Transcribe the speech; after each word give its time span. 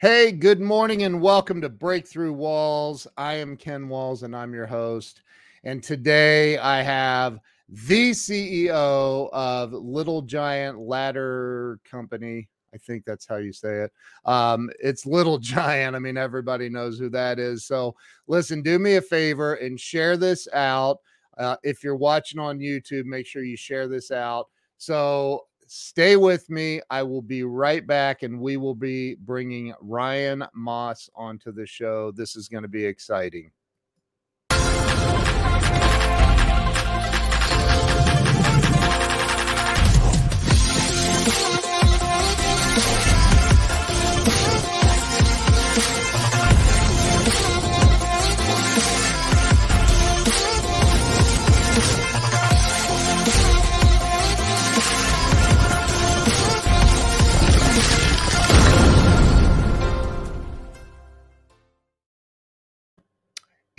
Hey, 0.00 0.32
good 0.32 0.62
morning 0.62 1.02
and 1.02 1.20
welcome 1.20 1.60
to 1.60 1.68
Breakthrough 1.68 2.32
Walls. 2.32 3.06
I 3.18 3.34
am 3.34 3.54
Ken 3.54 3.86
Walls 3.86 4.22
and 4.22 4.34
I'm 4.34 4.54
your 4.54 4.64
host. 4.64 5.20
And 5.62 5.82
today 5.82 6.56
I 6.56 6.80
have 6.80 7.38
the 7.68 8.12
CEO 8.12 9.28
of 9.30 9.74
Little 9.74 10.22
Giant 10.22 10.78
Ladder 10.78 11.80
Company. 11.84 12.48
I 12.72 12.78
think 12.78 13.04
that's 13.04 13.26
how 13.26 13.36
you 13.36 13.52
say 13.52 13.82
it. 13.82 13.92
Um, 14.24 14.70
it's 14.80 15.04
Little 15.04 15.36
Giant. 15.56 15.94
I 15.94 15.98
mean, 15.98 16.16
everybody 16.16 16.70
knows 16.70 16.98
who 16.98 17.10
that 17.10 17.38
is. 17.38 17.66
So, 17.66 17.94
listen, 18.26 18.62
do 18.62 18.78
me 18.78 18.96
a 18.96 19.02
favor 19.02 19.56
and 19.56 19.78
share 19.78 20.16
this 20.16 20.48
out. 20.54 20.96
Uh, 21.36 21.56
if 21.62 21.84
you're 21.84 21.94
watching 21.94 22.40
on 22.40 22.58
YouTube, 22.58 23.04
make 23.04 23.26
sure 23.26 23.44
you 23.44 23.54
share 23.54 23.86
this 23.86 24.10
out. 24.10 24.48
So, 24.78 25.44
Stay 25.72 26.16
with 26.16 26.50
me. 26.50 26.80
I 26.90 27.04
will 27.04 27.22
be 27.22 27.44
right 27.44 27.86
back 27.86 28.24
and 28.24 28.40
we 28.40 28.56
will 28.56 28.74
be 28.74 29.14
bringing 29.14 29.72
Ryan 29.80 30.44
Moss 30.52 31.08
onto 31.14 31.52
the 31.52 31.64
show. 31.64 32.10
This 32.10 32.34
is 32.34 32.48
going 32.48 32.64
to 32.64 32.68
be 32.68 32.84
exciting. 32.84 33.52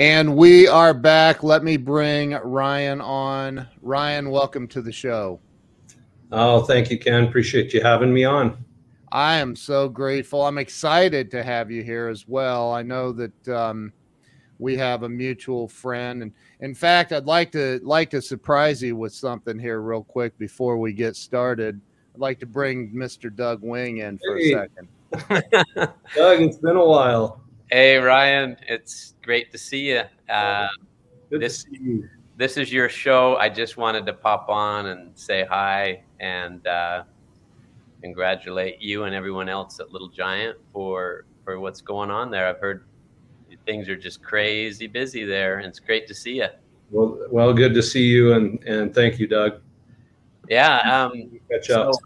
And 0.01 0.35
we 0.35 0.67
are 0.67 0.95
back. 0.95 1.43
Let 1.43 1.63
me 1.63 1.77
bring 1.77 2.31
Ryan 2.31 3.01
on. 3.01 3.67
Ryan, 3.83 4.31
welcome 4.31 4.67
to 4.69 4.81
the 4.81 4.91
show. 4.91 5.39
Oh, 6.31 6.63
thank 6.63 6.89
you, 6.89 6.97
Ken. 6.97 7.25
Appreciate 7.25 7.71
you 7.71 7.83
having 7.83 8.11
me 8.11 8.23
on. 8.23 8.65
I 9.11 9.35
am 9.35 9.55
so 9.55 9.87
grateful. 9.87 10.43
I'm 10.43 10.57
excited 10.57 11.29
to 11.29 11.43
have 11.43 11.69
you 11.69 11.83
here 11.83 12.07
as 12.07 12.27
well. 12.27 12.73
I 12.73 12.81
know 12.81 13.11
that 13.11 13.47
um, 13.47 13.93
we 14.57 14.75
have 14.75 15.03
a 15.03 15.09
mutual 15.09 15.67
friend, 15.67 16.23
and 16.23 16.33
in 16.61 16.73
fact, 16.73 17.11
I'd 17.11 17.27
like 17.27 17.51
to 17.51 17.79
like 17.83 18.09
to 18.09 18.23
surprise 18.23 18.81
you 18.81 18.95
with 18.95 19.13
something 19.13 19.59
here 19.59 19.81
real 19.81 20.03
quick 20.03 20.35
before 20.39 20.79
we 20.79 20.93
get 20.93 21.15
started. 21.15 21.79
I'd 22.15 22.19
like 22.19 22.39
to 22.39 22.47
bring 22.47 22.91
Mr. 22.91 23.31
Doug 23.31 23.61
Wing 23.61 23.97
in 23.97 24.17
for 24.17 24.35
hey. 24.35 24.53
a 24.53 24.61
second. 24.61 24.87
Doug, 26.15 26.41
it's 26.41 26.57
been 26.57 26.77
a 26.77 26.83
while. 26.83 27.43
Hey 27.73 27.95
Ryan, 27.95 28.57
it's 28.67 29.13
great 29.23 29.49
to 29.53 29.57
see 29.57 29.91
you. 29.91 30.01
Uh, 30.27 30.67
this 31.29 31.65
you. 31.71 32.05
this 32.35 32.57
is 32.57 32.69
your 32.69 32.89
show. 32.89 33.37
I 33.37 33.47
just 33.47 33.77
wanted 33.77 34.05
to 34.07 34.13
pop 34.13 34.49
on 34.49 34.87
and 34.87 35.17
say 35.17 35.45
hi 35.49 36.03
and 36.19 36.67
uh, 36.67 37.03
congratulate 38.01 38.81
you 38.81 39.05
and 39.05 39.15
everyone 39.15 39.47
else 39.47 39.79
at 39.79 39.89
Little 39.89 40.09
Giant 40.09 40.57
for 40.73 41.23
for 41.45 41.61
what's 41.61 41.79
going 41.79 42.11
on 42.11 42.29
there. 42.29 42.45
I've 42.45 42.59
heard 42.59 42.83
things 43.65 43.87
are 43.87 43.95
just 43.95 44.21
crazy 44.21 44.87
busy 44.87 45.23
there, 45.23 45.59
and 45.59 45.65
it's 45.65 45.79
great 45.79 46.07
to 46.07 46.13
see 46.13 46.39
you. 46.39 46.47
Well, 46.89 47.25
well, 47.31 47.53
good 47.53 47.73
to 47.73 47.81
see 47.81 48.03
you, 48.03 48.33
and 48.33 48.61
and 48.65 48.93
thank 48.93 49.17
you, 49.17 49.27
Doug. 49.27 49.61
Yeah, 50.49 50.79
um, 50.79 51.39
catch 51.49 51.69
up. 51.69 51.93
So, 51.93 52.01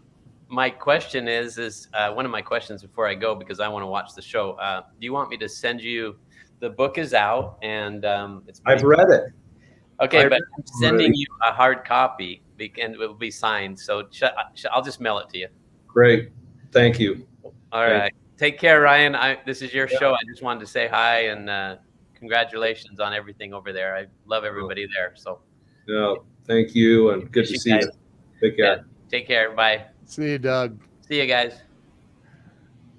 my 0.48 0.70
question 0.70 1.28
is 1.28 1.58
is 1.58 1.88
uh, 1.94 2.12
one 2.12 2.24
of 2.24 2.30
my 2.30 2.42
questions 2.42 2.82
before 2.82 3.08
I 3.08 3.14
go 3.14 3.34
because 3.34 3.60
I 3.60 3.68
want 3.68 3.82
to 3.82 3.86
watch 3.86 4.14
the 4.14 4.22
show. 4.22 4.52
Uh, 4.52 4.82
do 5.00 5.04
you 5.04 5.12
want 5.12 5.30
me 5.30 5.36
to 5.38 5.48
send 5.48 5.80
you? 5.80 6.16
The 6.60 6.70
book 6.70 6.98
is 6.98 7.14
out 7.14 7.58
and 7.62 8.04
um, 8.04 8.42
it's. 8.46 8.60
I've 8.64 8.82
read 8.82 9.10
it. 9.10 9.24
Okay, 10.00 10.24
I've 10.24 10.30
but 10.30 10.40
I'm 10.56 10.66
sending 10.80 11.14
you 11.14 11.26
a 11.46 11.52
hard 11.52 11.84
copy 11.84 12.42
and 12.58 12.94
it 12.94 12.98
will 12.98 13.14
be 13.14 13.30
signed. 13.30 13.78
So 13.78 14.04
sh- 14.10 14.22
sh- 14.54 14.64
I'll 14.70 14.82
just 14.82 15.00
mail 15.00 15.18
it 15.18 15.28
to 15.30 15.38
you. 15.38 15.48
Great, 15.86 16.30
thank 16.72 16.98
you. 16.98 17.26
All 17.72 17.84
right, 17.84 18.12
take 18.38 18.58
care, 18.58 18.80
Ryan. 18.80 19.14
I, 19.14 19.38
this 19.44 19.62
is 19.62 19.74
your 19.74 19.88
yeah. 19.90 19.98
show. 19.98 20.12
I 20.12 20.18
just 20.28 20.42
wanted 20.42 20.60
to 20.60 20.66
say 20.66 20.88
hi 20.88 21.28
and 21.28 21.50
uh, 21.50 21.76
congratulations 22.14 23.00
on 23.00 23.12
everything 23.12 23.52
over 23.52 23.72
there. 23.72 23.96
I 23.96 24.06
love 24.26 24.44
everybody 24.44 24.86
there. 24.94 25.12
So. 25.14 25.40
Yeah, 25.86 26.14
thank 26.46 26.74
you 26.74 27.10
and 27.10 27.30
good 27.30 27.46
to 27.46 27.58
see 27.58 27.70
guys. 27.70 27.84
you. 27.84 27.90
Take 28.40 28.56
care. 28.56 28.76
Yeah, 28.76 28.82
take 29.08 29.26
care. 29.26 29.52
Bye. 29.52 29.86
See 30.06 30.30
you, 30.30 30.38
Doug. 30.38 30.80
See 31.08 31.20
you 31.20 31.26
guys. 31.26 31.60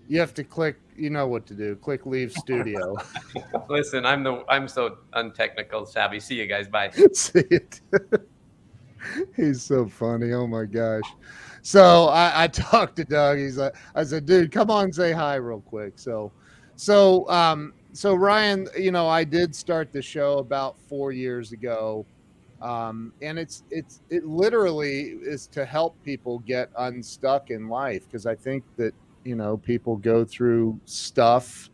You 0.07 0.19
have 0.19 0.33
to 0.35 0.43
click. 0.43 0.77
You 0.95 1.09
know 1.09 1.27
what 1.27 1.45
to 1.47 1.53
do. 1.53 1.75
Click 1.77 2.05
leave 2.05 2.31
studio. 2.33 2.95
Listen, 3.69 4.05
I'm 4.05 4.23
the 4.23 4.43
I'm 4.49 4.67
so 4.67 4.97
untechnical 5.13 5.85
savvy. 5.85 6.19
See 6.19 6.35
you 6.35 6.47
guys. 6.47 6.67
Bye. 6.67 6.91
See 7.13 7.43
it. 7.49 7.81
He's 9.35 9.61
so 9.61 9.87
funny. 9.87 10.33
Oh 10.33 10.47
my 10.47 10.65
gosh. 10.65 11.03
So 11.61 12.05
I, 12.07 12.43
I 12.43 12.47
talked 12.47 12.97
to 12.97 13.05
Doug. 13.05 13.37
He's 13.37 13.57
like, 13.57 13.75
I 13.95 14.03
said, 14.03 14.25
dude, 14.25 14.51
come 14.51 14.69
on, 14.69 14.91
say 14.91 15.11
hi 15.11 15.35
real 15.35 15.61
quick. 15.61 15.99
So, 15.99 16.31
so, 16.75 17.29
um, 17.29 17.73
so 17.93 18.15
Ryan, 18.15 18.67
you 18.77 18.91
know, 18.91 19.07
I 19.07 19.23
did 19.23 19.55
start 19.55 19.91
the 19.91 20.01
show 20.01 20.37
about 20.37 20.79
four 20.79 21.11
years 21.11 21.51
ago 21.51 22.05
um, 22.61 23.13
and 23.21 23.37
it's 23.37 23.63
it's 23.69 24.01
it 24.09 24.25
literally 24.25 25.17
is 25.21 25.47
to 25.47 25.65
help 25.65 26.01
people 26.03 26.39
get 26.39 26.69
unstuck 26.77 27.51
in 27.51 27.69
life 27.69 28.05
because 28.05 28.25
I 28.25 28.35
think 28.35 28.63
that 28.77 28.93
you 29.23 29.35
know 29.35 29.57
people 29.57 29.97
go 29.97 30.25
through 30.25 30.79
stuff 30.85 31.69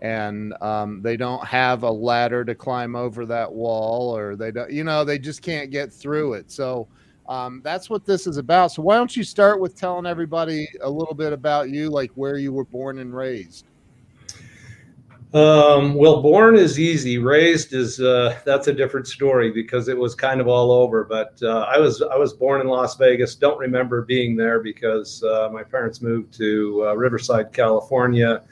and 0.00 0.54
um, 0.62 1.02
they 1.02 1.16
don't 1.16 1.44
have 1.44 1.82
a 1.82 1.90
ladder 1.90 2.44
to 2.44 2.54
climb 2.54 2.94
over 2.94 3.26
that 3.26 3.52
wall 3.52 4.16
or 4.16 4.36
they 4.36 4.52
don't 4.52 4.70
you 4.70 4.84
know 4.84 5.04
they 5.04 5.18
just 5.18 5.42
can't 5.42 5.70
get 5.70 5.92
through 5.92 6.34
it. 6.34 6.50
So 6.50 6.86
um, 7.28 7.60
that's 7.62 7.90
what 7.90 8.06
this 8.06 8.26
is 8.26 8.38
about. 8.38 8.72
So 8.72 8.82
why 8.82 8.96
don't 8.96 9.14
you 9.14 9.24
start 9.24 9.60
with 9.60 9.74
telling 9.74 10.06
everybody 10.06 10.66
a 10.82 10.88
little 10.88 11.14
bit 11.14 11.32
about 11.32 11.68
you 11.68 11.90
like 11.90 12.10
where 12.14 12.38
you 12.38 12.52
were 12.52 12.64
born 12.64 13.00
and 13.00 13.14
raised 13.14 13.66
um, 15.34 15.94
well, 15.94 16.22
born 16.22 16.56
is 16.56 16.78
easy. 16.78 17.18
Raised 17.18 17.74
is 17.74 18.00
uh, 18.00 18.38
that's 18.46 18.68
a 18.68 18.72
different 18.72 19.06
story 19.06 19.50
because 19.50 19.88
it 19.88 19.96
was 19.96 20.14
kind 20.14 20.40
of 20.40 20.48
all 20.48 20.72
over. 20.72 21.04
But 21.04 21.38
uh, 21.42 21.66
I 21.68 21.78
was 21.78 22.00
I 22.00 22.16
was 22.16 22.32
born 22.32 22.62
in 22.62 22.66
Las 22.66 22.96
Vegas. 22.96 23.34
Don't 23.34 23.58
remember 23.58 24.02
being 24.02 24.36
there 24.36 24.60
because 24.60 25.22
uh, 25.22 25.50
my 25.52 25.62
parents 25.62 26.00
moved 26.00 26.32
to 26.38 26.86
uh, 26.88 26.94
Riverside, 26.94 27.52
California, 27.52 28.42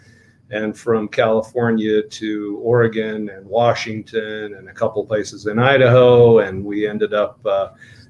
and 0.50 0.76
from 0.76 1.08
California 1.08 2.02
to 2.02 2.60
Oregon 2.62 3.30
and 3.30 3.46
Washington 3.46 4.54
and 4.54 4.68
a 4.68 4.72
couple 4.72 5.04
places 5.06 5.46
in 5.46 5.58
Idaho, 5.58 6.40
and 6.40 6.62
we 6.62 6.86
ended 6.86 7.14
up 7.14 7.40
uh, 7.46 7.68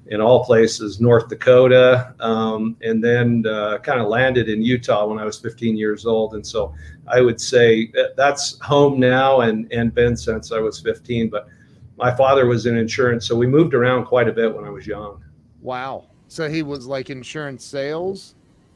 in 0.08 0.20
all 0.20 0.44
places, 0.44 1.00
North 1.00 1.28
Dakota, 1.28 2.14
um, 2.20 2.76
and 2.82 3.02
then 3.02 3.44
uh, 3.46 3.78
kind 3.78 4.00
of 4.00 4.06
landed 4.06 4.48
in 4.48 4.62
Utah 4.62 5.06
when 5.06 5.18
I 5.18 5.24
was 5.24 5.38
15 5.38 5.76
years 5.76 6.06
old. 6.06 6.34
And 6.34 6.46
so 6.46 6.74
I 7.08 7.20
would 7.20 7.40
say 7.40 7.92
that's 8.16 8.58
home 8.60 9.00
now 9.00 9.40
and, 9.40 9.70
and 9.72 9.92
been 9.92 10.16
since 10.16 10.52
I 10.52 10.60
was 10.60 10.80
15. 10.80 11.28
But 11.28 11.48
my 11.96 12.14
father 12.14 12.46
was 12.46 12.66
in 12.66 12.76
insurance, 12.76 13.26
so 13.26 13.34
we 13.34 13.46
moved 13.46 13.74
around 13.74 14.04
quite 14.04 14.28
a 14.28 14.32
bit 14.32 14.54
when 14.54 14.64
I 14.64 14.70
was 14.70 14.86
young. 14.86 15.24
Wow. 15.60 16.04
So 16.28 16.48
he 16.48 16.62
was 16.62 16.86
like 16.86 17.10
insurance 17.10 17.64
sales? 17.64 18.34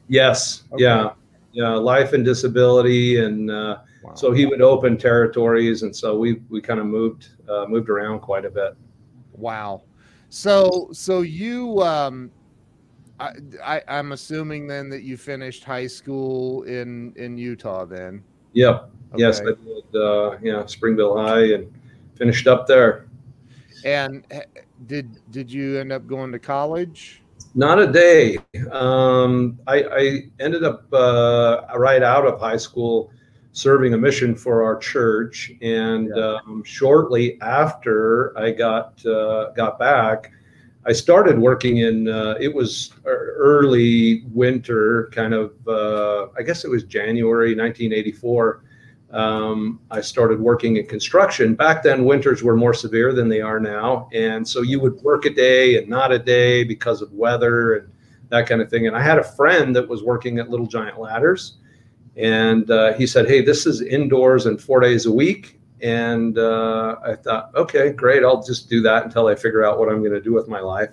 Yes. 0.09 0.65
Okay. 0.73 0.83
Yeah. 0.83 1.13
Yeah. 1.53 1.75
Life 1.75 2.13
and 2.13 2.25
disability. 2.25 3.23
And 3.23 3.51
uh, 3.51 3.79
wow. 4.03 4.15
so 4.15 4.33
he 4.33 4.47
would 4.47 4.63
open 4.63 4.97
territories. 4.97 5.83
And 5.83 5.95
so 5.95 6.19
we, 6.19 6.43
we 6.49 6.61
kind 6.61 6.81
of 6.81 6.87
moved, 6.87 7.29
uh, 7.49 7.67
moved 7.69 7.89
around 7.89 8.21
quite 8.21 8.45
a 8.45 8.51
bit. 8.51 8.75
Wow. 9.33 9.83
So, 10.31 10.89
so 10.93 11.21
you, 11.23 11.83
um, 11.83 12.31
I, 13.19 13.33
I, 13.65 13.83
I'm 13.89 14.13
assuming 14.13 14.67
then 14.67 14.89
that 14.91 15.03
you 15.03 15.17
finished 15.17 15.65
high 15.65 15.89
school 15.89 16.63
in 16.63 17.13
in 17.17 17.37
Utah. 17.37 17.85
Then. 17.85 18.23
Yep. 18.53 18.91
Okay. 19.13 19.23
Yes, 19.23 19.41
I 19.41 19.45
did. 19.45 20.01
Uh, 20.01 20.39
yeah, 20.41 20.65
Springville 20.67 21.17
High, 21.17 21.55
and 21.55 21.73
finished 22.15 22.47
up 22.47 22.67
there. 22.67 23.07
And 23.85 24.25
did 24.87 25.19
did 25.33 25.51
you 25.51 25.79
end 25.79 25.93
up 25.93 26.07
going 26.07 26.33
to 26.33 26.39
college? 26.39 27.23
Not 27.55 27.81
a 27.81 27.91
day. 27.91 28.39
Um, 28.71 29.59
I, 29.67 29.83
I 29.83 30.23
ended 30.39 30.63
up 30.63 30.85
uh, 30.93 31.63
right 31.77 32.03
out 32.03 32.25
of 32.25 32.39
high 32.39 32.57
school 32.57 33.11
serving 33.53 33.95
a 33.95 33.99
mission 33.99 34.35
for 34.35 34.63
our 34.63 34.77
church. 34.77 35.53
And 35.63 36.13
yeah. 36.15 36.39
um, 36.47 36.63
shortly 36.65 37.41
after 37.41 38.37
I 38.39 38.53
got 38.53 39.05
uh, 39.05 39.51
got 39.51 39.79
back, 39.79 40.33
I 40.87 40.93
started 40.93 41.39
working 41.39 41.79
in. 41.79 42.09
Uh, 42.09 42.37
it 42.41 42.55
was 42.55 42.93
early 43.05 44.25
winter, 44.33 45.11
kind 45.13 45.35
of. 45.35 45.53
Uh, 45.67 46.29
I 46.39 46.43
guess 46.43 46.65
it 46.65 46.71
was 46.71 46.85
January 46.85 47.55
1984. 47.55 48.65
Um, 49.11 49.81
I 49.91 50.01
started 50.01 50.41
working 50.41 50.77
in 50.77 50.87
construction. 50.87 51.55
Back 51.55 51.83
then, 51.83 52.05
winters 52.05 52.43
were 52.43 52.57
more 52.57 52.73
severe 52.73 53.13
than 53.13 53.29
they 53.29 53.41
are 53.41 53.59
now, 53.59 54.09
and 54.15 54.47
so 54.47 54.63
you 54.63 54.81
would 54.81 54.95
work 55.03 55.25
a 55.25 55.31
day 55.31 55.77
and 55.79 55.89
not 55.89 56.13
a 56.13 56.19
day 56.19 56.63
because 56.63 57.03
of 57.03 57.13
weather 57.13 57.75
and 57.75 57.93
that 58.29 58.47
kind 58.47 58.63
of 58.63 58.71
thing. 58.71 58.87
And 58.87 58.97
I 58.97 59.03
had 59.03 59.19
a 59.19 59.25
friend 59.25 59.75
that 59.75 59.89
was 59.89 60.05
working 60.05 60.39
at 60.39 60.49
Little 60.49 60.67
Giant 60.67 61.01
Ladders 61.01 61.57
And 62.17 62.71
uh, 62.71 62.93
he 62.95 63.07
said, 63.07 63.29
Hey, 63.29 63.43
this 63.43 63.67
is 63.67 63.81
indoors 63.81 64.47
and 64.47 64.61
four 64.61 64.81
days 64.81 65.07
a 65.07 65.13
week. 65.13 65.61
And 65.83 66.37
uh, 66.39 66.97
I 67.05 67.15
thought, 67.15 67.55
okay, 67.55 67.91
great. 67.91 68.23
I'll 68.23 68.43
just 68.43 68.69
do 68.69 68.83
that 68.83 69.05
until 69.05 69.29
I 69.29 69.35
figure 69.35 69.65
out 69.65 69.79
what 69.79 69.89
I'm 69.89 70.01
going 70.01 70.13
to 70.13 70.21
do 70.21 70.35
with 70.35 70.47
my 70.47 70.61
life. 70.61 70.91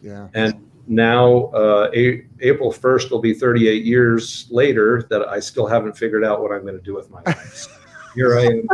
Yeah. 0.00 0.28
And 0.34 0.64
now, 0.86 1.46
uh, 1.46 1.90
a- 1.94 2.24
April 2.40 2.72
1st 2.72 3.10
will 3.10 3.18
be 3.20 3.34
38 3.34 3.84
years 3.84 4.46
later 4.50 5.06
that 5.10 5.28
I 5.28 5.40
still 5.40 5.66
haven't 5.66 5.96
figured 5.96 6.24
out 6.24 6.40
what 6.40 6.52
I'm 6.52 6.62
going 6.62 6.76
to 6.76 6.82
do 6.82 6.94
with 6.94 7.10
my 7.10 7.20
life. 7.26 7.54
So 7.54 7.70
here 8.14 8.38
I 8.38 8.44
am. 8.44 8.68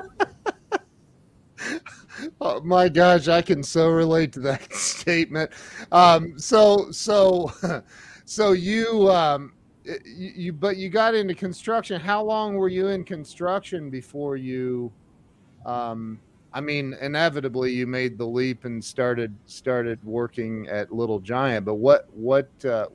Oh 2.40 2.60
my 2.60 2.88
gosh, 2.88 3.28
I 3.28 3.42
can 3.42 3.62
so 3.62 3.88
relate 3.88 4.32
to 4.34 4.40
that 4.40 4.72
statement. 4.72 5.50
Um, 5.92 6.38
so, 6.38 6.90
so, 6.90 7.52
so 8.24 8.52
you, 8.52 9.10
um, 9.10 9.54
you, 9.84 10.32
you, 10.34 10.52
but 10.52 10.76
you 10.76 10.88
got 10.88 11.14
into 11.14 11.34
construction. 11.34 12.00
How 12.00 12.22
long 12.22 12.56
were 12.56 12.68
you 12.68 12.88
in 12.88 13.04
construction 13.04 13.90
before 13.90 14.36
you? 14.36 14.92
Um, 15.66 16.18
I 16.52 16.60
mean, 16.60 16.96
inevitably 17.00 17.72
you 17.72 17.86
made 17.86 18.16
the 18.16 18.26
leap 18.26 18.64
and 18.64 18.82
started 18.82 19.34
started 19.46 20.02
working 20.04 20.68
at 20.68 20.92
Little 20.92 21.20
Giant. 21.20 21.66
But 21.66 21.74
what 21.74 22.08
what 22.14 22.48
uh, 22.64 22.86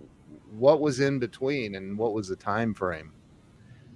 what 0.57 0.81
was 0.81 0.99
in 0.99 1.19
between, 1.19 1.75
and 1.75 1.97
what 1.97 2.13
was 2.13 2.27
the 2.27 2.35
time 2.35 2.73
frame? 2.73 3.11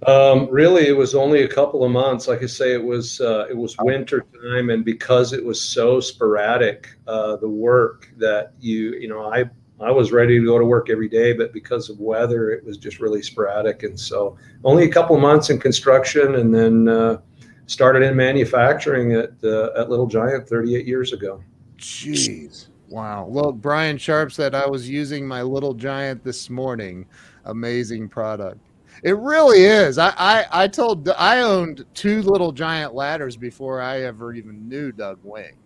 Um, 0.06 0.48
really, 0.50 0.86
it 0.86 0.96
was 0.96 1.14
only 1.14 1.44
a 1.44 1.48
couple 1.48 1.82
of 1.82 1.90
months. 1.90 2.28
Like 2.28 2.42
I 2.42 2.46
say, 2.46 2.74
it 2.74 2.84
was 2.84 3.20
uh, 3.20 3.46
it 3.48 3.56
was 3.56 3.74
winter 3.80 4.26
time, 4.42 4.70
and 4.70 4.84
because 4.84 5.32
it 5.32 5.42
was 5.42 5.60
so 5.60 5.98
sporadic, 5.98 6.88
uh, 7.06 7.36
the 7.36 7.48
work 7.48 8.12
that 8.18 8.52
you 8.60 8.94
you 8.94 9.08
know 9.08 9.32
I 9.32 9.44
I 9.80 9.90
was 9.90 10.12
ready 10.12 10.38
to 10.38 10.44
go 10.44 10.58
to 10.58 10.64
work 10.64 10.88
every 10.88 11.08
day, 11.08 11.32
but 11.32 11.52
because 11.52 11.90
of 11.90 11.98
weather, 11.98 12.50
it 12.50 12.64
was 12.64 12.78
just 12.78 13.00
really 13.00 13.22
sporadic, 13.22 13.82
and 13.82 13.98
so 13.98 14.36
only 14.62 14.84
a 14.84 14.88
couple 14.88 15.18
months 15.18 15.50
in 15.50 15.58
construction, 15.58 16.36
and 16.36 16.54
then 16.54 16.88
uh, 16.88 17.18
started 17.66 18.02
in 18.02 18.14
manufacturing 18.16 19.12
at 19.12 19.32
uh, 19.42 19.70
at 19.76 19.90
Little 19.90 20.06
Giant 20.06 20.48
38 20.48 20.86
years 20.86 21.12
ago. 21.12 21.42
Jeez. 21.76 22.68
Wow. 22.88 23.26
Well, 23.28 23.50
Brian 23.50 23.98
Sharp 23.98 24.30
said 24.30 24.54
I 24.54 24.66
was 24.66 24.88
using 24.88 25.26
my 25.26 25.42
Little 25.42 25.74
Giant 25.74 26.22
this 26.22 26.48
morning. 26.48 27.06
Amazing 27.46 28.08
product. 28.08 28.60
It 29.02 29.16
really 29.18 29.64
is. 29.64 29.98
I, 29.98 30.14
I, 30.16 30.46
I 30.52 30.68
told 30.68 31.08
I 31.08 31.40
owned 31.40 31.84
two 31.94 32.22
Little 32.22 32.52
Giant 32.52 32.94
ladders 32.94 33.36
before 33.36 33.80
I 33.80 34.02
ever 34.02 34.32
even 34.34 34.68
knew 34.68 34.92
Doug 34.92 35.18
Wing, 35.24 35.56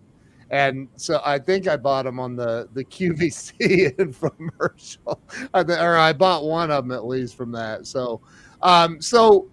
and 0.51 0.89
so 0.97 1.21
I 1.25 1.39
think 1.39 1.69
I 1.69 1.77
bought 1.77 2.05
them 2.05 2.19
on 2.19 2.35
the 2.35 2.69
the 2.73 2.85
QVC 2.85 3.97
infomercial, 3.97 5.19
or 5.55 5.97
I 5.97 6.13
bought 6.13 6.45
one 6.45 6.71
of 6.71 6.85
them 6.85 6.93
at 6.93 7.07
least 7.07 7.37
from 7.37 7.53
that. 7.53 7.87
So, 7.87 8.21
um, 8.63 9.01
so, 9.01 9.49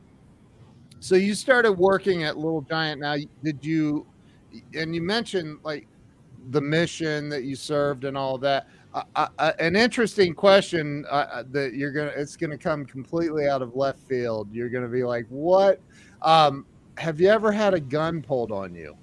so 1.00 1.16
you 1.16 1.36
started 1.36 1.74
working 1.74 2.24
at 2.24 2.38
Little 2.38 2.62
Giant. 2.62 3.02
Now, 3.02 3.18
did 3.44 3.64
you? 3.64 4.06
And 4.74 4.96
you 4.96 5.02
mentioned 5.02 5.60
like 5.64 5.86
the 6.52 6.62
mission 6.62 7.28
that 7.30 7.44
you 7.44 7.56
served 7.56 8.06
and 8.06 8.18
all 8.18 8.38
that. 8.38 8.68
Uh, 8.94 9.28
uh, 9.38 9.52
an 9.60 9.76
interesting 9.76 10.34
question 10.34 11.06
uh, 11.10 11.44
that 11.52 11.74
you're 11.74 11.92
gonna 11.92 12.14
it's 12.16 12.38
gonna 12.38 12.58
come 12.58 12.86
completely 12.86 13.50
out 13.50 13.62
of 13.62 13.76
left 13.76 14.00
field. 14.00 14.48
You're 14.54 14.70
gonna 14.70 14.88
be 14.88 15.04
like, 15.04 15.26
"What? 15.28 15.82
Um, 16.22 16.66
have 16.98 17.20
you 17.20 17.28
ever 17.28 17.52
had 17.52 17.74
a 17.74 17.80
gun 17.82 18.22
pulled 18.22 18.54
on 18.54 18.74
you?" 18.74 18.96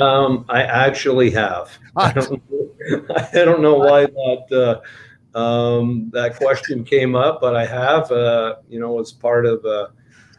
Um, 0.00 0.44
I 0.48 0.62
actually 0.62 1.30
have. 1.30 1.76
I 1.96 2.12
don't, 2.12 2.42
I 3.16 3.44
don't 3.44 3.62
know 3.62 3.74
why 3.76 4.06
that 4.06 4.82
uh, 5.34 5.38
um, 5.38 6.10
that 6.12 6.36
question 6.36 6.84
came 6.84 7.14
up, 7.14 7.40
but 7.40 7.56
I 7.56 7.66
have. 7.66 8.10
Uh, 8.10 8.56
you 8.68 8.80
know, 8.80 8.98
as 9.00 9.12
part 9.12 9.46
of 9.46 9.64
uh, 9.64 9.88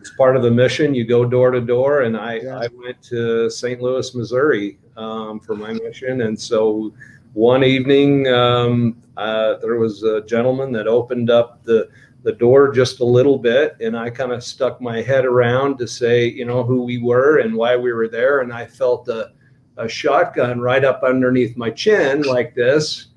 as 0.02 0.12
part 0.18 0.36
of 0.36 0.44
the 0.44 0.52
mission, 0.52 0.94
you 0.94 1.06
go 1.06 1.26
door 1.26 1.52
to 1.52 1.62
door, 1.62 2.02
and 2.02 2.18
I 2.18 2.36
Yeah. 2.36 2.60
I 2.60 2.68
went 2.84 3.02
to 3.04 3.50
St. 3.50 3.82
Louis, 3.82 4.14
Missouri, 4.16 4.80
um, 4.96 5.40
for 5.40 5.56
my 5.56 5.74
mission, 5.74 6.22
and 6.22 6.40
so 6.40 6.94
one 7.34 7.64
evening 7.64 8.28
um, 8.30 8.98
uh, 9.16 9.58
there 9.58 9.76
was 9.76 10.04
a 10.04 10.22
gentleman 10.22 10.72
that 10.72 10.88
opened 10.88 11.30
up 11.30 11.64
the 11.64 11.90
the 12.24 12.32
door 12.34 12.74
just 12.74 13.00
a 13.00 13.06
little 13.06 13.38
bit 13.38 13.78
and 13.80 13.96
i 13.96 14.10
kind 14.10 14.32
of 14.32 14.44
stuck 14.44 14.82
my 14.82 15.02
head 15.02 15.24
around 15.24 15.78
to 15.78 15.88
say 15.88 16.28
you 16.28 16.44
know 16.46 16.64
who 16.64 16.82
we 16.82 16.98
were 16.98 17.38
and 17.38 17.54
why 17.54 17.76
we 17.76 17.94
were 17.94 18.08
there 18.08 18.42
and 18.42 18.52
i 18.52 18.66
felt 18.66 19.08
a, 19.08 19.32
a 19.78 19.88
shotgun 19.88 20.60
right 20.60 20.84
up 20.84 21.04
underneath 21.04 21.56
my 21.58 21.70
chin 21.70 22.22
like 22.24 22.54
this 22.56 23.08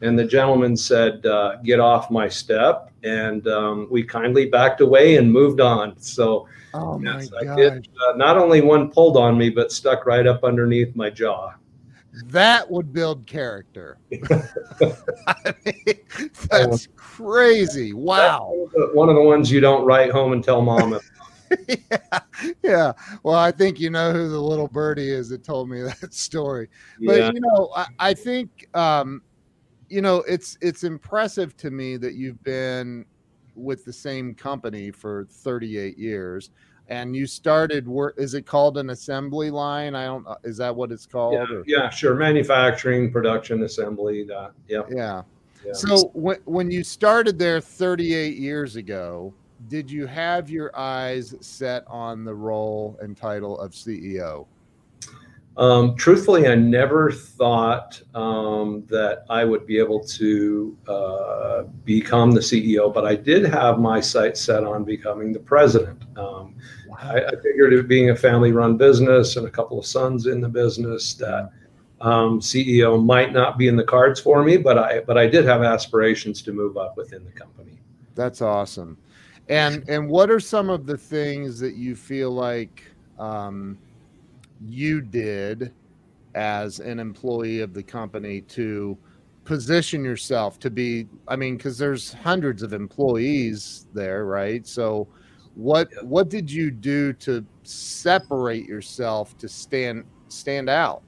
and 0.00 0.18
the 0.18 0.24
gentleman 0.24 0.76
said 0.76 1.24
uh, 1.26 1.56
get 1.64 1.80
off 1.80 2.10
my 2.10 2.28
step 2.28 2.90
and 3.02 3.46
um, 3.48 3.86
we 3.90 4.02
kindly 4.02 4.46
backed 4.46 4.80
away 4.80 5.16
and 5.16 5.30
moved 5.32 5.60
on 5.60 5.98
so 5.98 6.46
Oh 6.76 6.98
my 6.98 7.24
I 7.40 7.44
god, 7.44 7.56
did, 7.56 7.88
uh, 8.08 8.16
not 8.16 8.36
only 8.36 8.60
one 8.60 8.90
pulled 8.90 9.16
on 9.16 9.38
me 9.38 9.48
but 9.50 9.70
stuck 9.70 10.06
right 10.06 10.26
up 10.26 10.42
underneath 10.44 10.94
my 10.96 11.10
jaw 11.10 11.54
that 12.26 12.70
would 12.70 12.92
build 12.92 13.26
character. 13.26 13.98
I 15.26 15.54
mean, 15.64 15.98
that's 16.48 16.88
crazy. 16.96 17.92
Wow. 17.92 18.68
one 18.92 19.08
of 19.08 19.16
the 19.16 19.22
ones 19.22 19.50
you 19.50 19.60
don't 19.60 19.84
write 19.84 20.10
home 20.10 20.32
and 20.32 20.42
tell 20.42 20.62
mom 20.62 20.92
about. 20.92 21.02
yeah, 21.68 22.43
yeah. 22.64 22.92
Well, 23.22 23.36
I 23.36 23.52
think 23.52 23.78
you 23.78 23.90
know 23.90 24.12
who 24.12 24.28
the 24.28 24.40
little 24.40 24.68
birdie 24.68 25.10
is 25.10 25.28
that 25.28 25.44
told 25.44 25.68
me 25.68 25.82
that 26.00 26.14
story. 26.14 26.68
But 27.04 27.18
Yeah. 27.18 27.30
you 27.32 27.40
know, 27.40 27.70
I, 27.76 27.86
I 27.98 28.14
think 28.14 28.66
um, 28.74 29.22
you 29.90 30.00
know 30.00 30.24
it's 30.26 30.56
it's 30.60 30.82
impressive 30.82 31.56
to 31.58 31.70
me 31.70 31.96
that 31.98 32.14
you've 32.14 32.42
been 32.42 33.04
with 33.54 33.84
the 33.84 33.92
same 33.92 34.34
company 34.34 34.90
for 34.90 35.26
38 35.30 35.96
years, 35.98 36.50
and 36.88 37.14
you 37.14 37.26
started 37.26 37.86
work. 37.86 38.14
Is 38.16 38.34
it 38.34 38.46
called 38.46 38.78
an 38.78 38.90
assembly 38.90 39.50
line? 39.50 39.94
I 39.94 40.06
don't. 40.06 40.24
Know 40.24 40.36
is 40.42 40.56
that 40.56 40.74
what 40.74 40.90
it's 40.90 41.06
called? 41.06 41.34
yeah, 41.34 41.56
or- 41.56 41.64
yeah, 41.66 41.90
sure. 41.90 42.14
Manufacturing, 42.14 43.12
production, 43.12 43.62
assembly, 43.62 44.24
that. 44.24 44.52
Yeah. 44.68 44.82
yeah. 44.90 45.22
yeah. 45.64 45.72
So 45.74 46.10
when 46.14 46.38
when 46.46 46.70
you 46.70 46.82
started 46.82 47.38
there 47.38 47.60
38 47.60 48.36
years 48.38 48.76
ago, 48.76 49.34
did 49.68 49.90
you 49.90 50.06
have 50.06 50.50
your 50.50 50.76
eyes 50.76 51.34
set 51.40 51.84
on 51.86 52.24
the 52.24 52.34
role 52.34 52.98
and 53.00 53.16
title 53.16 53.58
of 53.58 53.72
CEO? 53.72 54.46
Um, 55.56 55.94
truthfully, 55.94 56.48
I 56.48 56.56
never 56.56 57.12
thought 57.12 58.02
um, 58.14 58.84
that 58.88 59.24
I 59.30 59.44
would 59.44 59.66
be 59.66 59.78
able 59.78 60.00
to 60.00 60.76
uh, 60.88 61.62
become 61.84 62.32
the 62.32 62.40
CEO, 62.40 62.92
but 62.92 63.06
I 63.06 63.14
did 63.14 63.44
have 63.44 63.78
my 63.78 64.00
sights 64.00 64.40
set 64.40 64.64
on 64.64 64.82
becoming 64.82 65.32
the 65.32 65.38
president. 65.38 66.02
Um, 66.16 66.56
I, 66.98 67.20
I 67.20 67.30
figured 67.40 67.72
it 67.72 67.86
being 67.86 68.10
a 68.10 68.16
family-run 68.16 68.76
business 68.76 69.36
and 69.36 69.46
a 69.46 69.50
couple 69.50 69.78
of 69.78 69.86
sons 69.86 70.26
in 70.26 70.40
the 70.40 70.48
business 70.48 71.14
that 71.14 71.52
um, 72.00 72.40
CEO 72.40 73.02
might 73.02 73.32
not 73.32 73.56
be 73.56 73.68
in 73.68 73.76
the 73.76 73.84
cards 73.84 74.20
for 74.20 74.42
me, 74.42 74.56
but 74.56 74.76
I 74.76 75.00
but 75.00 75.16
I 75.16 75.26
did 75.26 75.44
have 75.44 75.62
aspirations 75.62 76.42
to 76.42 76.52
move 76.52 76.76
up 76.76 76.96
within 76.96 77.24
the 77.24 77.30
company. 77.30 77.78
That's 78.14 78.42
awesome. 78.42 78.98
And 79.48 79.86
and 79.88 80.08
what 80.08 80.30
are 80.30 80.40
some 80.40 80.70
of 80.70 80.86
the 80.86 80.96
things 80.96 81.58
that 81.60 81.74
you 81.74 81.94
feel 81.94 82.30
like 82.30 82.84
um, 83.18 83.78
you 84.64 85.00
did 85.00 85.72
as 86.34 86.80
an 86.80 86.98
employee 86.98 87.60
of 87.60 87.74
the 87.74 87.82
company 87.82 88.40
to 88.40 88.96
position 89.44 90.02
yourself 90.02 90.58
to 90.60 90.70
be? 90.70 91.08
I 91.28 91.36
mean, 91.36 91.56
because 91.56 91.76
there's 91.76 92.12
hundreds 92.12 92.62
of 92.62 92.72
employees 92.72 93.86
there, 93.92 94.24
right? 94.24 94.66
So, 94.66 95.08
what 95.54 95.88
what 96.02 96.30
did 96.30 96.50
you 96.50 96.70
do 96.70 97.12
to 97.14 97.44
separate 97.64 98.66
yourself 98.66 99.36
to 99.38 99.48
stand 99.48 100.04
stand 100.28 100.70
out? 100.70 101.02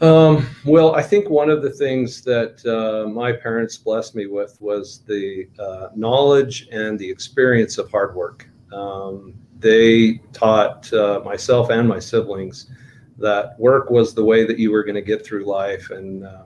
Um, 0.00 0.46
well, 0.64 0.94
I 0.94 1.02
think 1.02 1.28
one 1.28 1.50
of 1.50 1.62
the 1.62 1.70
things 1.70 2.22
that 2.22 2.64
uh, 2.64 3.08
my 3.08 3.32
parents 3.32 3.76
blessed 3.76 4.14
me 4.14 4.26
with 4.26 4.56
was 4.60 5.00
the 5.06 5.46
uh, 5.58 5.88
knowledge 5.94 6.68
and 6.72 6.98
the 6.98 7.08
experience 7.08 7.76
of 7.76 7.90
hard 7.90 8.14
work. 8.14 8.48
Um, 8.72 9.34
they 9.58 10.22
taught 10.32 10.90
uh, 10.94 11.20
myself 11.22 11.68
and 11.68 11.86
my 11.86 11.98
siblings 11.98 12.70
that 13.18 13.58
work 13.60 13.90
was 13.90 14.14
the 14.14 14.24
way 14.24 14.46
that 14.46 14.58
you 14.58 14.70
were 14.72 14.82
going 14.82 14.94
to 14.94 15.02
get 15.02 15.24
through 15.24 15.44
life, 15.44 15.90
and 15.90 16.24
uh, 16.24 16.44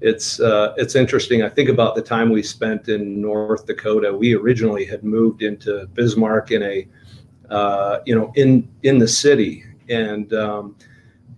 it's 0.00 0.40
uh, 0.40 0.74
it's 0.76 0.96
interesting. 0.96 1.42
I 1.42 1.48
think 1.48 1.68
about 1.68 1.94
the 1.94 2.02
time 2.02 2.30
we 2.30 2.42
spent 2.42 2.88
in 2.88 3.20
North 3.20 3.66
Dakota. 3.66 4.12
We 4.12 4.34
originally 4.34 4.84
had 4.84 5.04
moved 5.04 5.42
into 5.42 5.86
Bismarck 5.94 6.50
in 6.50 6.62
a 6.64 6.88
uh, 7.50 8.00
you 8.04 8.16
know 8.16 8.32
in 8.34 8.68
in 8.82 8.98
the 8.98 9.06
city, 9.06 9.64
and 9.88 10.32
um, 10.34 10.74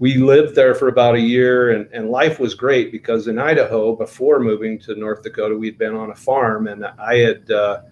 we 0.00 0.14
lived 0.14 0.54
there 0.54 0.75
for 0.75 0.88
about 0.88 1.14
a 1.14 1.21
year 1.21 1.73
and, 1.73 1.87
and 1.92 2.09
life 2.09 2.40
was 2.40 2.54
great 2.54 2.90
because 2.90 3.28
in 3.28 3.38
Idaho, 3.38 3.95
before 3.95 4.40
moving 4.40 4.78
to 4.80 4.95
North 4.95 5.23
Dakota, 5.23 5.54
we'd 5.54 5.76
been 5.76 5.95
on 5.95 6.11
a 6.11 6.14
farm 6.14 6.69
and 6.69 6.87
I 6.87 7.16
had, 7.16 7.50
uh, 7.50 7.83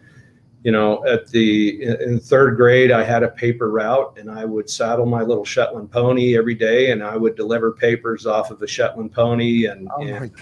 you 0.64 0.72
know, 0.72 1.06
at 1.06 1.28
the 1.28 1.82
in 1.82 2.18
third 2.18 2.56
grade, 2.56 2.90
I 2.90 3.04
had 3.04 3.22
a 3.22 3.28
paper 3.28 3.70
route 3.70 4.16
and 4.18 4.30
I 4.30 4.46
would 4.46 4.70
saddle 4.70 5.04
my 5.04 5.20
little 5.20 5.44
Shetland 5.44 5.90
pony 5.90 6.36
every 6.36 6.54
day 6.54 6.92
and 6.92 7.02
I 7.02 7.14
would 7.14 7.36
deliver 7.36 7.72
papers 7.72 8.24
off 8.24 8.50
of 8.50 8.62
a 8.62 8.66
Shetland 8.66 9.12
pony 9.12 9.66
and, 9.66 9.86
Oh 9.94 10.02
and 10.02 10.32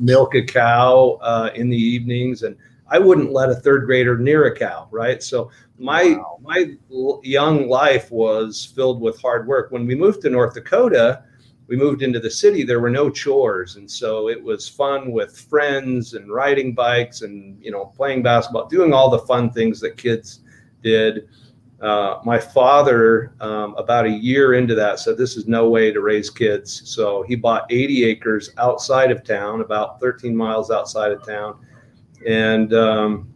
milk 0.00 0.34
a 0.34 0.42
cow 0.42 1.20
uh, 1.22 1.50
in 1.54 1.68
the 1.70 1.78
evenings. 1.78 2.42
And 2.42 2.56
I 2.88 2.98
wouldn't 2.98 3.32
let 3.32 3.50
a 3.50 3.54
third 3.54 3.86
grader 3.86 4.18
near 4.18 4.44
a 4.46 4.56
cow, 4.56 4.88
right? 4.90 5.22
So 5.22 5.50
my 5.78 6.14
wow. 6.14 6.38
my 6.42 6.76
young 7.22 7.68
life 7.68 8.10
was 8.10 8.72
filled 8.74 9.00
with 9.00 9.20
hard 9.20 9.46
work. 9.46 9.70
When 9.70 9.86
we 9.86 9.94
moved 9.94 10.22
to 10.22 10.30
North 10.30 10.54
Dakota, 10.54 11.24
we 11.66 11.76
moved 11.76 12.02
into 12.02 12.20
the 12.20 12.30
city. 12.30 12.62
There 12.62 12.80
were 12.80 12.90
no 12.90 13.08
chores, 13.08 13.76
and 13.76 13.90
so 13.90 14.28
it 14.28 14.42
was 14.42 14.68
fun 14.68 15.12
with 15.12 15.38
friends 15.38 16.14
and 16.14 16.30
riding 16.30 16.74
bikes 16.74 17.22
and 17.22 17.62
you 17.62 17.70
know 17.70 17.86
playing 17.96 18.22
basketball, 18.22 18.68
doing 18.68 18.92
all 18.92 19.10
the 19.10 19.20
fun 19.20 19.50
things 19.50 19.80
that 19.80 19.96
kids 19.96 20.40
did. 20.82 21.28
Uh, 21.80 22.20
my 22.24 22.38
father, 22.38 23.34
um, 23.40 23.74
about 23.76 24.06
a 24.06 24.10
year 24.10 24.54
into 24.54 24.74
that, 24.74 24.98
said 24.98 25.18
this 25.18 25.36
is 25.36 25.46
no 25.46 25.68
way 25.68 25.90
to 25.92 26.00
raise 26.00 26.30
kids. 26.30 26.82
So 26.88 27.22
he 27.24 27.34
bought 27.34 27.66
80 27.70 28.04
acres 28.04 28.50
outside 28.56 29.10
of 29.10 29.24
town, 29.24 29.60
about 29.60 30.00
13 30.00 30.34
miles 30.34 30.70
outside 30.70 31.12
of 31.12 31.26
town, 31.26 31.58
and 32.26 32.72
um, 32.74 33.34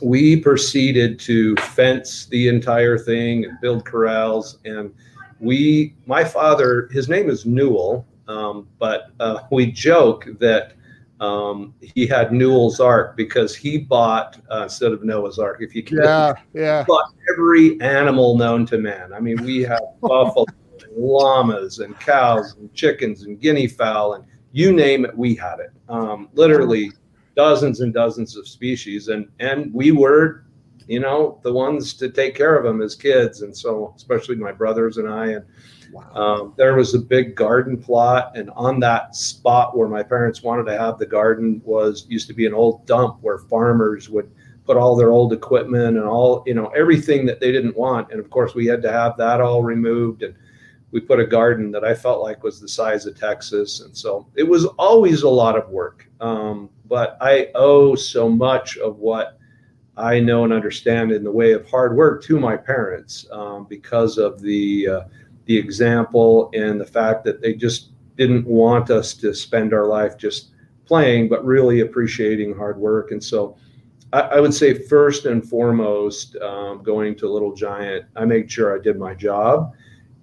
we 0.00 0.36
proceeded 0.36 1.18
to 1.20 1.54
fence 1.56 2.26
the 2.26 2.48
entire 2.48 2.98
thing 2.98 3.44
and 3.44 3.60
build 3.60 3.84
corrals. 3.84 4.58
And 4.64 4.94
we, 5.40 5.94
my 6.06 6.24
father, 6.24 6.88
his 6.92 7.08
name 7.08 7.30
is 7.30 7.46
Newell, 7.46 8.06
um, 8.28 8.68
but 8.78 9.10
uh, 9.20 9.40
we 9.50 9.70
joke 9.70 10.26
that 10.38 10.72
um, 11.20 11.74
he 11.80 12.06
had 12.06 12.32
Newell's 12.32 12.80
Ark 12.80 13.16
because 13.16 13.54
he 13.54 13.78
bought 13.78 14.40
uh, 14.50 14.62
instead 14.64 14.92
of 14.92 15.04
Noah's 15.04 15.38
Ark. 15.38 15.58
If 15.60 15.74
you 15.74 15.82
can, 15.82 15.98
yeah, 15.98 16.34
yeah, 16.52 16.84
bought 16.86 17.12
every 17.32 17.80
animal 17.80 18.36
known 18.36 18.66
to 18.66 18.78
man. 18.78 19.12
I 19.12 19.20
mean, 19.20 19.42
we 19.42 19.62
have 19.62 19.80
buffalo, 20.00 20.44
and 20.82 20.96
llamas, 20.96 21.78
and 21.78 21.98
cows, 22.00 22.56
and 22.58 22.72
chickens, 22.74 23.22
and 23.22 23.40
guinea 23.40 23.68
fowl, 23.68 24.14
and 24.14 24.24
you 24.52 24.72
name 24.72 25.04
it, 25.04 25.16
we 25.16 25.34
had 25.34 25.60
it. 25.60 25.70
Um, 25.88 26.28
literally 26.34 26.90
dozens 27.36 27.80
and 27.80 27.92
dozens 27.92 28.36
of 28.36 28.48
species, 28.48 29.08
and 29.08 29.28
and 29.40 29.72
we 29.72 29.92
were, 29.92 30.44
you 30.86 31.00
know, 31.00 31.40
the 31.42 31.52
ones 31.52 31.94
to 31.94 32.08
take 32.08 32.34
care 32.34 32.56
of 32.56 32.64
them 32.64 32.82
as 32.82 32.94
kids, 32.94 33.42
and 33.42 33.56
so 33.56 33.92
especially 33.96 34.36
my 34.36 34.52
brothers 34.52 34.98
and 34.98 35.08
I, 35.08 35.26
and 35.28 35.44
wow. 35.92 36.12
um, 36.14 36.54
there 36.56 36.74
was 36.74 36.94
a 36.94 36.98
big 36.98 37.34
garden 37.34 37.76
plot, 37.76 38.32
and 38.36 38.50
on 38.50 38.80
that 38.80 39.14
spot 39.14 39.76
where 39.76 39.88
my 39.88 40.02
parents 40.02 40.42
wanted 40.42 40.66
to 40.66 40.78
have 40.78 40.98
the 40.98 41.06
garden 41.06 41.60
was 41.64 42.06
used 42.08 42.28
to 42.28 42.34
be 42.34 42.46
an 42.46 42.54
old 42.54 42.86
dump 42.86 43.18
where 43.20 43.38
farmers 43.38 44.08
would 44.08 44.30
put 44.64 44.76
all 44.76 44.96
their 44.96 45.10
old 45.10 45.32
equipment 45.32 45.96
and 45.96 46.06
all 46.06 46.42
you 46.46 46.54
know 46.54 46.68
everything 46.68 47.26
that 47.26 47.40
they 47.40 47.52
didn't 47.52 47.76
want 47.76 48.10
and 48.10 48.20
of 48.20 48.30
course 48.30 48.54
we 48.54 48.66
had 48.66 48.82
to 48.82 48.90
have 48.90 49.16
that 49.16 49.40
all 49.40 49.62
removed 49.62 50.22
and 50.22 50.34
we 50.90 51.00
put 51.00 51.20
a 51.20 51.26
garden 51.26 51.70
that 51.70 51.84
i 51.84 51.94
felt 51.94 52.22
like 52.22 52.42
was 52.42 52.60
the 52.60 52.68
size 52.68 53.06
of 53.06 53.18
texas 53.18 53.80
and 53.80 53.96
so 53.96 54.26
it 54.36 54.42
was 54.42 54.64
always 54.78 55.22
a 55.22 55.28
lot 55.28 55.56
of 55.56 55.68
work 55.68 56.08
um, 56.20 56.70
but 56.86 57.16
I 57.20 57.48
owe 57.54 57.94
so 57.94 58.28
much 58.28 58.76
of 58.78 58.98
what 58.98 59.38
I 59.96 60.20
know 60.20 60.44
and 60.44 60.52
understand 60.52 61.12
in 61.12 61.22
the 61.22 61.30
way 61.30 61.52
of 61.52 61.68
hard 61.68 61.96
work 61.96 62.22
to 62.24 62.38
my 62.40 62.56
parents 62.56 63.26
um, 63.30 63.66
because 63.68 64.18
of 64.18 64.40
the 64.40 64.88
uh, 64.88 65.00
the 65.46 65.56
example 65.56 66.50
and 66.54 66.80
the 66.80 66.86
fact 66.86 67.24
that 67.24 67.40
they 67.40 67.54
just 67.54 67.90
didn't 68.16 68.46
want 68.46 68.90
us 68.90 69.14
to 69.14 69.34
spend 69.34 69.74
our 69.74 69.86
life 69.86 70.16
just 70.16 70.50
playing, 70.86 71.28
but 71.28 71.44
really 71.44 71.80
appreciating 71.80 72.54
hard 72.54 72.78
work. 72.78 73.10
And 73.10 73.22
so, 73.22 73.56
I, 74.12 74.20
I 74.20 74.40
would 74.40 74.54
say 74.54 74.74
first 74.74 75.26
and 75.26 75.46
foremost, 75.46 76.36
um, 76.36 76.82
going 76.82 77.14
to 77.16 77.30
Little 77.30 77.54
Giant, 77.54 78.06
I 78.16 78.24
made 78.24 78.50
sure 78.50 78.74
I 78.74 78.82
did 78.82 78.98
my 78.98 79.14
job. 79.14 79.72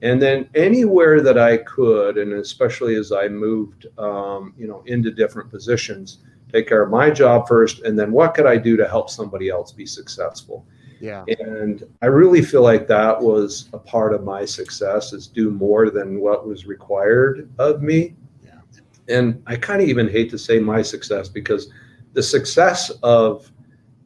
And 0.02 0.20
then 0.20 0.50
anywhere 0.56 1.22
that 1.22 1.38
I 1.38 1.58
could, 1.58 2.18
and 2.18 2.34
especially 2.34 2.96
as 2.96 3.12
I 3.12 3.28
moved, 3.28 3.86
um, 4.00 4.54
you 4.58 4.68
know, 4.68 4.82
into 4.88 5.12
different 5.12 5.52
positions, 5.52 6.20
take 6.52 6.68
care 6.68 6.82
of 6.82 6.90
my 6.90 7.10
job 7.10 7.48
first, 7.48 7.82
and 7.84 7.98
then 7.98 8.12
what 8.12 8.34
could 8.34 8.46
I 8.46 8.58
do 8.58 8.78
to 8.78 8.88
help 8.88 9.10
somebody 9.10 9.50
else 9.50 9.72
be 9.72 9.86
successful? 9.86 10.66
Yeah. 11.00 11.24
And 11.40 11.84
I 12.04 12.06
really 12.06 12.44
feel 12.44 12.62
like 12.62 12.88
that 12.88 13.20
was 13.20 13.70
a 13.74 13.80
part 13.80 14.14
of 14.14 14.24
my 14.24 14.46
success 14.46 15.14
is 15.14 15.28
do 15.28 15.50
more 15.50 15.90
than 15.90 16.20
what 16.20 16.48
was 16.48 16.68
required 16.68 17.50
of 17.58 17.82
me. 17.82 18.16
Yeah. 18.44 18.60
And 19.08 19.42
I 19.48 19.56
kind 19.56 19.82
of 19.82 19.90
even 19.90 20.08
hate 20.08 20.30
to 20.30 20.38
say 20.38 20.60
my 20.60 20.84
success 20.84 21.28
because 21.28 21.72
the 22.14 22.22
success 22.22 22.92
of 23.02 23.52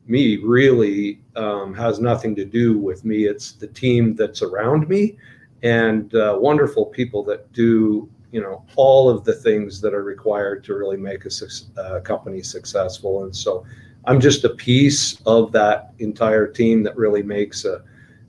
me 0.08 0.38
really 0.38 1.20
um, 1.36 1.74
has 1.74 2.00
nothing 2.00 2.34
to 2.36 2.46
do 2.46 2.78
with 2.78 3.04
me. 3.04 3.26
It's 3.26 3.54
the 3.54 3.68
team 3.68 4.16
that's 4.16 4.42
around 4.42 4.88
me 4.88 5.18
and 5.64 6.14
uh, 6.16 6.38
wonderful 6.40 6.86
people 6.86 7.24
that 7.26 7.52
do 7.52 8.10
you 8.36 8.42
know 8.42 8.66
all 8.76 9.10
of 9.10 9.24
the 9.24 9.32
things 9.32 9.80
that 9.80 9.94
are 9.94 10.04
required 10.04 10.62
to 10.62 10.74
really 10.74 10.98
make 10.98 11.24
a 11.26 11.32
uh, 11.80 12.02
company 12.02 12.44
successful. 12.44 13.24
And 13.24 13.34
so 13.34 13.66
i'm 14.08 14.20
just 14.20 14.44
a 14.44 14.50
piece 14.50 15.22
of 15.26 15.54
that 15.54 15.94
entire 16.00 16.46
team 16.46 16.84
that 16.84 16.98
really 16.98 17.24
makes 17.24 17.64
a 17.64 17.82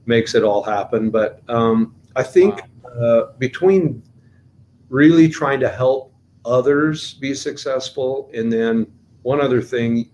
makes 0.06 0.36
it 0.36 0.44
all 0.44 0.62
happen. 0.62 1.10
But 1.10 1.42
um, 1.48 1.96
i 2.14 2.22
think 2.22 2.62
wow. 2.84 2.90
uh, 3.04 3.32
between 3.38 4.00
really 4.90 5.28
trying 5.28 5.58
to 5.58 5.68
help 5.68 6.14
others 6.44 7.14
be 7.14 7.34
successful 7.34 8.30
and 8.32 8.52
then 8.52 8.86
one 9.22 9.40
other 9.40 9.60
thing 9.60 10.08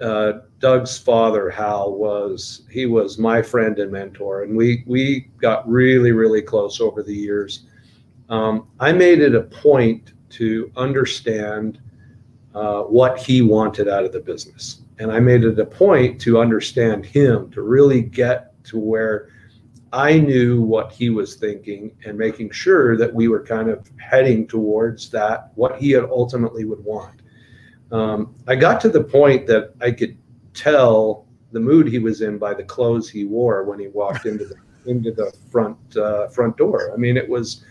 uh, 0.00 0.32
Doug's 0.58 0.98
father, 0.98 1.48
Hal, 1.48 1.94
was 1.94 2.66
he 2.68 2.84
was 2.84 3.16
my 3.16 3.40
friend 3.40 3.78
and 3.78 3.92
mentor, 3.92 4.42
and 4.42 4.56
we 4.56 4.82
we 4.86 5.30
got 5.40 5.66
really 5.68 6.10
really 6.10 6.42
close 6.42 6.80
over 6.80 7.00
the 7.02 7.14
years 7.14 7.64
um, 8.28 8.68
I 8.80 8.92
made 8.92 9.20
it 9.20 9.34
a 9.34 9.42
point 9.42 10.12
to 10.30 10.70
understand 10.76 11.80
uh, 12.54 12.82
what 12.82 13.18
he 13.18 13.42
wanted 13.42 13.88
out 13.88 14.04
of 14.04 14.12
the 14.12 14.20
business. 14.20 14.80
And 14.98 15.10
I 15.10 15.20
made 15.20 15.44
it 15.44 15.58
a 15.58 15.66
point 15.66 16.20
to 16.22 16.38
understand 16.38 17.04
him, 17.04 17.50
to 17.50 17.62
really 17.62 18.00
get 18.00 18.62
to 18.64 18.78
where 18.78 19.28
I 19.92 20.18
knew 20.18 20.60
what 20.62 20.92
he 20.92 21.10
was 21.10 21.36
thinking 21.36 21.92
and 22.04 22.18
making 22.18 22.50
sure 22.50 22.96
that 22.96 23.12
we 23.12 23.28
were 23.28 23.44
kind 23.44 23.70
of 23.70 23.88
heading 23.98 24.46
towards 24.46 25.10
that, 25.10 25.52
what 25.54 25.78
he 25.78 25.96
ultimately 25.96 26.64
would 26.64 26.84
want. 26.84 27.22
Um, 27.92 28.34
I 28.48 28.56
got 28.56 28.80
to 28.82 28.88
the 28.88 29.04
point 29.04 29.46
that 29.46 29.74
I 29.80 29.92
could 29.92 30.16
tell 30.52 31.26
the 31.52 31.60
mood 31.60 31.86
he 31.86 32.00
was 32.00 32.22
in 32.22 32.38
by 32.38 32.54
the 32.54 32.64
clothes 32.64 33.08
he 33.08 33.24
wore 33.24 33.64
when 33.64 33.78
he 33.78 33.88
walked 33.88 34.26
into 34.26 34.44
the 34.44 34.56
into 34.86 35.12
the 35.12 35.32
front 35.50 35.78
uh, 35.96 36.26
front 36.28 36.56
door. 36.56 36.92
I 36.92 36.96
mean, 36.96 37.16
it 37.16 37.28
was 37.28 37.64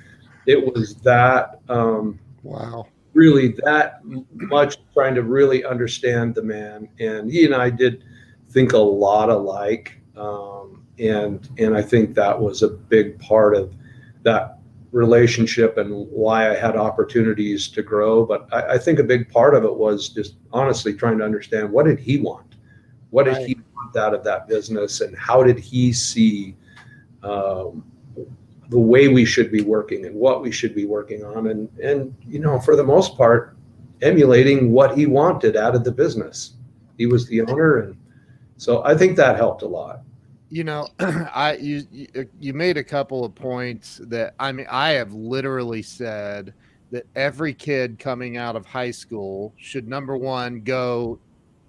it 0.45 0.73
was 0.73 0.95
that 0.95 1.59
um, 1.69 2.19
wow. 2.43 2.87
really 3.13 3.49
that 3.63 3.99
much 4.33 4.77
trying 4.93 5.15
to 5.15 5.23
really 5.23 5.63
understand 5.63 6.35
the 6.35 6.43
man. 6.43 6.87
And 6.99 7.31
he 7.31 7.45
and 7.45 7.55
i 7.55 7.69
did 7.69 8.03
think 8.49 8.73
a 8.73 8.77
lot 8.77 9.29
alike 9.29 9.99
um, 10.15 10.85
and 10.99 11.49
and 11.57 11.75
i 11.75 11.81
think 11.81 12.13
that 12.15 12.39
was 12.39 12.61
a 12.61 12.67
big 12.67 13.19
part 13.19 13.55
of 13.55 13.73
that 14.21 14.59
relationship 14.91 15.77
and 15.77 16.07
why 16.11 16.51
i 16.51 16.55
had 16.55 16.75
opportunities 16.75 17.67
to 17.69 17.81
grow. 17.81 18.25
But 18.25 18.47
i, 18.51 18.73
I 18.73 18.77
think 18.77 18.99
a 18.99 19.03
big 19.03 19.29
part 19.29 19.55
of 19.55 19.63
it 19.63 19.75
was 19.75 20.09
just 20.09 20.35
honestly 20.51 20.93
trying 20.93 21.17
to 21.17 21.25
understand 21.25 21.71
what 21.71 21.85
did 21.85 21.99
he 21.99 22.17
want? 22.17 22.55
What 23.09 23.25
did 23.25 23.37
right. 23.37 23.47
he 23.47 23.57
want 23.75 23.95
out 23.95 24.13
of 24.13 24.23
that 24.23 24.47
business? 24.47 25.01
And 25.01 25.15
how 25.17 25.43
did 25.43 25.59
he 25.59 25.93
see 25.93 26.55
um, 27.23 27.83
the 28.73 28.79
way 28.79 29.07
we 29.07 29.23
should 29.23 29.51
be 29.51 29.61
working 29.61 30.05
and 30.05 30.15
what 30.15 30.41
we 30.41 30.51
should 30.51 30.75
be 30.75 30.85
working 30.85 31.23
on. 31.23 31.47
And 31.47 31.69
and 31.79 32.13
you 32.27 32.39
know 32.39 32.59
for 32.59 32.75
the 32.75 32.83
most 32.83 33.15
part 33.15 33.55
emulating 34.01 34.71
what 34.71 34.97
he 34.97 35.05
wanted 35.05 35.55
out 35.55 35.75
of 35.75 35.83
the 35.83 35.91
business. 35.91 36.55
He 36.97 37.05
was 37.05 37.27
the 37.27 37.41
owner 37.41 37.77
and 37.79 37.97
so 38.57 38.83
i 38.83 38.95
think 38.95 39.17
that 39.17 39.35
helped 39.37 39.61
a 39.61 39.67
lot. 39.67 40.01
You 40.49 40.63
know 40.65 40.87
i 40.99 41.55
you 41.59 41.87
you 42.39 42.53
made 42.53 42.77
a 42.77 42.83
couple 42.83 43.23
of 43.23 43.33
points 43.33 44.01
that 44.03 44.35
i 44.39 44.51
mean 44.51 44.67
i 44.69 44.89
have 44.89 45.13
literally 45.13 45.81
said 45.81 46.53
that 46.91 47.07
every 47.15 47.53
kid 47.53 47.97
coming 47.97 48.37
out 48.37 48.55
of 48.55 48.65
high 48.65 48.91
school 48.91 49.53
should 49.57 49.87
number 49.87 50.15
one 50.15 50.61
go 50.61 51.19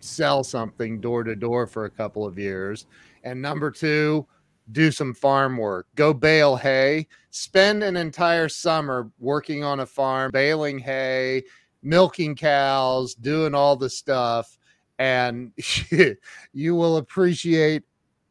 sell 0.00 0.44
something 0.44 1.00
door 1.00 1.25
to 1.25 1.34
door 1.34 1.66
for 1.66 1.87
a 1.87 1.90
couple 1.90 2.26
of 2.26 2.38
years. 2.38 2.87
And 3.25 3.40
number 3.40 3.70
two 3.70 4.26
do 4.73 4.90
some 4.90 5.14
farm 5.14 5.56
work, 5.56 5.87
go 5.94 6.12
bale 6.14 6.56
hay, 6.56 7.06
spend 7.30 7.83
an 7.83 7.97
entire 7.97 8.49
summer 8.49 9.11
working 9.18 9.64
on 9.64 9.80
a 9.80 9.87
farm, 9.87 10.30
baling 10.30 10.78
hay, 10.78 11.42
milking 11.83 12.35
cows, 12.35 13.14
doing 13.14 13.54
all 13.54 13.76
the 13.76 13.90
stuff, 13.90 14.59
and 14.99 15.52
you 16.52 16.75
will 16.75 16.97
appreciate 16.97 17.83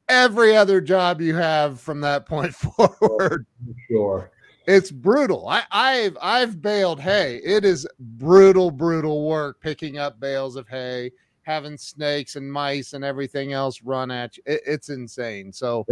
every 0.10 0.56
other 0.56 0.82
job 0.82 1.22
you 1.22 1.36
have 1.36 1.80
from 1.80 2.02
that 2.02 2.26
point 2.26 2.54
forward. 2.56 3.46
Sure. 3.90 4.32
It's 4.66 4.92
brutal. 4.92 5.48
I, 5.50 5.64
I've 5.72 6.18
I've 6.22 6.62
baled 6.62 7.02
hay. 7.02 7.42
It 7.44 7.66
is 7.66 7.86
brutal, 8.00 8.72
brutal 8.72 9.28
work 9.28 9.60
picking 9.60 9.98
up 9.98 10.22
bales 10.22 10.56
of 10.56 10.70
hay 10.70 11.12
having 11.44 11.78
snakes 11.78 12.36
and 12.36 12.52
mice 12.52 12.94
and 12.94 13.04
everything 13.04 13.54
else 13.54 13.82
run 13.84 14.10
at 14.10 14.36
you. 14.38 14.44
It, 14.46 14.62
it's 14.66 14.90
insane. 14.90 15.54
So 15.54 15.86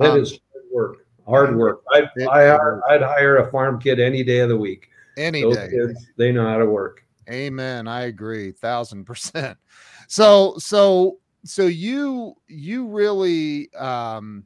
it 0.00 0.06
um, 0.06 0.20
is 0.20 0.38
hard 0.52 0.64
work. 0.72 1.06
Hard 1.26 1.56
work. 1.56 1.82
I'd, 1.92 2.08
I, 2.28 2.56
I'd 2.88 3.02
hire 3.02 3.38
a 3.38 3.50
farm 3.50 3.78
kid 3.78 4.00
any 4.00 4.22
day 4.22 4.40
of 4.40 4.48
the 4.48 4.56
week. 4.56 4.88
Any 5.16 5.42
Those 5.42 5.56
day. 5.56 5.68
Kids, 5.70 6.06
they 6.16 6.32
know 6.32 6.48
how 6.48 6.58
to 6.58 6.66
work. 6.66 7.04
Amen. 7.28 7.86
I 7.86 8.02
agree, 8.02 8.52
thousand 8.52 9.04
percent. 9.04 9.58
So, 10.06 10.56
so 10.58 11.18
so 11.44 11.66
you 11.66 12.34
you 12.48 12.86
really 12.86 13.72
um 13.74 14.44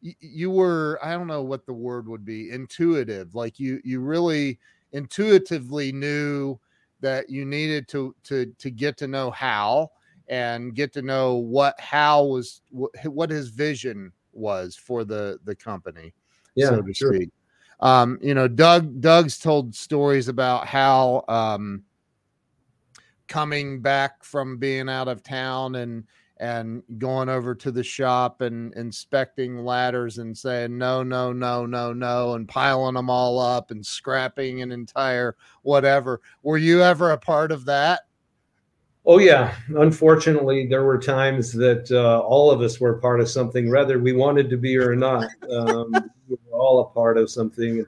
you 0.00 0.50
were 0.50 0.98
i 1.02 1.12
don't 1.12 1.26
know 1.26 1.42
what 1.42 1.66
the 1.66 1.72
word 1.72 2.08
would 2.08 2.24
be 2.24 2.50
intuitive 2.50 3.34
like 3.34 3.60
you 3.60 3.80
you 3.84 4.00
really 4.00 4.58
intuitively 4.92 5.92
knew 5.92 6.58
that 7.00 7.30
you 7.30 7.44
needed 7.44 7.86
to 7.88 8.14
to 8.24 8.46
to 8.58 8.70
get 8.70 8.96
to 8.96 9.06
know 9.06 9.30
hal 9.30 9.92
and 10.28 10.74
get 10.74 10.92
to 10.92 11.02
know 11.02 11.34
what 11.34 11.78
hal 11.78 12.30
was 12.30 12.62
what 12.70 13.30
his 13.30 13.48
vision 13.48 14.12
was 14.32 14.76
for 14.76 15.04
the 15.04 15.38
the 15.44 15.54
company 15.54 16.12
yeah, 16.54 16.68
so 16.68 16.82
to 16.82 16.94
sure. 16.94 17.14
speak. 17.14 17.30
Um 17.80 18.18
you 18.22 18.34
know 18.34 18.48
doug 18.48 19.00
doug's 19.00 19.38
told 19.38 19.74
stories 19.74 20.28
about 20.28 20.66
how 20.66 21.24
um 21.28 21.84
coming 23.28 23.80
back 23.80 24.22
from 24.24 24.58
being 24.58 24.88
out 24.88 25.08
of 25.08 25.22
town 25.22 25.76
and 25.76 26.04
and 26.38 26.82
going 26.98 27.28
over 27.28 27.54
to 27.54 27.70
the 27.70 27.84
shop 27.84 28.40
and 28.40 28.74
inspecting 28.74 29.64
ladders 29.64 30.18
and 30.18 30.36
saying 30.36 30.76
no 30.76 31.02
no 31.02 31.32
no 31.32 31.64
no 31.64 31.92
no 31.92 32.34
and 32.34 32.48
piling 32.48 32.94
them 32.94 33.08
all 33.08 33.38
up 33.38 33.70
and 33.70 33.86
scrapping 33.86 34.60
an 34.60 34.72
entire 34.72 35.36
whatever. 35.62 36.20
Were 36.42 36.58
you 36.58 36.82
ever 36.82 37.12
a 37.12 37.18
part 37.18 37.52
of 37.52 37.64
that 37.66 38.00
oh 39.06 39.18
yeah 39.18 39.54
unfortunately 39.76 40.66
there 40.66 40.84
were 40.84 40.98
times 40.98 41.52
that 41.52 41.90
uh, 41.90 42.20
all 42.20 42.50
of 42.50 42.60
us 42.60 42.80
were 42.80 42.94
part 42.94 43.20
of 43.20 43.28
something 43.28 43.70
whether 43.70 43.98
we 43.98 44.12
wanted 44.12 44.48
to 44.48 44.56
be 44.56 44.76
or 44.76 44.94
not 44.94 45.28
um, 45.50 45.92
we 46.28 46.36
were 46.50 46.58
all 46.58 46.80
a 46.80 46.94
part 46.94 47.16
of 47.18 47.30
something 47.30 47.84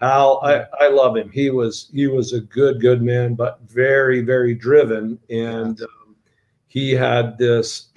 Hal, 0.00 0.40
I, 0.42 0.64
I 0.82 0.88
love 0.88 1.18
him. 1.18 1.30
He 1.30 1.50
was 1.50 1.90
he 1.92 2.06
was 2.06 2.32
a 2.32 2.40
good 2.40 2.80
good 2.80 3.02
man, 3.02 3.34
but 3.34 3.60
very 3.66 4.22
very 4.22 4.54
driven, 4.54 5.18
and 5.28 5.78
yeah 5.78 5.86
he 6.70 6.92
had 6.92 7.36
this 7.36 7.88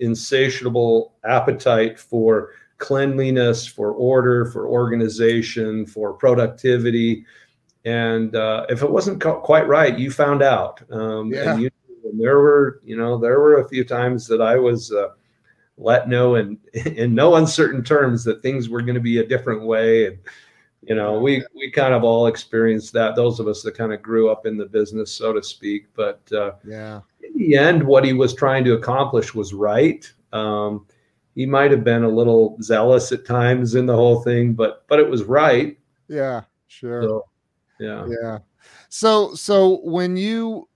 insatiable 0.00 1.14
appetite 1.22 2.00
for 2.00 2.50
cleanliness, 2.78 3.64
for 3.64 3.92
order, 3.92 4.46
for 4.46 4.66
organization, 4.66 5.86
for 5.86 6.12
productivity. 6.14 7.24
And 7.84 8.34
uh, 8.34 8.66
if 8.68 8.82
it 8.82 8.90
wasn't 8.90 9.22
quite 9.22 9.68
right, 9.68 9.96
you 9.96 10.10
found 10.10 10.42
out. 10.42 10.82
Um, 10.90 11.32
yeah. 11.32 11.52
and, 11.52 11.62
you, 11.62 11.70
and 12.08 12.20
there 12.20 12.38
were, 12.38 12.80
you 12.84 12.96
know, 12.96 13.18
there 13.18 13.40
were 13.40 13.60
a 13.60 13.68
few 13.68 13.84
times 13.84 14.26
that 14.26 14.40
I 14.40 14.56
was 14.56 14.92
uh, 14.92 15.08
let 15.76 16.08
know 16.08 16.34
in 16.34 16.58
in 16.72 17.14
no 17.14 17.36
uncertain 17.36 17.82
terms 17.82 18.24
that 18.24 18.42
things 18.42 18.68
were 18.68 18.82
going 18.82 18.94
to 18.94 19.00
be 19.00 19.18
a 19.18 19.26
different 19.26 19.62
way. 19.62 20.06
And 20.06 20.18
you 20.82 20.94
know, 20.94 21.18
we 21.18 21.44
we 21.54 21.70
kind 21.70 21.94
of 21.94 22.04
all 22.04 22.26
experienced 22.26 22.92
that. 22.92 23.16
Those 23.16 23.40
of 23.40 23.48
us 23.48 23.62
that 23.62 23.76
kind 23.76 23.92
of 23.92 24.02
grew 24.02 24.30
up 24.30 24.46
in 24.46 24.56
the 24.56 24.66
business, 24.66 25.12
so 25.12 25.32
to 25.32 25.42
speak. 25.42 25.86
But 25.94 26.20
uh, 26.32 26.52
yeah, 26.64 27.00
in 27.22 27.36
the 27.36 27.56
end, 27.56 27.82
what 27.82 28.04
he 28.04 28.12
was 28.12 28.34
trying 28.34 28.64
to 28.64 28.74
accomplish 28.74 29.34
was 29.34 29.52
right. 29.52 30.10
Um, 30.32 30.86
he 31.34 31.46
might 31.46 31.70
have 31.70 31.84
been 31.84 32.04
a 32.04 32.08
little 32.08 32.56
zealous 32.62 33.12
at 33.12 33.24
times 33.24 33.74
in 33.74 33.86
the 33.86 33.94
whole 33.94 34.22
thing, 34.22 34.54
but 34.54 34.84
but 34.88 34.98
it 34.98 35.08
was 35.08 35.24
right. 35.24 35.78
Yeah, 36.08 36.42
sure. 36.68 37.02
So, 37.02 37.24
yeah, 37.80 38.06
yeah. 38.22 38.38
So 38.88 39.34
so 39.34 39.80
when 39.82 40.16
you 40.16 40.68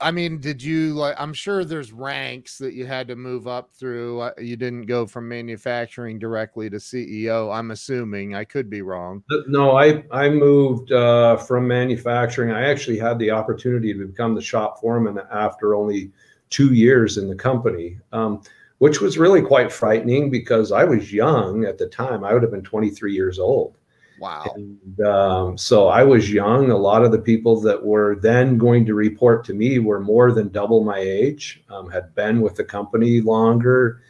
I 0.00 0.10
mean, 0.10 0.38
did 0.38 0.62
you 0.62 0.94
like? 0.94 1.14
I'm 1.18 1.32
sure 1.32 1.64
there's 1.64 1.92
ranks 1.92 2.58
that 2.58 2.74
you 2.74 2.86
had 2.86 3.08
to 3.08 3.16
move 3.16 3.46
up 3.46 3.70
through. 3.72 4.20
Uh, 4.20 4.32
you 4.38 4.56
didn't 4.56 4.82
go 4.82 5.06
from 5.06 5.28
manufacturing 5.28 6.18
directly 6.18 6.68
to 6.70 6.76
CEO. 6.76 7.54
I'm 7.54 7.70
assuming. 7.70 8.34
I 8.34 8.44
could 8.44 8.68
be 8.68 8.82
wrong. 8.82 9.22
No, 9.48 9.76
I 9.76 10.04
I 10.10 10.28
moved 10.28 10.92
uh, 10.92 11.36
from 11.36 11.66
manufacturing. 11.66 12.50
I 12.50 12.68
actually 12.68 12.98
had 12.98 13.18
the 13.18 13.30
opportunity 13.30 13.94
to 13.94 14.06
become 14.06 14.34
the 14.34 14.42
shop 14.42 14.80
foreman 14.80 15.20
after 15.32 15.74
only 15.74 16.12
two 16.50 16.74
years 16.74 17.16
in 17.16 17.28
the 17.28 17.36
company, 17.36 17.98
um, 18.12 18.42
which 18.78 19.00
was 19.00 19.18
really 19.18 19.40
quite 19.40 19.72
frightening 19.72 20.30
because 20.30 20.72
I 20.72 20.84
was 20.84 21.12
young 21.12 21.64
at 21.64 21.78
the 21.78 21.86
time. 21.86 22.24
I 22.24 22.34
would 22.34 22.42
have 22.42 22.52
been 22.52 22.62
23 22.62 23.14
years 23.14 23.38
old. 23.38 23.76
Wow. 24.20 24.44
And, 24.54 25.00
um, 25.00 25.58
so 25.58 25.88
I 25.88 26.04
was 26.04 26.30
young. 26.30 26.70
A 26.70 26.76
lot 26.76 27.02
of 27.02 27.10
the 27.10 27.18
people 27.18 27.58
that 27.62 27.82
were 27.82 28.16
then 28.20 28.58
going 28.58 28.84
to 28.84 28.94
report 28.94 29.44
to 29.46 29.54
me 29.54 29.78
were 29.78 29.98
more 29.98 30.30
than 30.30 30.50
double 30.50 30.84
my 30.84 30.98
age, 30.98 31.64
um, 31.70 31.90
had 31.90 32.14
been 32.14 32.42
with 32.42 32.54
the 32.54 32.64
company 32.64 33.22
longer. 33.22 34.02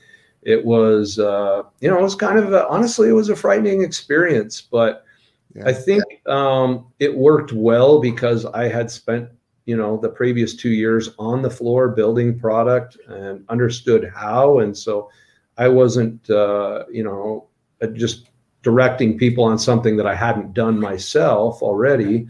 It 0.43 0.65
was, 0.65 1.19
uh, 1.21 1.63
you 1.81 1.89
know, 1.89 1.99
it 1.99 2.03
was 2.03 2.17
kind 2.17 2.39
of, 2.39 2.53
a, 2.53 2.67
honestly, 2.69 3.09
it 3.09 3.13
was 3.13 3.29
a 3.29 3.37
frightening 3.37 3.83
experience, 3.83 4.61
but 4.61 5.05
yeah. 5.55 5.69
I 5.69 5.73
think 5.73 6.03
um, 6.27 6.87
it 6.99 7.17
worked 7.17 7.53
well 7.53 8.01
because 8.01 8.47
I 8.47 8.67
had 8.67 8.91
spent, 8.91 9.29
you 9.67 9.77
know, 9.77 9.97
the 9.97 10.09
previous 10.09 10.57
two 10.57 10.71
years 10.71 11.11
on 11.19 11.43
the 11.43 11.51
floor 11.51 11.89
building 11.89 12.39
product 12.39 12.97
and 13.07 13.45
understood 13.49 14.11
how. 14.13 14.59
And 14.59 14.77
so 14.77 15.09
I 15.57 15.69
wasn't, 15.69 16.29
uh, 16.31 16.85
you 16.91 17.05
know, 17.05 17.47
just 17.93 18.31
directing 18.63 19.19
people 19.19 19.45
on 19.45 19.59
something 19.59 19.97
that 19.97 20.07
I 20.07 20.15
hadn't 20.15 20.55
done 20.55 20.79
myself 20.79 21.63
already. 21.63 22.27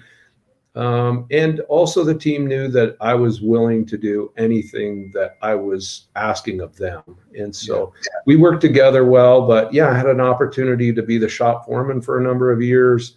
Um, 0.77 1.27
and 1.33 1.61
also, 1.61 2.05
the 2.05 2.15
team 2.15 2.47
knew 2.47 2.69
that 2.69 2.97
I 3.01 3.15
was 3.15 3.41
willing 3.41 3.85
to 3.87 3.99
do 3.99 4.33
anything 4.37 5.11
that 5.15 5.37
I 5.43 5.55
was 5.57 6.07
asking 6.15 6.61
of 6.61 6.77
them. 6.77 7.03
And 7.37 7.55
so 7.55 7.93
yeah. 8.05 8.21
we 8.25 8.37
worked 8.37 8.61
together 8.61 9.05
well. 9.05 9.47
But 9.49 9.75
yeah, 9.75 9.91
I 9.91 9.95
had 9.95 10.07
an 10.07 10.21
opportunity 10.21 10.93
to 10.93 11.03
be 11.03 11.19
the 11.19 11.29
shop 11.29 11.67
foreman 11.67 12.01
for 12.01 12.21
a 12.21 12.23
number 12.23 12.53
of 12.53 12.63
years, 12.63 13.17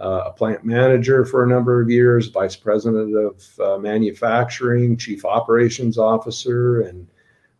uh, 0.00 0.22
a 0.26 0.32
plant 0.32 0.64
manager 0.64 1.26
for 1.26 1.44
a 1.44 1.46
number 1.46 1.82
of 1.82 1.90
years, 1.90 2.28
vice 2.28 2.56
president 2.56 3.14
of 3.14 3.60
uh, 3.60 3.76
manufacturing, 3.76 4.96
chief 4.96 5.26
operations 5.26 5.98
officer, 5.98 6.80
and 6.80 7.06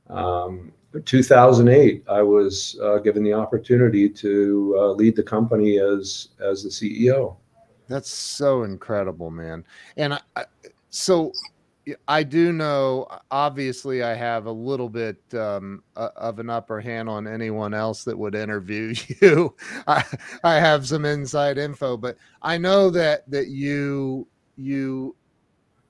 um, 0.09 0.73
2008, 1.05 2.05
I 2.09 2.23
was 2.23 2.79
uh, 2.83 2.99
given 2.99 3.23
the 3.23 3.33
opportunity 3.33 4.09
to 4.09 4.77
uh, 4.79 4.91
lead 4.93 5.17
the 5.17 5.23
company 5.23 5.79
as 5.79 6.29
as 6.41 6.63
the 6.63 6.69
CEO. 6.69 7.37
That's 7.89 8.11
so 8.11 8.65
incredible, 8.65 9.31
man. 9.31 9.65
And 9.97 10.15
I, 10.15 10.45
so 10.91 11.33
I 12.09 12.25
do 12.25 12.53
know. 12.53 13.07
Obviously, 13.31 14.03
I 14.03 14.15
have 14.15 14.47
a 14.47 14.53
little 14.53 14.89
bit 14.89 15.19
um, 15.35 15.85
of 15.95 16.39
an 16.41 16.51
upper 16.51 16.81
hand 16.81 17.09
on 17.09 17.29
anyone 17.29 17.75
else 17.75 18.03
that 18.05 18.19
would 18.19 18.35
interview 18.35 18.95
you. 19.23 19.55
I, 19.87 20.05
I 20.43 20.55
have 20.55 20.87
some 20.87 21.05
inside 21.05 21.59
info, 21.59 21.97
but 21.97 22.17
I 22.43 22.59
know 22.59 22.91
that 22.91 23.31
that 23.31 23.49
you 23.49 24.27
you 24.57 25.15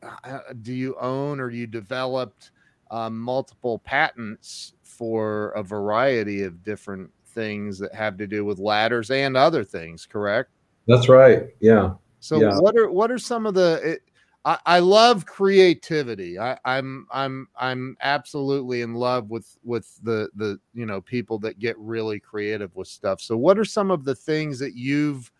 uh, 0.02 0.40
do 0.62 0.74
you 0.74 0.96
own 1.00 1.40
or 1.40 1.50
you 1.50 1.66
developed 1.66 2.50
um, 2.90 3.18
multiple 3.18 3.78
patents 3.78 4.74
for 4.86 5.50
a 5.50 5.62
variety 5.62 6.42
of 6.42 6.62
different 6.62 7.10
things 7.26 7.78
that 7.78 7.94
have 7.94 8.16
to 8.16 8.26
do 8.26 8.44
with 8.44 8.58
ladders 8.58 9.10
and 9.10 9.36
other 9.36 9.64
things, 9.64 10.06
correct? 10.06 10.50
That's 10.86 11.08
right. 11.08 11.48
Yeah. 11.60 11.94
So 12.20 12.40
yeah. 12.40 12.58
what 12.58 12.76
are 12.76 12.90
what 12.90 13.10
are 13.10 13.18
some 13.18 13.46
of 13.46 13.54
the 13.54 13.80
it, 13.84 14.02
I, 14.44 14.58
I 14.64 14.78
love 14.78 15.26
creativity. 15.26 16.38
I, 16.38 16.58
I'm 16.64 17.06
I'm 17.10 17.48
I'm 17.56 17.96
absolutely 18.00 18.80
in 18.82 18.94
love 18.94 19.28
with 19.28 19.58
with 19.64 19.98
the 20.02 20.30
the 20.36 20.58
you 20.72 20.86
know 20.86 21.00
people 21.00 21.38
that 21.40 21.58
get 21.58 21.76
really 21.78 22.20
creative 22.20 22.74
with 22.76 22.88
stuff. 22.88 23.20
So 23.20 23.36
what 23.36 23.58
are 23.58 23.64
some 23.64 23.90
of 23.90 24.04
the 24.04 24.14
things 24.14 24.58
that 24.60 24.74
you've 24.74 25.30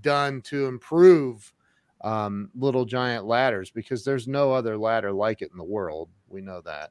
done 0.00 0.40
to 0.42 0.66
improve 0.66 1.52
um, 2.00 2.50
little 2.54 2.86
giant 2.86 3.26
ladders? 3.26 3.70
Because 3.70 4.02
there's 4.02 4.26
no 4.26 4.52
other 4.52 4.78
ladder 4.78 5.12
like 5.12 5.42
it 5.42 5.50
in 5.52 5.58
the 5.58 5.64
world. 5.64 6.08
We 6.28 6.40
know 6.40 6.62
that. 6.62 6.90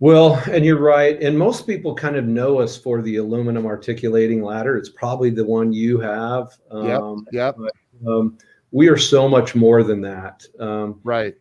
Well, 0.00 0.42
and 0.50 0.64
you're 0.64 0.80
right. 0.80 1.22
And 1.22 1.38
most 1.38 1.66
people 1.66 1.94
kind 1.94 2.16
of 2.16 2.24
know 2.24 2.58
us 2.58 2.76
for 2.76 3.02
the 3.02 3.16
aluminum 3.16 3.66
articulating 3.66 4.42
ladder. 4.42 4.78
It's 4.78 4.88
probably 4.88 5.28
the 5.28 5.44
one 5.44 5.74
you 5.74 6.00
have. 6.00 6.58
Um, 6.70 7.26
yep. 7.32 7.56
But, 7.58 8.10
um, 8.10 8.38
we 8.70 8.88
are 8.88 8.96
so 8.96 9.28
much 9.28 9.54
more 9.54 9.82
than 9.82 10.00
that. 10.00 10.42
Um, 10.58 11.00
right. 11.04 11.34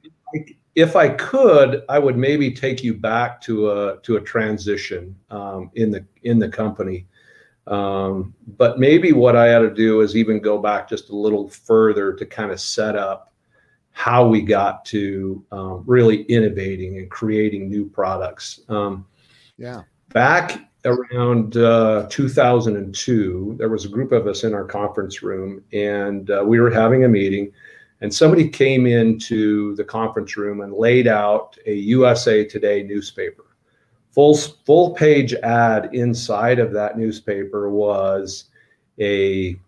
If 0.76 0.96
I 0.98 1.10
could, 1.10 1.84
I 1.88 2.00
would 2.00 2.18
maybe 2.18 2.52
take 2.52 2.84
you 2.84 2.94
back 2.94 3.40
to 3.42 3.72
a 3.72 4.02
to 4.02 4.18
a 4.18 4.22
transition 4.22 5.16
um, 5.30 5.72
in 5.76 5.90
the 5.90 6.06
in 6.24 6.38
the 6.38 6.50
company. 6.50 7.08
Um, 7.68 8.34
but 8.58 8.80
maybe 8.80 9.14
what 9.14 9.36
I 9.36 9.54
ought 9.54 9.62
to 9.62 9.74
do 9.74 10.02
is 10.02 10.16
even 10.16 10.40
go 10.40 10.58
back 10.58 10.90
just 10.90 11.10
a 11.10 11.16
little 11.16 11.50
further 11.50 12.14
to 12.14 12.26
kind 12.26 12.52
of 12.52 12.60
set 12.60 12.96
up 12.96 13.29
how 14.00 14.26
we 14.26 14.42
got 14.42 14.86
to 14.86 15.44
um, 15.52 15.84
really 15.86 16.22
innovating 16.30 17.00
and 17.00 17.12
creating 17.12 17.70
new 17.70 17.86
products. 17.86 18.62
Um, 18.70 19.06
yeah. 19.58 19.82
Back 20.14 20.72
around 20.86 21.58
uh, 21.58 22.08
2002, 22.10 23.56
there 23.60 23.68
was 23.68 23.84
a 23.84 23.90
group 23.90 24.14
of 24.14 24.26
us 24.26 24.46
in 24.46 24.54
our 24.54 24.64
conference 24.64 25.22
room, 25.22 25.62
and 25.74 26.32
uh, 26.32 26.42
we 26.48 26.62
were 26.62 26.72
having 26.72 27.04
a 27.04 27.10
meeting. 27.10 27.52
And 28.00 28.12
somebody 28.12 28.48
came 28.48 28.88
into 28.88 29.76
the 29.76 29.84
conference 29.84 30.38
room 30.38 30.62
and 30.62 30.72
laid 30.72 31.06
out 31.06 31.58
a 31.66 31.74
USA 31.74 32.46
Today 32.46 32.84
newspaper. 32.84 33.48
Full 34.12 34.38
full 34.38 34.92
page 34.92 35.34
ad 35.34 35.90
inside 35.94 36.60
of 36.60 36.72
that 36.72 36.98
newspaper 36.98 37.70
was 37.70 38.46
a 38.98 39.60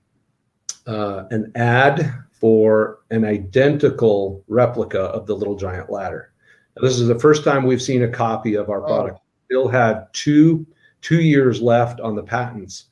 uh, 0.87 1.25
an 1.31 1.51
ad 1.55 2.13
for 2.41 3.01
an 3.11 3.23
identical 3.23 4.43
replica 4.47 4.99
of 4.99 5.27
the 5.27 5.35
Little 5.35 5.55
Giant 5.55 5.91
Ladder. 5.91 6.33
This 6.81 6.99
is 6.99 7.07
the 7.07 7.19
first 7.19 7.43
time 7.43 7.63
we've 7.63 7.81
seen 7.81 8.01
a 8.01 8.09
copy 8.09 8.55
of 8.55 8.71
our 8.71 8.81
product. 8.81 9.19
Oh. 9.19 9.25
Still 9.45 9.67
had 9.67 10.07
two 10.13 10.65
two 11.01 11.21
years 11.21 11.61
left 11.61 11.99
on 11.99 12.15
the 12.15 12.23
patents. 12.23 12.85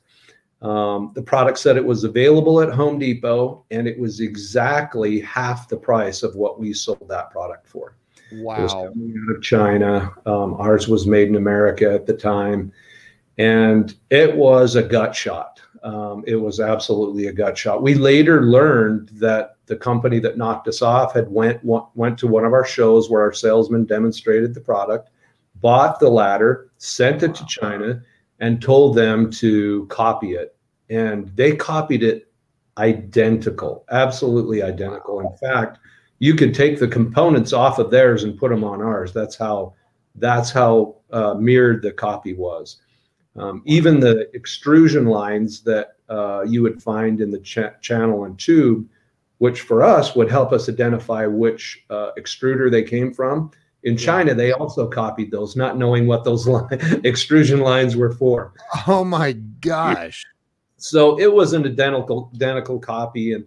Um, 0.62 1.12
the 1.14 1.22
product 1.22 1.58
said 1.58 1.76
it 1.76 1.84
was 1.84 2.04
available 2.04 2.60
at 2.60 2.70
Home 2.70 2.98
Depot, 2.98 3.64
and 3.70 3.88
it 3.88 3.98
was 3.98 4.20
exactly 4.20 5.20
half 5.20 5.68
the 5.68 5.76
price 5.76 6.22
of 6.22 6.36
what 6.36 6.60
we 6.60 6.72
sold 6.72 7.08
that 7.08 7.30
product 7.30 7.66
for. 7.66 7.96
Wow! 8.32 8.56
It 8.58 8.62
was 8.62 8.72
coming 8.72 9.14
out 9.16 9.36
of 9.36 9.42
China. 9.42 10.12
Um, 10.26 10.54
ours 10.54 10.86
was 10.86 11.06
made 11.06 11.28
in 11.28 11.36
America 11.36 11.92
at 11.92 12.06
the 12.06 12.14
time, 12.14 12.70
and 13.38 13.94
it 14.10 14.36
was 14.36 14.76
a 14.76 14.82
gut 14.82 15.16
shot. 15.16 15.60
Um, 15.82 16.24
it 16.26 16.36
was 16.36 16.60
absolutely 16.60 17.28
a 17.28 17.32
gut 17.32 17.56
shot. 17.56 17.82
We 17.82 17.94
later 17.94 18.42
learned 18.44 19.08
that 19.14 19.56
the 19.66 19.76
company 19.76 20.18
that 20.20 20.36
knocked 20.36 20.68
us 20.68 20.82
off 20.82 21.14
had 21.14 21.30
went 21.30 21.64
went 21.64 22.18
to 22.18 22.26
one 22.26 22.44
of 22.44 22.52
our 22.52 22.66
shows 22.66 23.08
where 23.08 23.22
our 23.22 23.32
salesman 23.32 23.84
demonstrated 23.86 24.52
the 24.52 24.60
product, 24.60 25.10
bought 25.56 25.98
the 26.00 26.10
ladder, 26.10 26.70
sent 26.76 27.22
it 27.22 27.34
to 27.36 27.46
China, 27.46 28.02
and 28.40 28.60
told 28.60 28.94
them 28.94 29.30
to 29.30 29.86
copy 29.86 30.32
it. 30.32 30.56
And 30.90 31.28
they 31.36 31.54
copied 31.56 32.02
it 32.02 32.30
identical, 32.78 33.84
absolutely 33.90 34.62
identical. 34.62 35.20
In 35.20 35.36
fact, 35.36 35.78
you 36.18 36.34
could 36.34 36.54
take 36.54 36.78
the 36.78 36.88
components 36.88 37.52
off 37.52 37.78
of 37.78 37.90
theirs 37.90 38.24
and 38.24 38.38
put 38.38 38.50
them 38.50 38.64
on 38.64 38.82
ours. 38.82 39.12
That's 39.12 39.36
how 39.36 39.74
that's 40.16 40.50
how 40.50 40.96
uh, 41.12 41.34
mirrored 41.34 41.82
the 41.82 41.92
copy 41.92 42.34
was. 42.34 42.78
Um, 43.36 43.62
even 43.64 44.00
the 44.00 44.28
extrusion 44.34 45.06
lines 45.06 45.62
that 45.62 45.96
uh, 46.08 46.42
you 46.42 46.62
would 46.62 46.82
find 46.82 47.20
in 47.20 47.30
the 47.30 47.38
ch- 47.38 47.80
channel 47.80 48.24
and 48.24 48.38
tube, 48.38 48.88
which 49.38 49.60
for 49.60 49.82
us 49.82 50.16
would 50.16 50.30
help 50.30 50.52
us 50.52 50.68
identify 50.68 51.26
which 51.26 51.84
uh, 51.90 52.10
extruder 52.18 52.70
they 52.70 52.82
came 52.82 53.12
from. 53.12 53.50
In 53.84 53.96
China, 53.96 54.34
they 54.34 54.52
also 54.52 54.86
copied 54.86 55.30
those, 55.30 55.56
not 55.56 55.78
knowing 55.78 56.06
what 56.06 56.24
those 56.24 56.46
extrusion 57.04 57.60
lines 57.60 57.96
were 57.96 58.12
for. 58.12 58.52
Oh 58.86 59.04
my 59.04 59.32
gosh! 59.32 60.26
So 60.76 61.18
it 61.18 61.32
was 61.32 61.54
an 61.54 61.64
identical 61.64 62.30
identical 62.34 62.78
copy, 62.78 63.32
and 63.32 63.46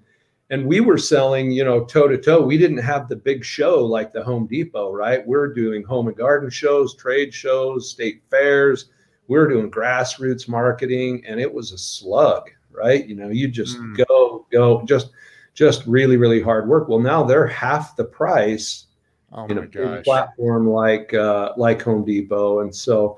and 0.49 0.65
we 0.65 0.79
were 0.79 0.97
selling, 0.97 1.51
you 1.51 1.63
know, 1.63 1.83
toe 1.83 2.07
to 2.07 2.17
toe. 2.17 2.41
We 2.41 2.57
didn't 2.57 2.79
have 2.79 3.09
the 3.09 3.15
big 3.15 3.45
show 3.45 3.85
like 3.85 4.11
the 4.11 4.23
Home 4.23 4.47
Depot, 4.47 4.91
right? 4.91 5.25
We're 5.27 5.53
doing 5.53 5.83
home 5.83 6.07
and 6.07 6.17
garden 6.17 6.49
shows, 6.49 6.95
trade 6.95 7.31
shows, 7.31 7.91
state 7.91 8.23
fairs 8.31 8.89
we 9.27 9.37
were 9.37 9.47
doing 9.47 9.71
grassroots 9.71 10.47
marketing 10.47 11.23
and 11.27 11.39
it 11.39 11.51
was 11.51 11.71
a 11.71 11.77
slug 11.77 12.49
right? 12.73 13.07
You 13.07 13.15
know 13.15 13.29
you 13.29 13.47
just 13.47 13.77
mm. 13.77 14.05
go 14.05 14.45
go 14.51 14.83
just 14.83 15.11
just 15.53 15.85
really 15.85 16.17
really 16.17 16.41
hard 16.41 16.67
work. 16.67 16.89
Well 16.89 16.99
now 16.99 17.23
they're 17.23 17.47
half 17.47 17.95
the 17.95 18.03
price 18.03 18.87
oh 19.31 19.45
in 19.45 19.59
a 19.59 19.67
gosh. 19.67 20.03
platform 20.03 20.67
like 20.67 21.13
uh, 21.13 21.53
like 21.55 21.81
home 21.81 22.03
depot. 22.03 22.61
And 22.61 22.75
so 22.75 23.17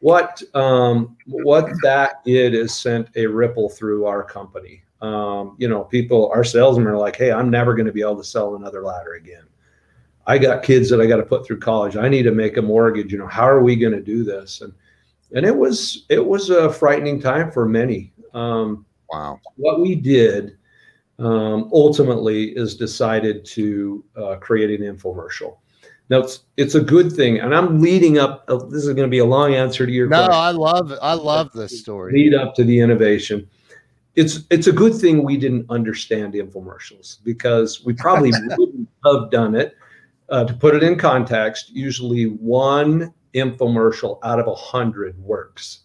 what 0.00 0.42
um, 0.54 1.16
what 1.26 1.68
that 1.82 2.24
did 2.24 2.54
is 2.54 2.74
sent 2.74 3.08
a 3.16 3.26
ripple 3.26 3.68
through 3.68 4.06
our 4.06 4.24
company. 4.24 4.82
Um, 5.02 5.56
you 5.58 5.68
know 5.68 5.84
people 5.84 6.30
our 6.34 6.44
salesmen 6.44 6.86
are 6.86 6.96
like 6.96 7.14
hey 7.14 7.30
i'm 7.30 7.50
never 7.50 7.74
going 7.74 7.84
to 7.84 7.92
be 7.92 8.00
able 8.00 8.16
to 8.16 8.24
sell 8.24 8.56
another 8.56 8.82
ladder 8.82 9.14
again. 9.14 9.44
I 10.26 10.38
got 10.38 10.62
kids 10.62 10.88
that 10.88 11.02
i 11.02 11.06
got 11.06 11.18
to 11.18 11.22
put 11.22 11.46
through 11.46 11.58
college. 11.58 11.96
I 11.96 12.08
need 12.08 12.22
to 12.22 12.30
make 12.30 12.56
a 12.56 12.62
mortgage. 12.62 13.12
You 13.12 13.18
know 13.18 13.26
how 13.26 13.46
are 13.46 13.62
we 13.62 13.76
going 13.76 13.92
to 13.92 14.00
do 14.00 14.24
this? 14.24 14.62
And 14.62 14.72
and 15.32 15.44
it 15.44 15.56
was 15.56 16.06
it 16.08 16.24
was 16.24 16.50
a 16.50 16.72
frightening 16.72 17.20
time 17.20 17.50
for 17.50 17.66
many. 17.68 18.12
Um, 18.34 18.86
wow. 19.10 19.40
What 19.56 19.80
we 19.80 19.94
did 19.94 20.56
um, 21.18 21.70
ultimately 21.72 22.50
is 22.56 22.76
decided 22.76 23.44
to 23.46 24.04
uh, 24.16 24.36
create 24.36 24.80
an 24.80 24.96
infomercial. 24.96 25.58
Now 26.10 26.18
it's 26.18 26.40
it's 26.56 26.74
a 26.74 26.80
good 26.80 27.12
thing, 27.12 27.40
and 27.40 27.54
I'm 27.54 27.80
leading 27.80 28.18
up. 28.18 28.44
Uh, 28.48 28.56
this 28.56 28.84
is 28.84 28.86
going 28.86 29.08
to 29.08 29.08
be 29.08 29.20
a 29.20 29.24
long 29.24 29.54
answer 29.54 29.86
to 29.86 29.92
your. 29.92 30.08
No, 30.08 30.26
question. 30.26 30.34
I 30.34 30.50
love 30.50 30.92
I 31.00 31.14
love 31.14 31.52
this 31.52 31.80
story. 31.80 32.12
Lead 32.12 32.34
up 32.34 32.54
to 32.56 32.64
the 32.64 32.78
innovation. 32.78 33.48
It's 34.14 34.40
it's 34.50 34.66
a 34.66 34.72
good 34.72 34.94
thing 34.94 35.24
we 35.24 35.38
didn't 35.38 35.66
understand 35.70 36.34
infomercials 36.34 37.18
because 37.24 37.84
we 37.84 37.94
probably 37.94 38.32
wouldn't 38.58 38.88
have 39.06 39.30
done 39.30 39.54
it. 39.54 39.76
Uh, 40.28 40.44
to 40.44 40.54
put 40.54 40.74
it 40.74 40.82
in 40.82 40.96
context, 40.96 41.70
usually 41.70 42.24
one 42.24 43.12
infomercial 43.34 44.18
out 44.22 44.40
of 44.40 44.46
a 44.46 44.54
hundred 44.54 45.18
works. 45.18 45.80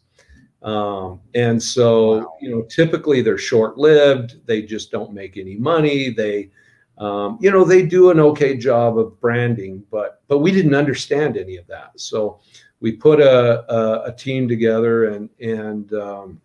Um, 0.61 1.21
and 1.35 1.61
so, 1.61 2.17
wow. 2.17 2.33
you 2.41 2.49
know, 2.51 2.61
typically 2.63 3.21
they're 3.21 3.37
short 3.37 3.77
lived. 3.77 4.45
They 4.45 4.61
just 4.61 4.91
don't 4.91 5.13
make 5.13 5.37
any 5.37 5.55
money. 5.55 6.09
They, 6.09 6.51
um, 6.97 7.37
you 7.41 7.49
know, 7.49 7.63
they 7.63 7.85
do 7.85 8.11
an 8.11 8.19
okay 8.19 8.57
job 8.57 8.97
of 8.97 9.19
branding, 9.21 9.83
but 9.89 10.21
but 10.27 10.39
we 10.39 10.51
didn't 10.51 10.75
understand 10.75 11.37
any 11.37 11.55
of 11.55 11.65
that. 11.67 11.91
So 11.97 12.41
we 12.81 12.91
put 12.91 13.21
a 13.21 13.71
a, 13.73 14.03
a 14.09 14.15
team 14.15 14.49
together, 14.49 15.05
and 15.05 15.29
and 15.39 15.93
um, 15.93 16.41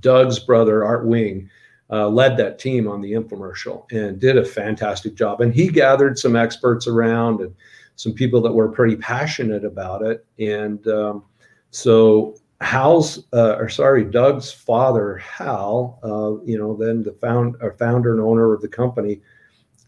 Doug's 0.00 0.38
brother 0.38 0.84
Art 0.84 1.06
Wing 1.06 1.50
uh, 1.90 2.08
led 2.08 2.36
that 2.36 2.58
team 2.58 2.88
on 2.88 3.00
the 3.00 3.12
infomercial 3.12 3.90
and 3.92 4.18
did 4.18 4.36
a 4.36 4.44
fantastic 4.44 5.14
job. 5.14 5.40
And 5.40 5.54
he 5.54 5.68
gathered 5.68 6.18
some 6.18 6.36
experts 6.36 6.86
around 6.86 7.40
and 7.40 7.54
some 7.98 8.12
people 8.12 8.40
that 8.40 8.52
were 8.52 8.68
pretty 8.68 8.94
passionate 8.94 9.64
about 9.64 10.02
it. 10.02 10.24
And 10.38 10.86
um, 10.86 11.24
so 11.72 12.36
Hal's, 12.60 13.24
uh, 13.32 13.56
or 13.56 13.68
sorry, 13.68 14.04
Doug's 14.04 14.52
father, 14.52 15.16
Hal, 15.16 15.98
uh, 16.04 16.40
you 16.44 16.56
know, 16.56 16.76
then 16.76 17.02
the 17.02 17.12
found, 17.14 17.56
founder 17.76 18.12
and 18.12 18.20
owner 18.20 18.54
of 18.54 18.62
the 18.62 18.68
company, 18.68 19.20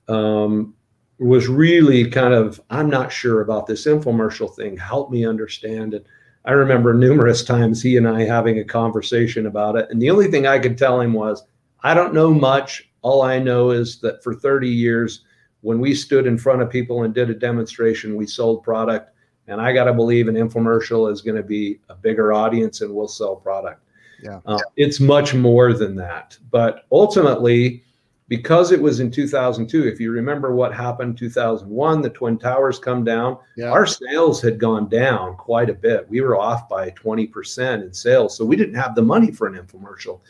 um, 0.09 0.75
was 1.21 1.47
really 1.47 2.11
kind 2.11 2.35
of, 2.35 2.61
I'm 2.69 2.91
not 2.91 3.13
sure 3.13 3.43
about 3.43 3.69
this 3.69 3.87
infomercial 3.87 4.53
thing. 4.57 4.77
Help 4.77 5.13
me 5.13 5.25
understand 5.25 5.95
it. 5.95 6.05
I 6.45 6.51
remember 6.51 6.93
numerous 6.93 7.45
times 7.45 7.81
he 7.81 7.97
and 7.97 8.09
I 8.09 8.25
having 8.25 8.59
a 8.59 8.65
conversation 8.65 9.47
about 9.47 9.77
it. 9.77 9.87
And 9.91 10.03
the 10.03 10.11
only 10.11 10.27
thing 10.27 10.49
I 10.49 10.59
could 10.59 10.77
tell 10.77 11.01
him 11.01 11.13
was, 11.13 11.45
I 11.85 11.95
don't 11.95 12.15
know 12.15 12.35
much. 12.35 12.91
All 13.03 13.23
I 13.23 13.39
know 13.39 13.71
is 13.71 14.01
that 14.01 14.25
for 14.25 14.35
30 14.35 14.69
years, 14.69 15.25
when 15.63 15.81
we 15.81 15.95
stood 15.95 16.27
in 16.27 16.39
front 16.39 16.63
of 16.63 16.71
people 16.71 17.03
and 17.03 17.15
did 17.15 17.31
a 17.31 17.35
demonstration, 17.35 18.17
we 18.17 18.27
sold 18.27 18.63
product. 18.63 19.11
And 19.47 19.61
I 19.61 19.73
got 19.73 19.85
to 19.85 19.93
believe 19.93 20.29
an 20.29 20.37
infomercial 20.37 21.11
is 21.11 21.23
going 21.23 21.37
to 21.37 21.43
be 21.43 21.81
a 21.89 21.95
bigger 21.95 22.33
audience 22.33 22.81
and 22.81 22.95
we'll 22.95 23.09
sell 23.09 23.37
product. 23.37 23.83
Yeah. 24.23 24.41
Uh, 24.47 24.59
it's 24.77 25.01
much 25.01 25.35
more 25.35 25.73
than 25.73 25.97
that. 25.97 26.39
But 26.51 26.85
ultimately, 26.93 27.83
because 28.29 28.71
it 28.71 28.81
was 28.81 29.01
in 29.01 29.11
2002, 29.11 29.89
if 29.89 29.99
you 29.99 30.13
remember 30.13 30.55
what 30.55 30.73
happened 30.73 31.19
2001, 31.19 32.01
the 32.01 32.11
Twin 32.11 32.39
Towers 32.39 32.79
come 32.79 33.03
down, 33.03 33.39
yeah. 33.57 33.71
our 33.71 33.87
sales 33.87 34.41
had 34.41 34.59
gone 34.61 34.89
down 34.89 35.37
quite 35.37 35.69
a 35.69 35.75
bit. 35.75 36.09
We 36.09 36.21
were 36.21 36.37
off 36.37 36.69
by 36.69 36.91
20% 36.91 37.83
in 37.83 37.93
sales. 37.93 38.37
So 38.37 38.45
we 38.45 38.55
didn't 38.55 38.77
have 38.77 38.95
the 38.95 39.03
money 39.03 39.33
for 39.33 39.49
an 39.49 39.55
infomercial. 39.55 40.21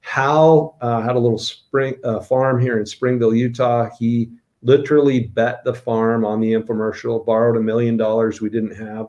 Hal 0.00 0.76
uh, 0.80 1.02
had 1.02 1.16
a 1.16 1.18
little 1.18 1.38
spring 1.38 1.96
uh, 2.04 2.20
farm 2.20 2.60
here 2.60 2.78
in 2.78 2.86
Springville, 2.86 3.34
Utah. 3.34 3.90
He 3.98 4.30
literally 4.62 5.20
bet 5.20 5.62
the 5.64 5.74
farm 5.74 6.24
on 6.24 6.40
the 6.40 6.52
infomercial, 6.52 7.24
borrowed 7.24 7.56
a 7.56 7.60
million 7.60 7.96
dollars 7.96 8.40
we 8.40 8.50
didn't 8.50 8.74
have. 8.74 9.06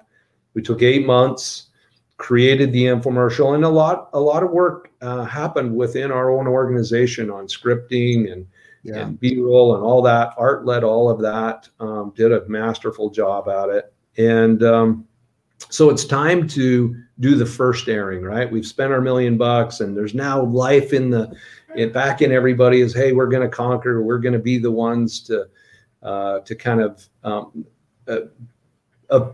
We 0.54 0.62
took 0.62 0.82
eight 0.82 1.06
months, 1.06 1.68
created 2.18 2.72
the 2.72 2.86
infomercial, 2.86 3.56
and 3.56 3.64
a 3.64 3.70
lot 3.70 4.10
a 4.14 4.20
lot 4.20 4.44
of 4.44 4.52
work 4.52 4.92
uh, 5.02 5.24
happened 5.24 5.76
within 5.76 6.12
our 6.12 6.30
own 6.32 6.48
organization 6.48 7.30
on 7.30 7.48
scripting 7.48 8.32
and 8.32 8.46
yeah. 8.84 9.00
and 9.00 9.20
B-roll 9.20 9.76
and 9.76 9.84
all 9.84 10.02
that. 10.04 10.34
Art 10.38 10.66
led 10.66 10.84
all 10.84 11.10
of 11.10 11.20
that, 11.22 11.68
um, 11.80 12.14
did 12.16 12.32
a 12.32 12.48
masterful 12.48 13.10
job 13.10 13.50
at 13.50 13.70
it, 13.70 13.94
and 14.18 14.64
um, 14.64 15.06
so 15.70 15.90
it's 15.90 16.06
time 16.06 16.48
to 16.50 16.96
do 17.20 17.36
the 17.36 17.46
first 17.46 17.88
airing. 17.90 18.22
Right, 18.22 18.52
we've 18.52 18.68
spent 18.68 18.94
our 18.94 19.02
million 19.02 19.38
bucks, 19.38 19.80
and 19.80 19.96
there's 19.96 20.14
now 20.14 20.44
life 20.44 20.94
in 20.94 21.10
the 21.10 21.36
it 21.76 21.94
back 21.94 22.22
in 22.22 22.32
everybody 22.32 22.82
is 22.82 22.94
hey 22.94 23.12
we're 23.12 23.28
going 23.28 23.48
to 23.48 23.56
conquer 23.56 24.02
we're 24.02 24.18
going 24.18 24.34
to 24.34 24.40
be 24.40 24.58
the 24.58 24.72
ones 24.72 25.20
to 25.22 25.48
uh, 26.02 26.40
to 26.40 26.56
kind 26.56 26.82
of 26.82 27.08
um, 27.24 27.66
uh, 28.08 28.22
uh, 29.10 29.32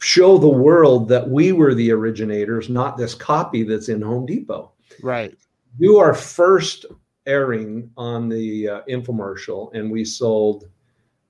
show 0.00 0.36
the 0.36 0.48
world 0.48 1.08
that 1.08 1.28
we 1.28 1.52
were 1.52 1.74
the 1.74 1.92
originators 1.92 2.68
not 2.68 2.96
this 2.96 3.14
copy 3.14 3.62
that's 3.62 3.88
in 3.88 4.02
home 4.02 4.26
depot. 4.26 4.72
Right. 5.02 5.36
Do 5.78 5.98
our 5.98 6.12
first 6.12 6.86
airing 7.26 7.90
on 7.96 8.28
the 8.28 8.68
uh, 8.68 8.80
infomercial 8.88 9.72
and 9.74 9.90
we 9.90 10.04
sold 10.04 10.68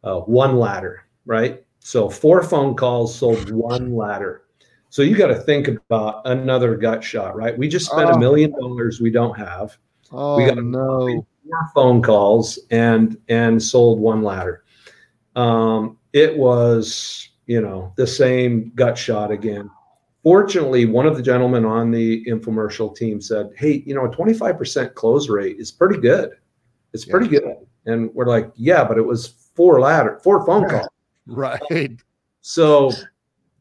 uh, 0.04 0.20
one 0.20 0.56
ladder 0.56 1.04
right? 1.26 1.62
So 1.80 2.08
four 2.08 2.42
phone 2.42 2.74
calls 2.74 3.14
sold 3.14 3.50
one 3.50 3.94
ladder. 3.94 4.42
So 4.88 5.02
you 5.02 5.16
got 5.16 5.28
to 5.28 5.36
think 5.36 5.68
about 5.68 6.22
another 6.24 6.76
gut 6.76 7.04
shot 7.04 7.36
right? 7.36 7.56
We 7.56 7.68
just 7.68 7.90
spent 7.90 8.08
a 8.08 8.14
oh. 8.14 8.18
million 8.18 8.52
dollars 8.52 9.00
we 9.00 9.10
don't 9.10 9.36
have 9.36 9.76
Oh 10.12 10.36
we 10.36 10.46
got 10.46 10.62
no! 10.62 11.26
Four 11.44 11.70
phone 11.74 12.02
calls 12.02 12.58
and 12.70 13.16
and 13.28 13.62
sold 13.62 13.98
one 13.98 14.22
ladder. 14.22 14.64
Um, 15.36 15.98
it 16.12 16.36
was 16.36 17.30
you 17.46 17.60
know 17.60 17.92
the 17.96 18.06
same 18.06 18.72
gut 18.74 18.96
shot 18.98 19.30
again. 19.30 19.70
Fortunately, 20.22 20.84
one 20.84 21.06
of 21.06 21.16
the 21.16 21.22
gentlemen 21.22 21.64
on 21.64 21.90
the 21.90 22.24
infomercial 22.26 22.94
team 22.94 23.20
said, 23.20 23.50
"Hey, 23.56 23.82
you 23.86 23.94
know, 23.94 24.04
a 24.04 24.08
25% 24.08 24.94
close 24.94 25.28
rate 25.28 25.56
is 25.58 25.72
pretty 25.72 25.98
good. 25.98 26.30
It's 26.92 27.04
pretty 27.04 27.28
good." 27.28 27.56
And 27.86 28.14
we're 28.14 28.26
like, 28.26 28.52
"Yeah, 28.54 28.84
but 28.84 28.98
it 28.98 29.06
was 29.06 29.48
four 29.56 29.80
ladder, 29.80 30.20
four 30.22 30.44
phone 30.46 30.68
calls." 30.68 30.88
Right. 31.24 32.00
So 32.40 32.90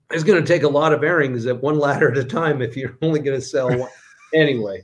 it's 0.10 0.24
going 0.24 0.44
to 0.44 0.48
take 0.48 0.64
a 0.64 0.68
lot 0.68 0.94
of 0.94 1.04
airings 1.04 1.46
at 1.46 1.62
one 1.62 1.78
ladder 1.78 2.12
at 2.12 2.18
a 2.18 2.24
time 2.24 2.60
if 2.60 2.76
you're 2.76 2.98
only 3.04 3.20
going 3.20 3.40
to 3.40 3.46
sell 3.46 3.70
one. 3.78 3.90
anyway, 4.34 4.82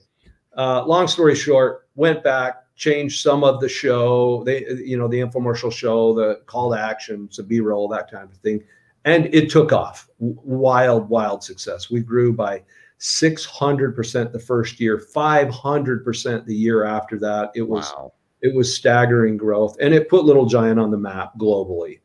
uh, 0.57 0.83
long 0.85 1.07
story 1.07 1.35
short, 1.35 1.87
went 1.95 2.23
back, 2.23 2.63
changed 2.75 3.21
some 3.21 3.43
of 3.43 3.59
the 3.59 3.69
show, 3.69 4.43
they, 4.43 4.65
you 4.83 4.97
know, 4.97 5.07
the 5.07 5.19
infomercial 5.19 5.71
show, 5.71 6.13
the 6.13 6.41
call 6.45 6.71
to 6.71 6.79
action, 6.79 7.27
some 7.31 7.45
B 7.45 7.59
roll, 7.59 7.87
that 7.89 8.09
kind 8.09 8.29
of 8.29 8.37
thing. 8.37 8.63
And 9.05 9.33
it 9.33 9.49
took 9.49 9.71
off. 9.71 10.09
Wild, 10.19 11.09
wild 11.09 11.43
success. 11.43 11.89
We 11.89 12.01
grew 12.01 12.33
by 12.33 12.63
600% 12.99 14.31
the 14.31 14.39
first 14.39 14.79
year, 14.79 14.97
500% 14.97 16.45
the 16.45 16.55
year 16.55 16.83
after 16.83 17.19
that. 17.19 17.51
It 17.55 17.61
was 17.61 17.91
wow. 17.95 18.13
it 18.41 18.53
was 18.55 18.75
staggering 18.75 19.37
growth 19.37 19.77
and 19.79 19.93
it 19.93 20.09
put 20.09 20.25
Little 20.25 20.45
Giant 20.45 20.79
on 20.79 20.91
the 20.91 20.97
map 20.97 21.33
globally. 21.37 21.99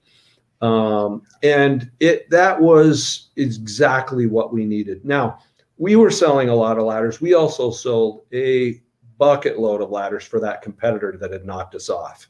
Um, 0.61 1.23
and 1.43 1.91
it 1.99 2.31
that 2.31 2.61
was 2.61 3.31
exactly 3.37 4.27
what 4.27 4.53
we 4.53 4.65
needed. 4.65 5.05
Now, 5.05 5.39
we 5.83 5.97
were 5.97 6.13
selling 6.13 6.49
a 6.49 6.55
lot 6.55 6.79
of 6.79 6.85
ladders. 6.85 7.21
We 7.21 7.35
also 7.35 7.73
sold 7.73 8.25
a 8.33 8.81
bucket 9.19 9.59
load 9.59 9.83
of 9.83 9.91
ladders 9.91 10.23
for 10.23 10.39
that 10.39 10.63
competitor 10.63 11.17
that 11.21 11.33
had 11.33 11.45
knocked 11.45 11.75
us 11.75 11.91
off. 11.91 12.29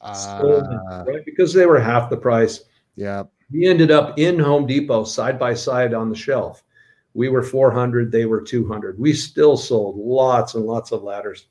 Uh, 0.00 1.04
right? 1.06 1.22
Because 1.26 1.52
they 1.52 1.66
were 1.66 1.78
half 1.78 2.08
the 2.08 2.16
price. 2.16 2.64
Yeah. 2.96 3.24
We 3.52 3.66
ended 3.66 3.90
up 3.90 4.18
in 4.18 4.38
Home 4.38 4.66
Depot 4.66 5.04
side 5.04 5.38
by 5.38 5.52
side 5.52 5.92
on 5.92 6.08
the 6.08 6.16
shelf. 6.16 6.64
We 7.12 7.28
were 7.28 7.42
400, 7.42 8.10
they 8.10 8.24
were 8.24 8.40
200. 8.40 8.98
We 8.98 9.12
still 9.12 9.58
sold 9.58 9.98
lots 9.98 10.54
and 10.54 10.64
lots 10.64 10.90
of 10.90 11.02
ladders 11.02 11.48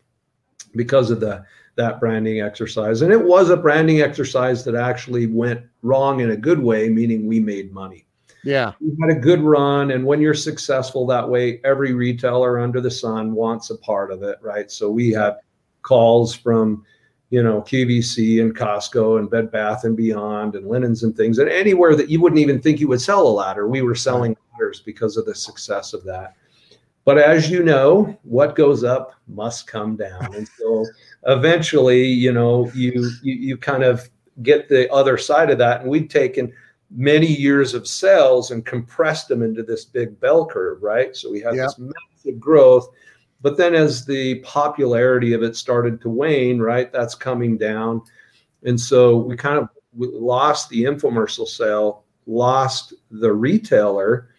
because 0.75 1.11
of 1.11 1.19
the 1.19 1.45
that 1.75 1.99
branding 1.99 2.41
exercise. 2.41 3.03
And 3.03 3.13
it 3.13 3.23
was 3.23 3.51
a 3.51 3.57
branding 3.57 4.01
exercise 4.01 4.63
that 4.63 4.73
actually 4.73 5.27
went 5.27 5.61
wrong 5.83 6.19
in 6.19 6.31
a 6.31 6.35
good 6.35 6.59
way, 6.59 6.89
meaning 6.89 7.27
we 7.27 7.39
made 7.39 7.71
money. 7.71 8.07
Yeah. 8.43 8.73
We 8.81 8.95
had 9.01 9.15
a 9.15 9.19
good 9.19 9.41
run. 9.41 9.91
And 9.91 10.05
when 10.05 10.21
you're 10.21 10.33
successful 10.33 11.05
that 11.07 11.27
way, 11.27 11.61
every 11.63 11.93
retailer 11.93 12.59
under 12.59 12.81
the 12.81 12.91
sun 12.91 13.33
wants 13.33 13.69
a 13.69 13.77
part 13.77 14.11
of 14.11 14.23
it, 14.23 14.37
right? 14.41 14.69
So 14.69 14.89
we 14.89 15.11
had 15.11 15.37
calls 15.81 16.35
from, 16.35 16.85
you 17.29 17.41
know, 17.41 17.61
QVC 17.61 18.41
and 18.41 18.55
Costco 18.55 19.19
and 19.19 19.29
Bed 19.29 19.51
Bath 19.51 19.85
and 19.85 19.95
Beyond 19.95 20.55
and 20.55 20.67
linens 20.67 21.03
and 21.03 21.15
things. 21.15 21.39
And 21.39 21.49
anywhere 21.49 21.95
that 21.95 22.09
you 22.09 22.21
wouldn't 22.21 22.41
even 22.41 22.61
think 22.61 22.79
you 22.79 22.87
would 22.89 23.01
sell 23.01 23.25
a 23.25 23.29
ladder, 23.29 23.67
we 23.67 23.81
were 23.81 23.95
selling 23.95 24.35
ladders 24.51 24.81
because 24.81 25.15
of 25.17 25.25
the 25.25 25.35
success 25.35 25.93
of 25.93 26.03
that. 26.03 26.35
But 27.05 27.17
as 27.17 27.49
you 27.49 27.63
know, 27.63 28.17
what 28.23 28.55
goes 28.55 28.83
up 28.83 29.15
must 29.27 29.67
come 29.67 29.95
down. 29.95 30.33
And 30.35 30.47
so 30.57 30.85
eventually, 31.27 32.03
you 32.03 32.31
know, 32.31 32.69
you, 32.73 33.09
you, 33.21 33.33
you 33.33 33.57
kind 33.57 33.83
of 33.83 34.09
get 34.41 34.69
the 34.69 34.91
other 34.91 35.17
side 35.17 35.49
of 35.49 35.57
that. 35.57 35.81
And 35.81 35.89
we'd 35.89 36.09
taken 36.09 36.53
many 36.95 37.27
years 37.27 37.73
of 37.73 37.87
sales 37.87 38.51
and 38.51 38.65
compressed 38.65 39.27
them 39.27 39.41
into 39.41 39.63
this 39.63 39.85
big 39.85 40.19
bell 40.19 40.45
curve, 40.45 40.81
right? 40.83 41.15
So 41.15 41.31
we 41.31 41.41
had 41.41 41.55
yep. 41.55 41.67
this 41.67 41.79
massive 41.79 42.39
growth. 42.39 42.87
But 43.41 43.57
then 43.57 43.75
as 43.75 44.05
the 44.05 44.39
popularity 44.39 45.33
of 45.33 45.43
it 45.43 45.55
started 45.55 45.99
to 46.01 46.09
wane, 46.09 46.59
right, 46.59 46.91
that's 46.91 47.15
coming 47.15 47.57
down. 47.57 48.01
And 48.63 48.79
so 48.79 49.17
we 49.17 49.35
kind 49.35 49.57
of 49.57 49.69
lost 49.95 50.69
the 50.69 50.83
infomercial 50.83 51.47
sale, 51.47 52.05
lost 52.25 52.93
the 53.11 53.33
retailer, 53.33 54.29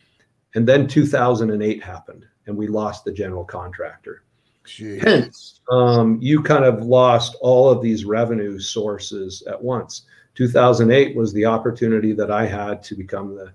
and 0.54 0.66
then 0.66 0.86
2008 0.86 1.82
happened 1.82 2.26
and 2.46 2.56
we 2.56 2.66
lost 2.66 3.04
the 3.04 3.12
general 3.12 3.44
contractor. 3.44 4.22
Jeez. 4.66 5.02
Hence, 5.02 5.60
um, 5.70 6.18
you 6.22 6.42
kind 6.42 6.64
of 6.64 6.82
lost 6.84 7.36
all 7.40 7.70
of 7.70 7.82
these 7.82 8.04
revenue 8.04 8.58
sources 8.58 9.42
at 9.46 9.62
once. 9.62 10.06
2008 10.34 11.16
was 11.16 11.32
the 11.32 11.44
opportunity 11.44 12.12
that 12.12 12.30
I 12.30 12.46
had 12.46 12.82
to 12.84 12.94
become 12.94 13.34
the, 13.34 13.52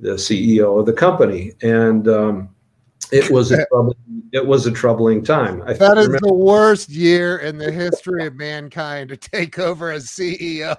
the 0.00 0.14
CEO 0.14 0.78
of 0.78 0.86
the 0.86 0.92
company, 0.92 1.52
and 1.62 2.08
um, 2.08 2.48
it 3.10 3.30
was 3.30 3.52
a 3.52 3.66
troubling, 3.66 4.22
it 4.32 4.46
was 4.46 4.66
a 4.66 4.70
troubling 4.72 5.22
time. 5.22 5.62
I 5.62 5.74
that 5.74 5.98
is 5.98 6.06
remember- 6.06 6.28
the 6.28 6.34
worst 6.34 6.88
year 6.88 7.38
in 7.38 7.58
the 7.58 7.70
history 7.70 8.26
of 8.26 8.34
mankind 8.34 9.10
to 9.10 9.16
take 9.16 9.58
over 9.58 9.90
as 9.90 10.06
CEO. 10.06 10.76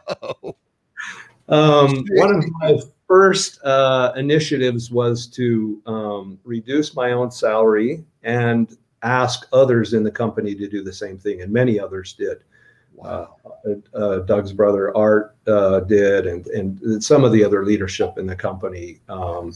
Um, 1.50 2.06
one 2.12 2.36
of 2.36 2.46
my 2.62 2.80
first 3.08 3.60
uh, 3.64 4.14
initiatives 4.16 4.90
was 4.90 5.28
to 5.28 5.82
um, 5.86 6.40
reduce 6.46 6.96
my 6.96 7.12
own 7.12 7.32
salary 7.32 8.06
and 8.24 8.78
ask 9.04 9.46
others 9.52 9.94
in 9.94 10.04
the 10.04 10.12
company 10.12 10.56
to 10.56 10.70
do 10.70 10.84
the 10.84 10.94
same 10.94 11.18
thing, 11.18 11.42
and 11.42 11.52
many 11.52 11.80
others 11.80 12.14
did. 12.14 12.44
Wow. 12.94 13.36
Uh, 13.46 13.98
uh, 13.98 14.20
Doug's 14.20 14.54
brother 14.54 14.96
Art 14.96 15.36
uh, 15.48 15.82
did, 15.82 16.28
and 16.28 16.48
and 16.48 17.04
some 17.04 17.24
of 17.24 17.32
the 17.32 17.44
other 17.44 17.66
leadership 17.66 18.18
in 18.18 18.28
the 18.28 18.36
company 18.36 19.00
um, 19.10 19.54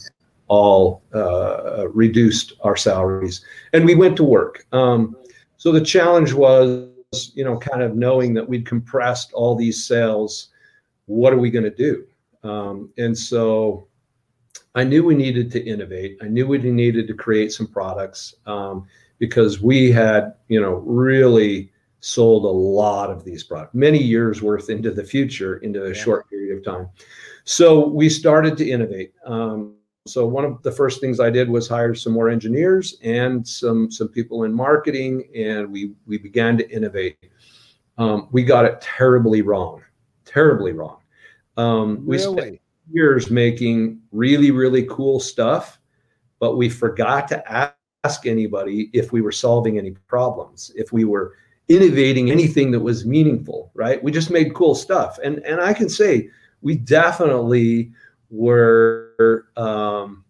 all 0.48 1.02
uh, 1.14 1.88
reduced 1.88 2.54
our 2.62 2.76
salaries, 2.76 3.44
and 3.72 3.84
we 3.84 3.94
went 3.94 4.16
to 4.16 4.24
work. 4.24 4.66
Um, 4.72 5.16
so 5.56 5.72
the 5.72 5.80
challenge 5.80 6.32
was, 6.32 6.88
you 7.34 7.44
know, 7.44 7.58
kind 7.58 7.82
of 7.82 7.96
knowing 7.96 8.34
that 8.34 8.48
we'd 8.48 8.66
compressed 8.66 9.32
all 9.32 9.54
these 9.54 9.84
sales. 9.84 10.48
What 11.06 11.32
are 11.32 11.38
we 11.38 11.50
going 11.50 11.64
to 11.64 11.70
do? 11.70 12.06
Um, 12.44 12.90
and 12.98 13.16
so 13.16 13.88
I 14.74 14.84
knew 14.84 15.04
we 15.04 15.14
needed 15.14 15.50
to 15.52 15.64
innovate. 15.64 16.18
I 16.22 16.28
knew 16.28 16.46
we 16.46 16.58
needed 16.58 17.08
to 17.08 17.14
create 17.14 17.52
some 17.52 17.66
products 17.66 18.34
um, 18.46 18.86
because 19.18 19.60
we 19.60 19.90
had, 19.90 20.34
you 20.48 20.60
know, 20.60 20.74
really 20.74 21.72
sold 22.00 22.44
a 22.44 22.48
lot 22.48 23.10
of 23.10 23.24
these 23.24 23.44
products, 23.44 23.74
many 23.74 23.98
years 23.98 24.42
worth 24.42 24.70
into 24.70 24.90
the 24.90 25.04
future, 25.04 25.58
into 25.58 25.84
a 25.84 25.88
yeah. 25.88 25.94
short 25.94 26.28
period 26.30 26.58
of 26.58 26.64
time. 26.64 26.88
So 27.44 27.88
we 27.88 28.08
started 28.08 28.56
to 28.58 28.68
innovate. 28.68 29.12
Um, 29.24 29.74
so 30.06 30.26
one 30.26 30.44
of 30.44 30.62
the 30.62 30.72
first 30.72 31.00
things 31.00 31.20
I 31.20 31.30
did 31.30 31.48
was 31.50 31.68
hire 31.68 31.94
some 31.94 32.12
more 32.12 32.28
engineers 32.30 32.98
and 33.02 33.46
some 33.46 33.90
some 33.90 34.08
people 34.08 34.44
in 34.44 34.54
marketing, 34.54 35.28
and 35.36 35.70
we 35.70 35.92
we 36.06 36.18
began 36.18 36.56
to 36.58 36.70
innovate. 36.70 37.18
Um, 37.98 38.28
we 38.30 38.42
got 38.42 38.64
it 38.64 38.80
terribly 38.80 39.42
wrong, 39.42 39.82
terribly 40.24 40.72
wrong. 40.72 40.98
Um, 41.56 42.06
we 42.06 42.18
spent 42.18 42.60
years 42.90 43.30
making 43.30 44.00
really, 44.12 44.50
really 44.50 44.84
cool 44.84 45.20
stuff, 45.20 45.80
but 46.38 46.56
we 46.56 46.68
forgot 46.68 47.28
to 47.28 47.74
ask 48.04 48.26
anybody 48.26 48.90
if 48.92 49.12
we 49.12 49.20
were 49.20 49.32
solving 49.32 49.76
any 49.76 49.90
problems, 50.06 50.70
if 50.76 50.92
we 50.92 51.04
were 51.04 51.34
innovating 51.68 52.30
anything 52.30 52.70
that 52.70 52.80
was 52.80 53.04
meaningful, 53.04 53.70
right? 53.74 54.02
We 54.02 54.10
just 54.10 54.30
made 54.30 54.54
cool 54.54 54.74
stuff. 54.74 55.18
And 55.22 55.38
and 55.40 55.60
I 55.60 55.72
can 55.72 55.88
say 55.88 56.30
we 56.62 56.76
definitely 56.76 57.92
were 58.30 59.46
um, 59.56 60.24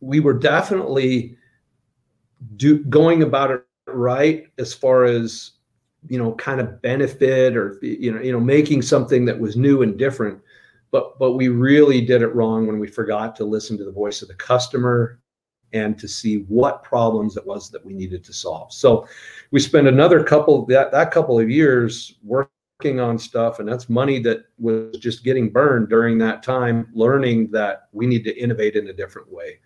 we 0.00 0.20
were 0.20 0.34
definitely 0.34 1.36
do 2.56 2.84
going 2.84 3.22
about 3.22 3.50
it 3.50 3.62
right 3.86 4.46
as 4.58 4.74
far 4.74 5.04
as 5.04 5.52
you 6.08 6.18
know 6.18 6.32
kind 6.34 6.60
of 6.60 6.80
benefit 6.82 7.56
or 7.56 7.78
you 7.82 8.12
know 8.12 8.20
you 8.20 8.32
know 8.32 8.40
making 8.40 8.82
something 8.82 9.24
that 9.24 9.38
was 9.38 9.56
new 9.56 9.82
and 9.82 9.98
different 9.98 10.40
but 10.90 11.18
but 11.18 11.32
we 11.32 11.48
really 11.48 12.00
did 12.00 12.22
it 12.22 12.34
wrong 12.34 12.66
when 12.66 12.78
we 12.78 12.86
forgot 12.86 13.34
to 13.36 13.44
listen 13.44 13.76
to 13.78 13.84
the 13.84 13.92
voice 13.92 14.22
of 14.22 14.28
the 14.28 14.34
customer 14.34 15.18
and 15.72 15.98
to 15.98 16.08
see 16.08 16.38
what 16.48 16.82
problems 16.82 17.36
it 17.36 17.46
was 17.46 17.70
that 17.70 17.84
we 17.84 17.92
needed 17.92 18.24
to 18.24 18.32
solve 18.32 18.72
so 18.72 19.06
we 19.50 19.60
spent 19.60 19.86
another 19.86 20.22
couple 20.22 20.64
that 20.66 20.92
that 20.92 21.10
couple 21.10 21.38
of 21.38 21.50
years 21.50 22.16
working 22.22 23.00
on 23.00 23.18
stuff 23.18 23.58
and 23.58 23.68
that's 23.68 23.88
money 23.88 24.18
that 24.20 24.44
was 24.58 24.96
just 24.98 25.24
getting 25.24 25.50
burned 25.50 25.88
during 25.88 26.18
that 26.18 26.42
time 26.42 26.88
learning 26.94 27.50
that 27.50 27.88
we 27.92 28.06
need 28.06 28.24
to 28.24 28.36
innovate 28.36 28.76
in 28.76 28.88
a 28.88 28.92
different 28.92 29.30
way 29.32 29.58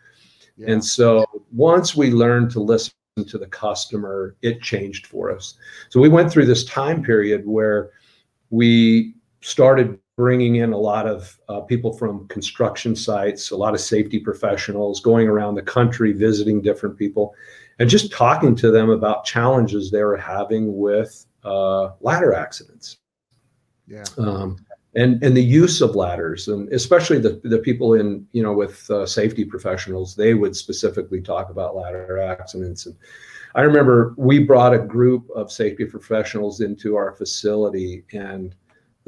yeah. 0.56 0.72
and 0.72 0.84
so 0.84 1.24
once 1.52 1.96
we 1.96 2.10
learned 2.10 2.50
to 2.52 2.60
listen 2.60 2.92
to 3.16 3.38
the 3.38 3.46
customer, 3.46 4.36
it 4.42 4.62
changed 4.62 5.06
for 5.06 5.34
us. 5.34 5.54
So 5.88 6.00
we 6.00 6.08
went 6.08 6.30
through 6.30 6.46
this 6.46 6.64
time 6.64 7.02
period 7.02 7.46
where 7.46 7.90
we 8.50 9.14
started 9.40 9.98
bringing 10.20 10.56
in 10.56 10.74
a 10.74 10.76
lot 10.76 11.06
of 11.06 11.40
uh, 11.48 11.60
people 11.62 11.94
from 11.94 12.28
construction 12.28 12.94
sites, 12.94 13.52
a 13.52 13.56
lot 13.56 13.72
of 13.72 13.80
safety 13.80 14.18
professionals, 14.18 15.00
going 15.00 15.26
around 15.26 15.54
the 15.54 15.62
country 15.62 16.12
visiting 16.12 16.60
different 16.60 16.94
people, 16.98 17.34
and 17.78 17.88
just 17.88 18.12
talking 18.12 18.54
to 18.54 18.70
them 18.70 18.90
about 18.90 19.24
challenges 19.24 19.90
they 19.90 20.02
were 20.02 20.18
having 20.18 20.76
with 20.76 21.24
uh, 21.42 21.92
ladder 22.02 22.34
accidents. 22.34 22.98
Yeah. 23.86 24.04
Um, 24.18 24.58
and 24.94 25.22
and 25.24 25.34
the 25.34 25.42
use 25.42 25.80
of 25.80 25.96
ladders 25.96 26.48
and 26.48 26.70
especially 26.70 27.18
the 27.18 27.40
the 27.44 27.58
people 27.58 27.94
in 27.94 28.26
you 28.32 28.42
know 28.42 28.52
with 28.52 28.90
uh, 28.90 29.06
safety 29.06 29.44
professionals 29.44 30.16
they 30.16 30.34
would 30.34 30.54
specifically 30.54 31.20
talk 31.20 31.48
about 31.48 31.76
ladder 31.76 32.18
accidents 32.18 32.86
and 32.86 32.96
i 33.54 33.60
remember 33.60 34.14
we 34.16 34.40
brought 34.40 34.74
a 34.74 34.80
group 34.80 35.30
of 35.36 35.52
safety 35.52 35.84
professionals 35.84 36.60
into 36.60 36.96
our 36.96 37.12
facility 37.12 38.02
and 38.12 38.56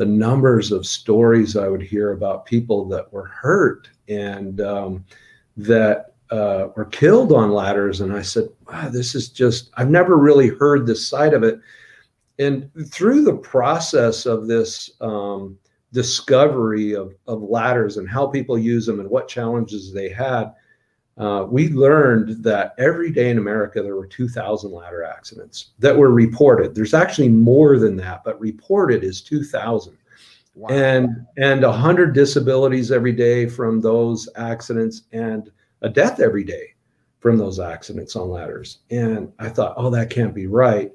the 0.03 0.07
numbers 0.07 0.73
of 0.73 0.85
stories 0.85 1.57
i 1.57 1.69
would 1.69 1.81
hear 1.81 2.11
about 2.11 2.45
people 2.45 2.85
that 2.89 3.13
were 3.13 3.27
hurt 3.27 3.89
and 4.09 4.61
um, 4.61 5.05
that 5.57 6.15
uh, 6.33 6.69
were 6.75 6.87
killed 6.87 7.31
on 7.31 7.53
ladders. 7.53 8.01
And 8.01 8.13
i 8.13 8.21
said 8.21 8.49
wow 8.67 8.89
this 8.89 9.15
is 9.15 9.29
just 9.29 9.71
i've 9.77 9.91
never 9.91 10.17
really 10.17 10.49
heard 10.49 10.87
this 10.87 11.07
side 11.07 11.35
of 11.35 11.45
it. 11.45 11.61
And 12.41 12.69
through 12.91 13.23
the 13.23 13.37
process 13.37 14.27
of 14.27 14.49
this 14.49 14.91
um, 15.01 15.57
discovery 15.93 16.97
of, 16.97 17.15
of 17.29 17.41
ladders 17.43 17.97
and 17.97 18.09
how 18.09 18.27
people 18.27 18.59
use 18.59 18.87
them 18.87 18.99
and 18.99 19.09
what 19.09 19.29
challenges 19.29 19.93
they 19.93 20.09
had, 20.09 20.53
uh, 21.19 21.47
we 21.49 21.69
learned 21.69 22.43
that 22.43 22.75
every 22.79 23.11
day 23.11 23.31
in 23.31 23.39
America 23.39 23.83
there 23.83 23.97
were 23.97 24.07
2,000 24.07 24.73
ladder 24.73 25.05
accidents 25.05 25.71
that 25.79 25.97
were 25.97 26.11
reported. 26.11 26.75
There's 26.75 26.95
actually 26.95 27.29
more 27.29 27.79
than 27.79 27.97
that, 27.99 28.25
but 28.25 28.41
reported 28.41 29.05
is 29.05 29.21
2,000. 29.21 29.97
Wow. 30.55 30.69
And 30.69 31.27
and 31.39 31.63
100 31.63 32.13
disabilities 32.13 32.93
every 32.93 33.13
day 33.13 33.47
from 33.47 33.81
those 33.81 34.29
accidents 34.37 35.03
and 35.13 35.51
a 35.81 35.89
death 35.89 36.21
every 36.21 36.45
day 36.45 36.75
from 37.21 37.39
those 37.39 37.59
accidents 37.59 38.17
on 38.17 38.29
ladders. 38.29 38.81
And 38.91 39.33
I 39.39 39.49
thought, 39.49 39.75
oh, 39.77 39.91
that 39.91 40.11
can't 40.11 40.35
be 40.35 40.47
right. 40.47 40.93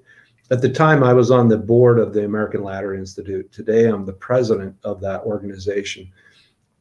At 0.52 0.62
the 0.62 0.70
time, 0.70 1.04
I 1.04 1.14
was 1.14 1.32
on 1.32 1.48
the 1.48 1.58
board 1.58 2.00
of 2.00 2.14
the 2.14 2.26
American 2.26 2.64
Ladder 2.64 2.94
Institute. 2.94 3.52
Today, 3.52 3.86
I'm 3.86 4.06
the 4.06 4.14
president 4.14 4.76
of 4.84 5.02
that 5.02 5.22
organization. 5.22 6.12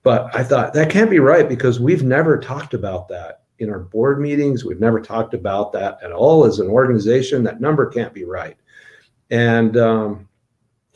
But 0.07 0.33
I 0.37 0.45
thought 0.45 0.73
that 0.75 0.89
can't 0.89 1.11
be 1.11 1.19
right 1.19 1.49
because 1.49 1.81
we've 1.81 2.05
never 2.05 2.39
talked 2.39 2.75
about 2.75 3.09
that 3.09 3.43
in 3.59 3.69
our 3.69 3.81
board 3.81 4.21
meetings. 4.21 4.65
We've 4.65 4.79
never 4.79 5.01
talked 5.01 5.35
about 5.35 5.73
that 5.73 5.99
at 6.01 6.13
all 6.13 6.45
as 6.45 6.61
an 6.61 6.69
organization. 6.69 7.43
That 7.43 7.61
number 7.61 7.91
can't 7.91 8.15
be 8.15 8.23
right. 8.23 8.57
And 9.33 9.77
um, 9.77 10.29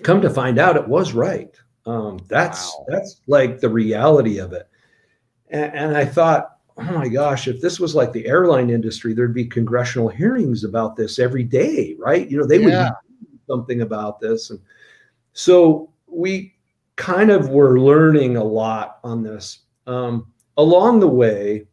come 0.04 0.20
to 0.20 0.30
find 0.30 0.60
out, 0.60 0.76
it 0.76 0.86
was 0.86 1.12
right. 1.12 1.52
Um, 1.86 2.20
that's 2.28 2.72
wow. 2.72 2.86
that's 2.86 3.20
like 3.26 3.58
the 3.58 3.68
reality 3.68 4.38
of 4.38 4.52
it. 4.52 4.68
And, 5.48 5.74
and 5.74 5.96
I 5.96 6.04
thought, 6.04 6.58
oh 6.76 6.92
my 6.92 7.08
gosh, 7.08 7.48
if 7.48 7.60
this 7.60 7.80
was 7.80 7.96
like 7.96 8.12
the 8.12 8.28
airline 8.28 8.70
industry, 8.70 9.12
there'd 9.12 9.34
be 9.34 9.44
congressional 9.44 10.08
hearings 10.08 10.62
about 10.62 10.94
this 10.94 11.18
every 11.18 11.42
day, 11.42 11.96
right? 11.98 12.30
You 12.30 12.38
know, 12.38 12.46
they 12.46 12.60
yeah. 12.60 12.90
would 12.90 12.92
something 13.48 13.80
about 13.80 14.20
this. 14.20 14.50
And 14.50 14.60
so 15.32 15.90
we 16.06 16.54
kind 17.00 17.30
of 17.30 17.48
were 17.48 17.80
learning 17.80 18.36
a 18.36 18.44
lot 18.44 18.98
on 19.02 19.22
this. 19.22 19.60
Um, 19.86 20.30
along 20.58 21.00
the 21.00 21.08
way, 21.08 21.66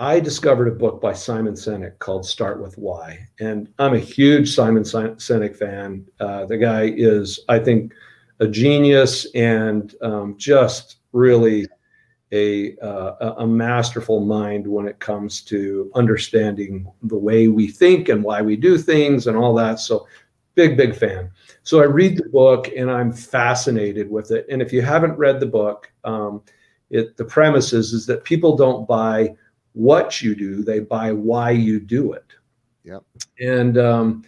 I 0.00 0.18
discovered 0.18 0.66
a 0.66 0.72
book 0.72 1.00
by 1.00 1.12
Simon 1.12 1.54
Sinek 1.54 2.00
called 2.00 2.26
Start 2.26 2.60
with 2.60 2.76
Why. 2.76 3.20
And 3.38 3.68
I'm 3.78 3.94
a 3.94 4.00
huge 4.00 4.52
Simon 4.52 4.82
Sinek 4.82 5.56
fan. 5.56 6.04
Uh, 6.18 6.44
the 6.46 6.58
guy 6.58 6.92
is, 6.96 7.38
I 7.48 7.60
think, 7.60 7.92
a 8.40 8.48
genius 8.48 9.32
and 9.36 9.94
um, 10.02 10.34
just 10.36 10.96
really 11.12 11.68
a, 12.32 12.76
uh, 12.78 13.34
a 13.38 13.46
masterful 13.46 14.20
mind 14.24 14.66
when 14.66 14.88
it 14.88 14.98
comes 14.98 15.40
to 15.42 15.88
understanding 15.94 16.90
the 17.04 17.16
way 17.16 17.46
we 17.46 17.68
think 17.68 18.08
and 18.08 18.24
why 18.24 18.42
we 18.42 18.56
do 18.56 18.76
things 18.76 19.28
and 19.28 19.36
all 19.36 19.54
that. 19.54 19.78
So, 19.78 20.08
big, 20.58 20.76
big 20.76 20.92
fan. 20.92 21.30
So 21.62 21.80
I 21.80 21.84
read 21.84 22.16
the 22.16 22.28
book 22.30 22.68
and 22.76 22.90
I'm 22.90 23.12
fascinated 23.12 24.10
with 24.10 24.32
it. 24.32 24.44
And 24.50 24.60
if 24.60 24.72
you 24.72 24.82
haven't 24.82 25.16
read 25.16 25.38
the 25.38 25.46
book, 25.46 25.88
um, 26.02 26.42
it 26.90 27.16
the 27.16 27.24
premise 27.24 27.72
is, 27.72 27.92
is 27.92 28.06
that 28.06 28.24
people 28.24 28.56
don't 28.56 28.88
buy 28.88 29.36
what 29.74 30.20
you 30.20 30.34
do; 30.34 30.64
they 30.64 30.80
buy 30.80 31.12
why 31.12 31.52
you 31.52 31.78
do 31.78 32.12
it. 32.12 32.24
Yep. 32.82 33.04
And 33.38 33.78
um, 33.78 34.24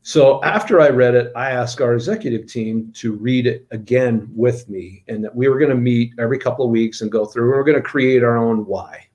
so 0.00 0.42
after 0.42 0.80
I 0.80 0.88
read 0.88 1.14
it, 1.14 1.32
I 1.36 1.50
asked 1.50 1.82
our 1.82 1.92
executive 1.92 2.46
team 2.46 2.90
to 2.94 3.12
read 3.12 3.46
it 3.46 3.66
again 3.70 4.30
with 4.34 4.66
me, 4.70 5.04
and 5.08 5.22
that 5.22 5.36
we 5.36 5.48
were 5.48 5.58
going 5.58 5.76
to 5.76 5.76
meet 5.76 6.14
every 6.18 6.38
couple 6.38 6.64
of 6.64 6.70
weeks 6.70 7.02
and 7.02 7.12
go 7.12 7.26
through. 7.26 7.50
We 7.52 7.58
are 7.58 7.64
going 7.64 7.82
to 7.82 7.82
create 7.82 8.22
our 8.22 8.38
own 8.38 8.64
why. 8.64 9.06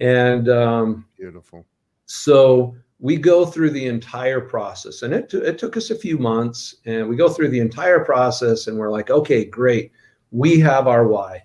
And 0.00 0.48
um, 0.48 1.06
beautiful. 1.16 1.64
So 2.06 2.74
we 3.04 3.18
go 3.18 3.44
through 3.44 3.68
the 3.68 3.84
entire 3.84 4.40
process. 4.40 5.02
And 5.02 5.12
it, 5.12 5.28
t- 5.28 5.36
it 5.36 5.58
took 5.58 5.76
us 5.76 5.90
a 5.90 5.94
few 5.94 6.16
months 6.16 6.76
and 6.86 7.06
we 7.06 7.16
go 7.16 7.28
through 7.28 7.48
the 7.48 7.60
entire 7.60 8.02
process 8.02 8.66
and 8.66 8.78
we're 8.78 8.90
like 8.90 9.10
okay 9.10 9.44
great. 9.44 9.92
We 10.30 10.58
have 10.60 10.88
our 10.88 11.06
why. 11.06 11.44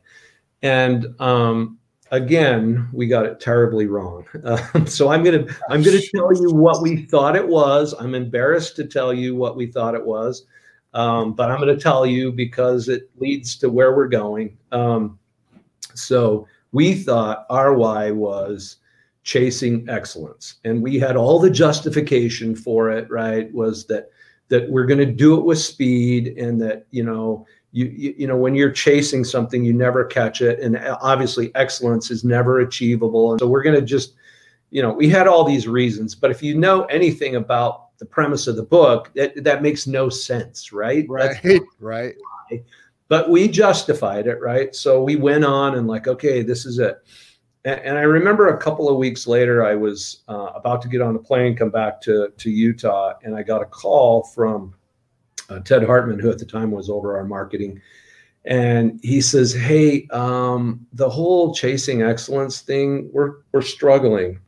And 0.62 1.08
um, 1.20 1.78
again 2.12 2.88
we 2.94 3.08
got 3.08 3.26
it 3.26 3.42
terribly 3.42 3.88
wrong. 3.88 4.26
Uh, 4.42 4.86
so 4.86 5.10
i'm 5.10 5.22
gonna 5.22 5.46
i'm 5.70 5.84
gonna 5.84 6.00
tell 6.16 6.34
you 6.34 6.50
what 6.54 6.82
we 6.82 7.04
thought 7.08 7.36
it 7.36 7.46
was. 7.46 7.94
I'm 8.00 8.16
embarrassed 8.16 8.78
to 8.78 8.86
tell 8.86 9.14
you 9.14 9.36
what 9.36 9.58
we 9.58 9.66
thought 9.68 9.96
it 9.96 10.06
was. 10.06 10.46
Um, 10.94 11.34
but 11.34 11.52
i'm 11.52 11.60
gonna 11.60 11.76
tell 11.76 12.06
you 12.06 12.32
because 12.32 12.88
it 12.88 13.10
leads 13.18 13.58
to 13.58 13.70
where 13.70 13.94
we're 13.98 14.08
going. 14.08 14.58
Um, 14.72 15.20
so 15.94 16.48
we 16.72 16.94
thought 16.94 17.46
our 17.50 17.74
why 17.74 18.12
was 18.12 18.78
chasing 19.24 19.88
excellence. 19.90 20.56
And 20.64 20.82
we 20.82 21.00
had 21.00 21.16
all 21.16 21.40
the 21.40 21.50
justification 21.50 22.56
for 22.56 22.90
it 22.90 23.10
right 23.10 23.54
was 23.54 23.86
that 23.88 24.10
that 24.50 24.70
we're 24.70 24.86
going 24.86 25.00
to 25.00 25.06
do 25.06 25.38
it 25.38 25.46
with 25.46 25.60
speed 25.60 26.36
and 26.38 26.60
that 26.62 26.88
you 26.92 27.04
know 27.04 27.46
you, 27.72 27.86
you, 27.86 28.16
you 28.18 28.28
know 28.28 28.38
when 28.38 28.56
you're 28.56 28.72
chasing 28.72 29.24
something 29.24 29.64
you 29.64 29.74
never 29.74 30.06
catch 30.06 30.42
it. 30.42 30.60
And 30.60 30.78
uh, 30.78 30.98
obviously 31.02 31.54
excellence 31.56 32.12
is 32.12 32.24
never 32.24 32.60
achievable. 32.60 33.32
And 33.32 33.40
so 33.40 33.48
we're 33.48 33.64
going 33.64 33.80
to 33.80 33.86
just 33.86 34.16
you 34.72 34.82
know 34.82 34.92
we 34.92 35.10
had 35.10 35.28
all 35.28 35.44
these 35.44 35.68
reasons. 35.68 36.16
But 36.16 36.32
if 36.32 36.42
you 36.42 36.58
know 36.58 36.86
anything 36.86 37.36
about 37.36 37.98
the 38.00 38.06
premise 38.06 38.48
of 38.48 38.56
the 38.56 38.64
book 38.64 39.12
that, 39.16 39.44
that 39.44 39.62
makes 39.62 39.86
no 39.86 40.10
sense 40.10 40.72
right? 40.72 41.06
Right 41.80 42.16
right. 42.50 42.64
but 43.10 43.30
we 43.30 43.48
justified 43.48 44.26
it 44.26 44.40
right? 44.42 44.74
So 44.74 45.04
we 45.04 45.18
went 45.18 45.44
on 45.44 45.76
and 45.76 45.88
like 45.88 46.08
okay 46.08 46.42
this 46.42 46.66
is 46.66 46.80
it 46.80 47.04
and, 47.72 47.98
I 47.98 48.02
remember 48.02 48.48
a 48.48 48.58
couple 48.58 48.90
of 48.90 48.98
weeks 48.98 49.28
later, 49.28 49.66
I 49.66 49.76
was 49.76 50.24
uh, 50.28 50.52
about 50.56 50.82
to 50.84 50.88
get 50.88 51.02
on 51.02 51.16
a 51.16 51.20
plane, 51.20 51.56
come 51.56 51.70
back 51.70 52.02
to, 52.02 52.32
to 52.38 52.50
Utah, 52.50 53.14
and 53.24 53.36
I 53.36 53.44
got 53.44 53.62
a 53.62 53.66
call 53.66 54.24
from 54.24 54.74
uh, 55.50 55.60
Ted 55.60 55.84
Hartman, 55.84 56.20
who 56.20 56.30
at 56.30 56.40
the 56.40 56.46
time 56.46 56.72
was 56.72 56.90
over 56.90 57.18
our 57.18 57.26
marketing. 57.26 57.82
And 58.46 59.00
he 59.04 59.22
says, 59.22 59.54
Hey, 59.54 60.08
um, 60.12 60.86
the 60.94 61.10
whole 61.10 61.54
chasing 61.54 62.02
excellence 62.02 62.62
thing, 62.62 63.10
we're, 63.12 63.38
we're 63.52 63.62
struggling. 63.62 64.40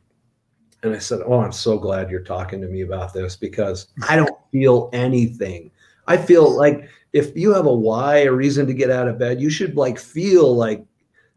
And 0.82 0.94
I 0.94 0.98
said, 0.98 1.20
Oh, 1.26 1.40
I'm 1.40 1.52
so 1.52 1.78
glad 1.78 2.10
you're 2.10 2.20
talking 2.20 2.60
to 2.60 2.68
me 2.68 2.82
about 2.82 3.12
this 3.12 3.36
because 3.36 3.88
I 4.08 4.16
don't 4.16 4.36
feel 4.52 4.90
anything. 4.92 5.70
I 6.06 6.16
feel 6.16 6.50
like 6.56 6.88
if 7.12 7.36
you 7.36 7.52
have 7.52 7.66
a 7.66 7.72
why, 7.72 8.18
a 8.18 8.32
reason 8.32 8.66
to 8.66 8.74
get 8.74 8.90
out 8.90 9.08
of 9.08 9.18
bed, 9.18 9.40
you 9.40 9.50
should 9.50 9.76
like 9.76 9.98
feel 9.98 10.54
like 10.54 10.84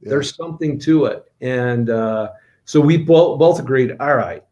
yeah. 0.02 0.10
there's 0.10 0.36
something 0.36 0.80
to 0.80 1.06
it. 1.06 1.32
And 1.42 1.90
uh, 1.90 2.32
so 2.66 2.80
we 2.82 2.98
both 2.98 3.40
both 3.40 3.60
agreed 3.60 3.96
all 4.00 4.16
right 4.16 4.44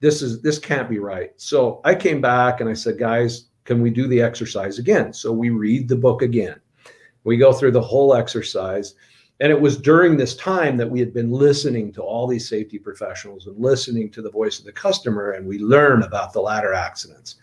this 0.00 0.20
is 0.20 0.42
this 0.42 0.58
can't 0.58 0.90
be 0.90 0.98
right. 0.98 1.32
So 1.36 1.80
i 1.84 1.94
came 1.94 2.20
back 2.20 2.60
and 2.60 2.68
i 2.68 2.74
said 2.74 2.98
guys 2.98 3.46
can 3.66 3.82
we 3.82 3.90
do 3.90 4.06
the 4.06 4.22
exercise 4.22 4.78
again? 4.78 5.12
So 5.12 5.32
we 5.32 5.50
read 5.50 5.88
the 5.88 5.96
book 5.96 6.22
again. 6.22 6.60
We 7.24 7.36
go 7.36 7.52
through 7.52 7.72
the 7.72 7.80
whole 7.80 8.14
exercise. 8.14 8.94
And 9.40 9.50
it 9.50 9.60
was 9.60 9.76
during 9.76 10.16
this 10.16 10.36
time 10.36 10.76
that 10.78 10.88
we 10.88 11.00
had 11.00 11.12
been 11.12 11.30
listening 11.30 11.92
to 11.94 12.02
all 12.02 12.26
these 12.26 12.48
safety 12.48 12.78
professionals 12.78 13.48
and 13.48 13.58
listening 13.58 14.10
to 14.12 14.22
the 14.22 14.30
voice 14.30 14.60
of 14.60 14.64
the 14.64 14.72
customer 14.72 15.32
and 15.32 15.46
we 15.46 15.58
learn 15.58 16.04
about 16.04 16.32
the 16.32 16.40
ladder 16.40 16.72
accidents. 16.72 17.36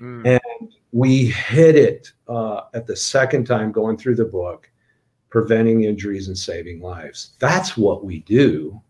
Mm. 0.00 0.26
and 0.26 0.72
we 0.92 1.26
hit 1.26 1.76
it 1.76 2.10
uh, 2.26 2.62
at 2.72 2.86
the 2.86 2.96
second 2.96 3.44
time 3.46 3.70
going 3.70 3.98
through 3.98 4.14
the 4.14 4.24
book 4.24 4.70
preventing 5.30 5.84
injuries 5.84 6.28
and 6.28 6.36
saving 6.36 6.80
lives. 6.80 7.32
That's 7.38 7.76
what 7.76 8.04
we 8.04 8.20
do. 8.20 8.80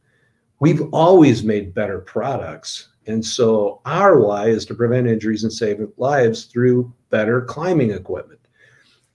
We've 0.59 0.83
always 0.93 1.43
made 1.43 1.75
better 1.75 2.01
products. 2.01 2.89
And 3.07 3.25
so 3.25 3.81
our 3.85 4.19
why 4.19 4.49
is 4.49 4.67
to 4.67 4.75
prevent 4.75 5.07
injuries 5.07 5.45
and 5.45 5.53
save 5.53 5.81
lives 5.97 6.45
through 6.45 6.93
better 7.11 7.43
climbing 7.43 7.93
equipment. 7.93 8.41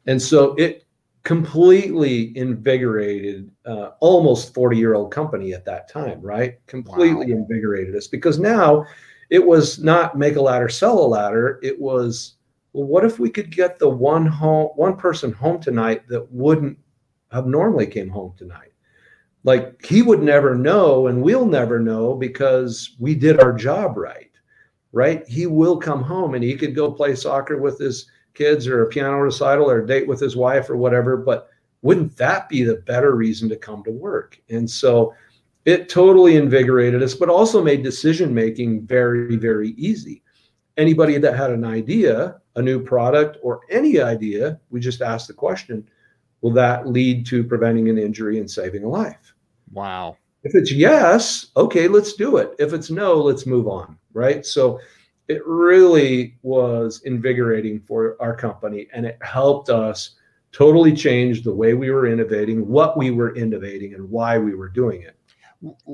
And 0.08 0.22
so 0.22 0.54
it 0.56 0.86
completely 1.24 2.38
invigorated 2.38 3.50
uh, 3.66 3.92
almost 4.00 4.54
40 4.54 4.78
year 4.78 4.94
old 4.94 5.12
company 5.12 5.54
at 5.54 5.66
that 5.66 5.90
time, 5.90 6.22
right? 6.22 6.66
Completely 6.68 7.34
wow. 7.34 7.40
invigorated 7.40 7.96
us 7.96 8.08
because 8.08 8.40
now 8.40 8.86
it 9.30 9.44
was 9.46 9.80
not 9.80 10.18
make 10.18 10.36
a 10.36 10.42
ladder, 10.42 10.70
sell 10.70 11.00
a 11.00 11.08
ladder. 11.08 11.60
It 11.64 11.80
was, 11.80 12.36
well, 12.74 12.86
what 12.86 13.04
if 13.04 13.18
we 13.18 13.32
could 13.32 13.50
get 13.50 13.80
the 13.80 13.90
one 13.90 14.28
home, 14.28 14.70
one 14.76 14.98
person 14.98 15.32
home 15.32 15.60
tonight 15.60 16.08
that 16.08 16.32
wouldn't 16.32 16.78
have 17.32 17.48
normally 17.48 17.88
came 17.88 18.10
home 18.10 18.34
tonight. 18.38 18.72
Like 19.44 19.86
he 19.86 20.02
would 20.02 20.24
never 20.24 20.56
know, 20.56 21.08
and 21.08 21.22
we'll 21.22 21.46
never 21.46 21.80
know 21.80 22.16
because 22.16 22.96
we 23.00 23.14
did 23.16 23.40
our 23.40 23.54
job 23.54 23.98
right. 23.98 24.32
Right? 24.92 25.28
He 25.28 25.46
will 25.46 25.78
come 25.78 26.02
home 26.02 26.36
and 26.36 26.44
he 26.44 26.56
could 26.56 26.74
go 26.74 26.92
play 26.92 27.16
soccer 27.16 27.58
with 27.58 27.78
his 27.78 28.10
kids 28.34 28.68
or 28.68 28.84
a 28.84 28.88
piano 28.88 29.18
recital 29.18 29.70
or 29.70 29.82
a 29.82 29.88
date 29.88 30.08
with 30.08 30.20
his 30.20 30.36
wife 30.36 30.70
or 30.70 30.78
whatever. 30.78 31.18
But 31.18 31.50
wouldn't 31.82 32.16
that 32.18 32.50
be 32.50 32.64
the 32.64 32.76
better 32.76 33.16
reason 33.16 33.50
to 33.50 33.56
come 33.56 33.84
to 33.84 33.92
work? 33.92 34.40
And 34.50 34.70
so 34.70 35.14
it 35.66 35.90
totally 35.90 36.36
invigorated 36.36 37.04
us, 37.04 37.14
but 37.14 37.30
also 37.30 37.64
made 37.64 37.84
decision 37.84 38.34
making 38.34 38.86
very, 38.86 39.36
very 39.36 39.70
easy. 39.72 40.24
Anybody 40.78 41.18
that 41.18 41.36
had 41.36 41.52
an 41.52 41.66
idea, 41.66 42.40
a 42.56 42.62
new 42.62 42.80
product, 42.80 43.38
or 43.42 43.62
any 43.70 44.00
idea, 44.00 44.60
we 44.70 44.80
just 44.80 45.02
asked 45.02 45.28
the 45.28 45.34
question 45.34 45.88
will 46.46 46.52
that 46.52 46.88
lead 46.88 47.26
to 47.26 47.44
preventing 47.44 47.90
an 47.90 47.98
injury 47.98 48.38
and 48.38 48.50
saving 48.50 48.84
a 48.84 48.88
life? 48.88 49.34
Wow. 49.74 50.16
If 50.44 50.54
it's 50.54 50.72
yes, 50.72 51.48
okay, 51.58 51.88
let's 51.88 52.14
do 52.14 52.38
it. 52.38 52.52
If 52.60 52.72
it's 52.72 52.92
no, 52.92 53.16
let's 53.16 53.48
move 53.48 53.68
on. 53.68 53.98
Right. 54.14 54.46
So 54.46 54.80
it 55.28 55.42
really 55.48 56.38
was 56.44 57.02
invigorating 57.04 57.80
for 57.80 58.16
our 58.20 58.36
company 58.36 58.88
and 58.94 59.08
it 59.08 59.18
helped 59.24 59.70
us 59.70 60.12
totally 60.52 60.94
change 60.94 61.42
the 61.42 61.52
way 61.52 61.74
we 61.74 61.90
were 61.90 62.06
innovating, 62.06 62.68
what 62.68 62.96
we 62.96 63.10
were 63.10 63.36
innovating, 63.36 63.96
and 63.96 64.08
why 64.08 64.38
we 64.38 64.54
were 64.54 64.70
doing 64.70 65.02
it. 65.02 65.18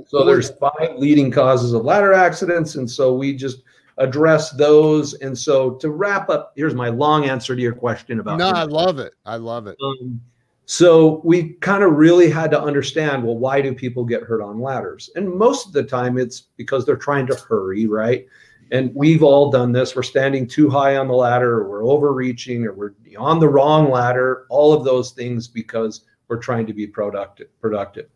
So 0.06 0.26
there's 0.26 0.50
five 0.58 0.98
leading 0.98 1.32
causes 1.32 1.72
of 1.72 1.86
ladder 1.86 2.12
accidents, 2.12 2.76
and 2.76 2.92
so 2.92 3.14
we 3.16 3.34
just 3.34 3.64
address 3.98 4.52
those. 4.52 5.14
And 5.14 5.38
so 5.38 5.76
to 5.76 5.92
wrap 5.92 6.30
up, 6.30 6.52
here's 6.58 6.76
my 6.76 6.90
long 6.90 7.30
answer 7.30 7.56
to 7.56 7.62
your 7.62 7.74
question 7.74 8.20
about. 8.20 8.38
No, 8.38 8.50
I 8.50 8.64
love 8.64 9.00
it. 9.00 9.14
I 9.26 9.38
love 9.38 9.68
it. 9.68 9.78
Um, 9.82 10.20
so 10.66 11.22
we 11.24 11.54
kind 11.56 11.84
of 11.84 11.94
really 11.94 12.30
had 12.30 12.52
to 12.52 12.62
understand 12.62 13.24
well, 13.24 13.38
why 13.38 13.62
do 13.62 13.74
people 13.74 14.06
get 14.06 14.24
hurt 14.24 14.42
on 14.42 14.62
ladders? 14.62 15.10
And 15.16 15.30
most 15.30 15.68
of 15.68 15.74
the 15.74 15.84
time, 15.84 16.18
it's 16.18 16.42
because 16.58 16.86
they're 16.86 16.96
trying 16.96 17.28
to 17.28 17.36
hurry, 17.36 17.88
right? 17.88 18.26
And 18.72 18.92
we've 18.96 19.22
all 19.22 19.52
done 19.52 19.74
this. 19.74 19.96
We're 19.96 20.04
standing 20.04 20.48
too 20.48 20.70
high 20.70 20.96
on 20.96 21.08
the 21.08 21.14
ladder, 21.14 21.60
or 21.60 21.70
we're 21.70 21.86
overreaching, 21.86 22.66
or 22.66 22.74
we're 22.74 22.94
on 23.18 23.40
the 23.40 23.50
wrong 23.50 23.92
ladder. 23.92 24.46
All 24.50 24.72
of 24.72 24.86
those 24.86 25.12
things 25.12 25.48
because 25.48 26.06
we're 26.30 26.38
trying 26.38 26.66
to 26.68 26.74
be 26.74 26.88
productive. 26.88 27.48
Productive. 27.60 28.08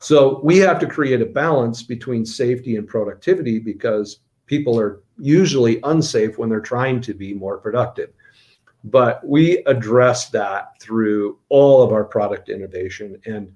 So 0.00 0.40
we 0.42 0.58
have 0.58 0.78
to 0.80 0.86
create 0.86 1.22
a 1.22 1.26
balance 1.26 1.82
between 1.82 2.26
safety 2.26 2.76
and 2.76 2.86
productivity 2.86 3.58
because 3.58 4.20
people 4.46 4.78
are 4.78 5.02
usually 5.18 5.80
unsafe 5.84 6.38
when 6.38 6.48
they're 6.48 6.60
trying 6.60 7.00
to 7.02 7.14
be 7.14 7.32
more 7.32 7.58
productive. 7.58 8.10
But 8.86 9.26
we 9.26 9.58
address 9.64 10.28
that 10.30 10.80
through 10.80 11.38
all 11.48 11.82
of 11.82 11.92
our 11.92 12.04
product 12.04 12.48
innovation. 12.48 13.20
And 13.26 13.52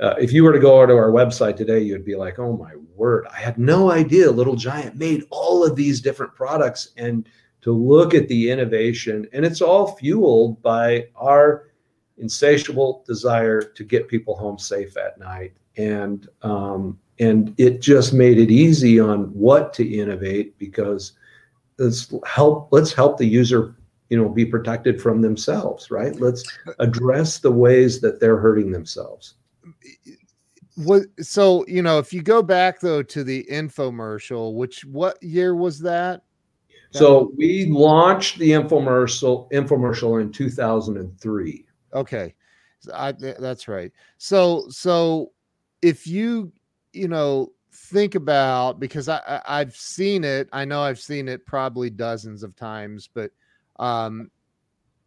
uh, 0.00 0.14
if 0.20 0.32
you 0.32 0.44
were 0.44 0.52
to 0.52 0.60
go 0.60 0.86
to 0.86 0.94
our 0.94 1.10
website 1.10 1.56
today, 1.56 1.80
you'd 1.80 2.04
be 2.04 2.14
like, 2.14 2.38
oh 2.38 2.56
my 2.56 2.72
word, 2.94 3.26
I 3.32 3.40
had 3.40 3.58
no 3.58 3.90
idea 3.90 4.30
Little 4.30 4.54
Giant 4.54 4.94
made 4.94 5.24
all 5.30 5.64
of 5.64 5.74
these 5.74 6.00
different 6.00 6.34
products. 6.34 6.92
And 6.96 7.28
to 7.62 7.72
look 7.72 8.14
at 8.14 8.28
the 8.28 8.50
innovation, 8.50 9.26
and 9.32 9.44
it's 9.44 9.60
all 9.60 9.96
fueled 9.96 10.62
by 10.62 11.08
our 11.16 11.70
insatiable 12.18 13.04
desire 13.06 13.60
to 13.60 13.84
get 13.84 14.06
people 14.06 14.36
home 14.36 14.58
safe 14.58 14.96
at 14.96 15.18
night. 15.18 15.54
And 15.76 16.28
um, 16.42 16.98
and 17.18 17.52
it 17.58 17.80
just 17.80 18.12
made 18.12 18.38
it 18.38 18.50
easy 18.52 19.00
on 19.00 19.24
what 19.34 19.72
to 19.74 19.84
innovate 19.84 20.56
because 20.58 21.12
let's 21.78 22.12
help 22.24 22.68
let's 22.70 22.92
help 22.92 23.18
the 23.18 23.26
user 23.26 23.74
you 24.08 24.16
know 24.16 24.28
be 24.28 24.44
protected 24.44 25.00
from 25.00 25.20
themselves 25.20 25.90
right? 25.90 26.18
Let's 26.20 26.44
uh, 26.66 26.72
address 26.78 27.38
the 27.38 27.52
ways 27.52 28.00
that 28.00 28.20
they're 28.20 28.38
hurting 28.38 28.70
themselves. 28.70 29.34
What 30.76 31.02
so 31.20 31.64
you 31.66 31.82
know 31.82 31.98
if 31.98 32.12
you 32.12 32.22
go 32.22 32.42
back 32.42 32.80
though 32.80 33.02
to 33.02 33.24
the 33.24 33.46
infomercial 33.50 34.54
which 34.54 34.84
what 34.84 35.22
year 35.22 35.54
was 35.54 35.80
that? 35.80 36.22
So 36.90 37.32
we 37.36 37.66
launched 37.66 38.38
the 38.38 38.50
infomercial 38.50 39.50
infomercial 39.50 40.20
in 40.22 40.32
2003 40.32 41.66
okay. 41.94 42.34
I, 42.94 43.12
that's 43.12 43.68
right. 43.68 43.92
So 44.18 44.66
so 44.68 45.32
if 45.82 46.06
you 46.06 46.52
you 46.92 47.08
know 47.08 47.52
think 47.70 48.14
about 48.14 48.80
because 48.80 49.08
I, 49.08 49.42
I 49.46 49.58
have 49.58 49.76
seen 49.76 50.24
it. 50.24 50.48
I 50.52 50.64
know 50.64 50.82
I've 50.82 51.00
seen 51.00 51.28
it 51.28 51.46
probably 51.46 51.90
dozens 51.90 52.42
of 52.42 52.56
times, 52.56 53.08
but 53.12 53.30
um, 53.78 54.30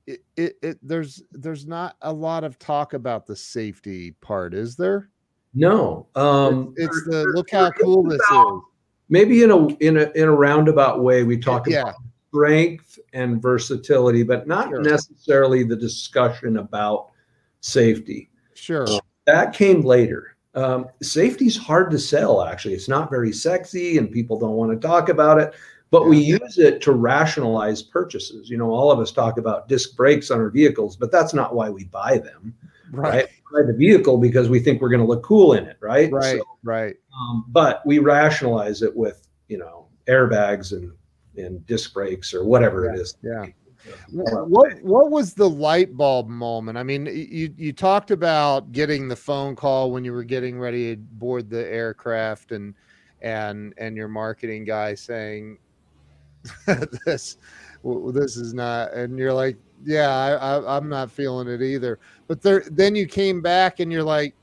it, 0.07 0.21
it, 0.35 0.55
it 0.61 0.77
there's 0.81 1.23
there's 1.31 1.65
not 1.65 1.95
a 2.01 2.11
lot 2.11 2.43
of 2.43 2.59
talk 2.59 2.93
about 2.93 3.25
the 3.25 3.35
safety 3.35 4.11
part, 4.21 4.53
is 4.53 4.75
there? 4.75 5.09
No. 5.53 6.07
Um, 6.15 6.73
it's, 6.77 6.95
it's 6.97 7.07
the 7.07 7.23
look 7.35 7.51
how 7.51 7.71
cool 7.71 8.03
this 8.03 8.21
is. 8.21 8.61
Maybe 9.09 9.43
in 9.43 9.51
a 9.51 9.67
in 9.77 9.97
a 9.97 10.11
in 10.15 10.23
a 10.23 10.33
roundabout 10.33 11.03
way, 11.03 11.23
we 11.23 11.37
talk 11.37 11.67
yeah. 11.67 11.81
about 11.81 11.95
strength 12.29 12.97
and 13.13 13.41
versatility, 13.41 14.23
but 14.23 14.47
not 14.47 14.69
sure. 14.69 14.81
necessarily 14.81 15.63
the 15.63 15.75
discussion 15.75 16.57
about 16.57 17.09
safety. 17.59 18.29
Sure. 18.53 18.87
That 19.25 19.53
came 19.53 19.81
later. 19.81 20.37
Um, 20.53 20.87
safety 21.01 21.45
is 21.45 21.57
hard 21.57 21.91
to 21.91 21.99
sell, 21.99 22.43
actually. 22.43 22.73
It's 22.73 22.89
not 22.89 23.09
very 23.09 23.31
sexy 23.31 23.97
and 23.97 24.11
people 24.11 24.39
don't 24.39 24.55
want 24.55 24.71
to 24.71 24.87
talk 24.87 25.09
about 25.09 25.39
it, 25.39 25.53
but 25.91 26.07
we 26.07 26.17
use 26.17 26.57
it 26.57 26.81
to 26.81 26.93
rationalize 26.93 27.83
purchases. 27.83 28.49
You 28.49 28.57
know, 28.57 28.71
all 28.71 28.91
of 28.91 28.99
us 28.99 29.11
talk 29.11 29.37
about 29.37 29.67
disc 29.67 29.95
brakes 29.95 30.31
on 30.31 30.39
our 30.39 30.49
vehicles, 30.49 30.95
but 30.95 31.11
that's 31.11 31.33
not 31.33 31.53
why 31.53 31.69
we 31.69 31.83
buy 31.83 32.17
them. 32.17 32.55
Right. 32.91 33.13
right? 33.13 33.27
buy 33.51 33.67
the 33.67 33.73
vehicle 33.73 34.17
because 34.17 34.49
we 34.49 34.59
think 34.59 34.81
we're 34.81 34.89
going 34.89 35.01
to 35.01 35.05
look 35.05 35.23
cool 35.23 35.53
in 35.53 35.65
it. 35.65 35.77
Right. 35.81 36.09
Right. 36.11 36.39
So, 36.39 36.45
right. 36.63 36.95
Um, 37.13 37.45
but 37.49 37.85
we 37.85 37.99
rationalize 37.99 38.81
it 38.81 38.95
with, 38.95 39.27
you 39.49 39.57
know, 39.57 39.87
airbags 40.07 40.71
and, 40.71 40.93
and 41.35 41.65
disc 41.67 41.93
brakes 41.93 42.33
or 42.33 42.45
whatever 42.45 42.85
yeah. 42.85 42.91
it 42.91 42.99
is. 42.99 43.17
Yeah. 43.21 43.45
What 44.11 44.79
what 44.83 45.09
was 45.09 45.33
the 45.33 45.49
light 45.49 45.97
bulb 45.97 46.29
moment? 46.29 46.77
I 46.77 46.83
mean, 46.83 47.07
you 47.07 47.51
you 47.57 47.73
talked 47.73 48.11
about 48.11 48.71
getting 48.71 49.07
the 49.07 49.15
phone 49.15 49.55
call 49.55 49.91
when 49.91 50.05
you 50.05 50.13
were 50.13 50.23
getting 50.23 50.59
ready 50.59 50.95
to 50.95 51.01
board 51.01 51.49
the 51.49 51.67
aircraft, 51.67 52.51
and 52.51 52.75
and 53.21 53.73
and 53.79 53.97
your 53.97 54.07
marketing 54.07 54.65
guy 54.65 54.93
saying 54.93 55.57
this 57.05 57.37
this 57.83 58.37
is 58.37 58.53
not, 58.53 58.93
and 58.93 59.17
you're 59.17 59.33
like, 59.33 59.57
yeah, 59.83 60.09
I, 60.09 60.31
I 60.35 60.77
I'm 60.77 60.89
not 60.89 61.11
feeling 61.11 61.47
it 61.47 61.61
either. 61.61 61.99
But 62.27 62.41
there, 62.41 62.63
then 62.71 62.95
you 62.95 63.07
came 63.07 63.41
back 63.41 63.79
and 63.79 63.91
you're 63.91 64.03
like, 64.03 64.35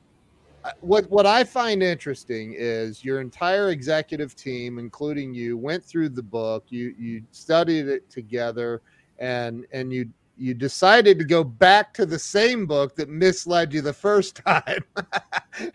what 0.80 1.09
what 1.11 1.26
I 1.26 1.44
find 1.44 1.82
interesting 1.82 2.55
is 2.57 3.05
your 3.05 3.20
entire 3.20 3.70
executive 3.70 4.34
team, 4.34 4.78
including 4.78 5.34
you, 5.34 5.57
went 5.57 5.84
through 5.84 6.11
the 6.11 6.22
book. 6.22 6.64
You 6.68 6.94
you 6.99 7.22
studied 7.30 7.88
it 7.88 8.09
together 8.11 8.82
and 9.18 9.66
and 9.72 9.92
you 9.92 10.09
you 10.36 10.55
decided 10.55 11.18
to 11.18 11.24
go 11.24 11.42
back 11.42 11.92
to 11.94 12.07
the 12.07 12.18
same 12.18 12.64
book 12.64 12.94
that 12.96 13.09
misled 13.09 13.72
you 13.72 13.82
the 13.82 13.92
first 13.92 14.36
time. 14.46 14.84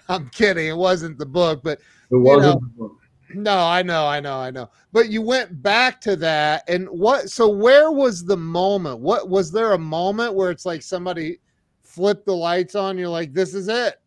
I'm 0.07 0.29
kidding. 0.29 0.67
It 0.67 0.77
wasn't 0.77 1.17
the 1.17 1.25
book, 1.25 1.61
but 1.63 1.79
it 2.11 2.15
wasn't 2.15 2.61
know, 2.61 2.67
the 2.67 2.83
book. 2.83 2.97
No, 3.35 3.65
I 3.65 3.81
know, 3.81 4.05
I 4.05 4.19
know, 4.19 4.37
I 4.37 4.51
know. 4.51 4.69
But 4.91 5.09
you 5.09 5.21
went 5.21 5.61
back 5.61 5.99
to 6.01 6.15
that 6.17 6.63
and 6.67 6.87
what 6.87 7.29
so 7.29 7.49
where 7.49 7.91
was 7.91 8.25
the 8.25 8.37
moment? 8.37 8.99
What 8.99 9.29
was 9.29 9.51
there 9.51 9.73
a 9.73 9.77
moment 9.77 10.33
where 10.33 10.51
it's 10.51 10.65
like 10.65 10.81
somebody 10.81 11.39
flipped 11.81 12.25
the 12.25 12.35
lights 12.35 12.75
on, 12.75 12.97
you're 12.97 13.09
like, 13.09 13.33
this 13.33 13.53
is 13.53 13.67
it? 13.67 13.99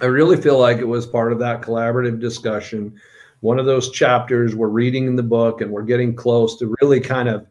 I 0.00 0.06
really 0.06 0.40
feel 0.40 0.58
like 0.58 0.78
it 0.78 0.88
was 0.88 1.06
part 1.06 1.32
of 1.32 1.38
that 1.40 1.62
collaborative 1.62 2.18
discussion. 2.18 2.98
One 3.40 3.58
of 3.58 3.66
those 3.66 3.90
chapters 3.90 4.54
we're 4.54 4.68
reading 4.68 5.06
in 5.06 5.16
the 5.16 5.22
book 5.22 5.60
and 5.60 5.70
we're 5.70 5.82
getting 5.82 6.14
close 6.14 6.58
to 6.58 6.74
really 6.80 7.00
kind 7.00 7.28
of 7.28 7.46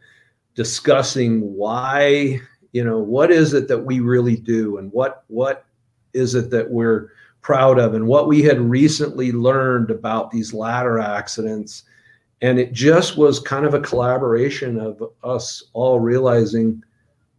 discussing 0.56 1.42
why 1.56 2.40
you 2.74 2.84
know 2.84 3.00
what 3.00 3.32
is 3.32 3.54
it 3.54 3.68
that 3.68 3.80
we 3.80 4.00
really 4.00 4.36
do 4.36 4.78
and 4.78 4.92
what 4.92 5.24
what 5.28 5.66
is 6.14 6.36
it 6.36 6.50
that 6.50 6.70
we're 6.70 7.10
proud 7.42 7.80
of 7.80 7.94
and 7.94 8.06
what 8.06 8.28
we 8.28 8.42
had 8.42 8.60
recently 8.60 9.32
learned 9.32 9.90
about 9.90 10.30
these 10.32 10.54
ladder 10.54 11.00
accidents 11.00 11.84
and 12.44 12.60
it 12.60 12.72
just 12.72 13.18
was 13.18 13.40
kind 13.40 13.66
of 13.66 13.74
a 13.74 13.82
collaboration 13.82 14.80
of 14.80 15.04
us 15.24 15.64
all 15.74 16.00
realizing 16.00 16.84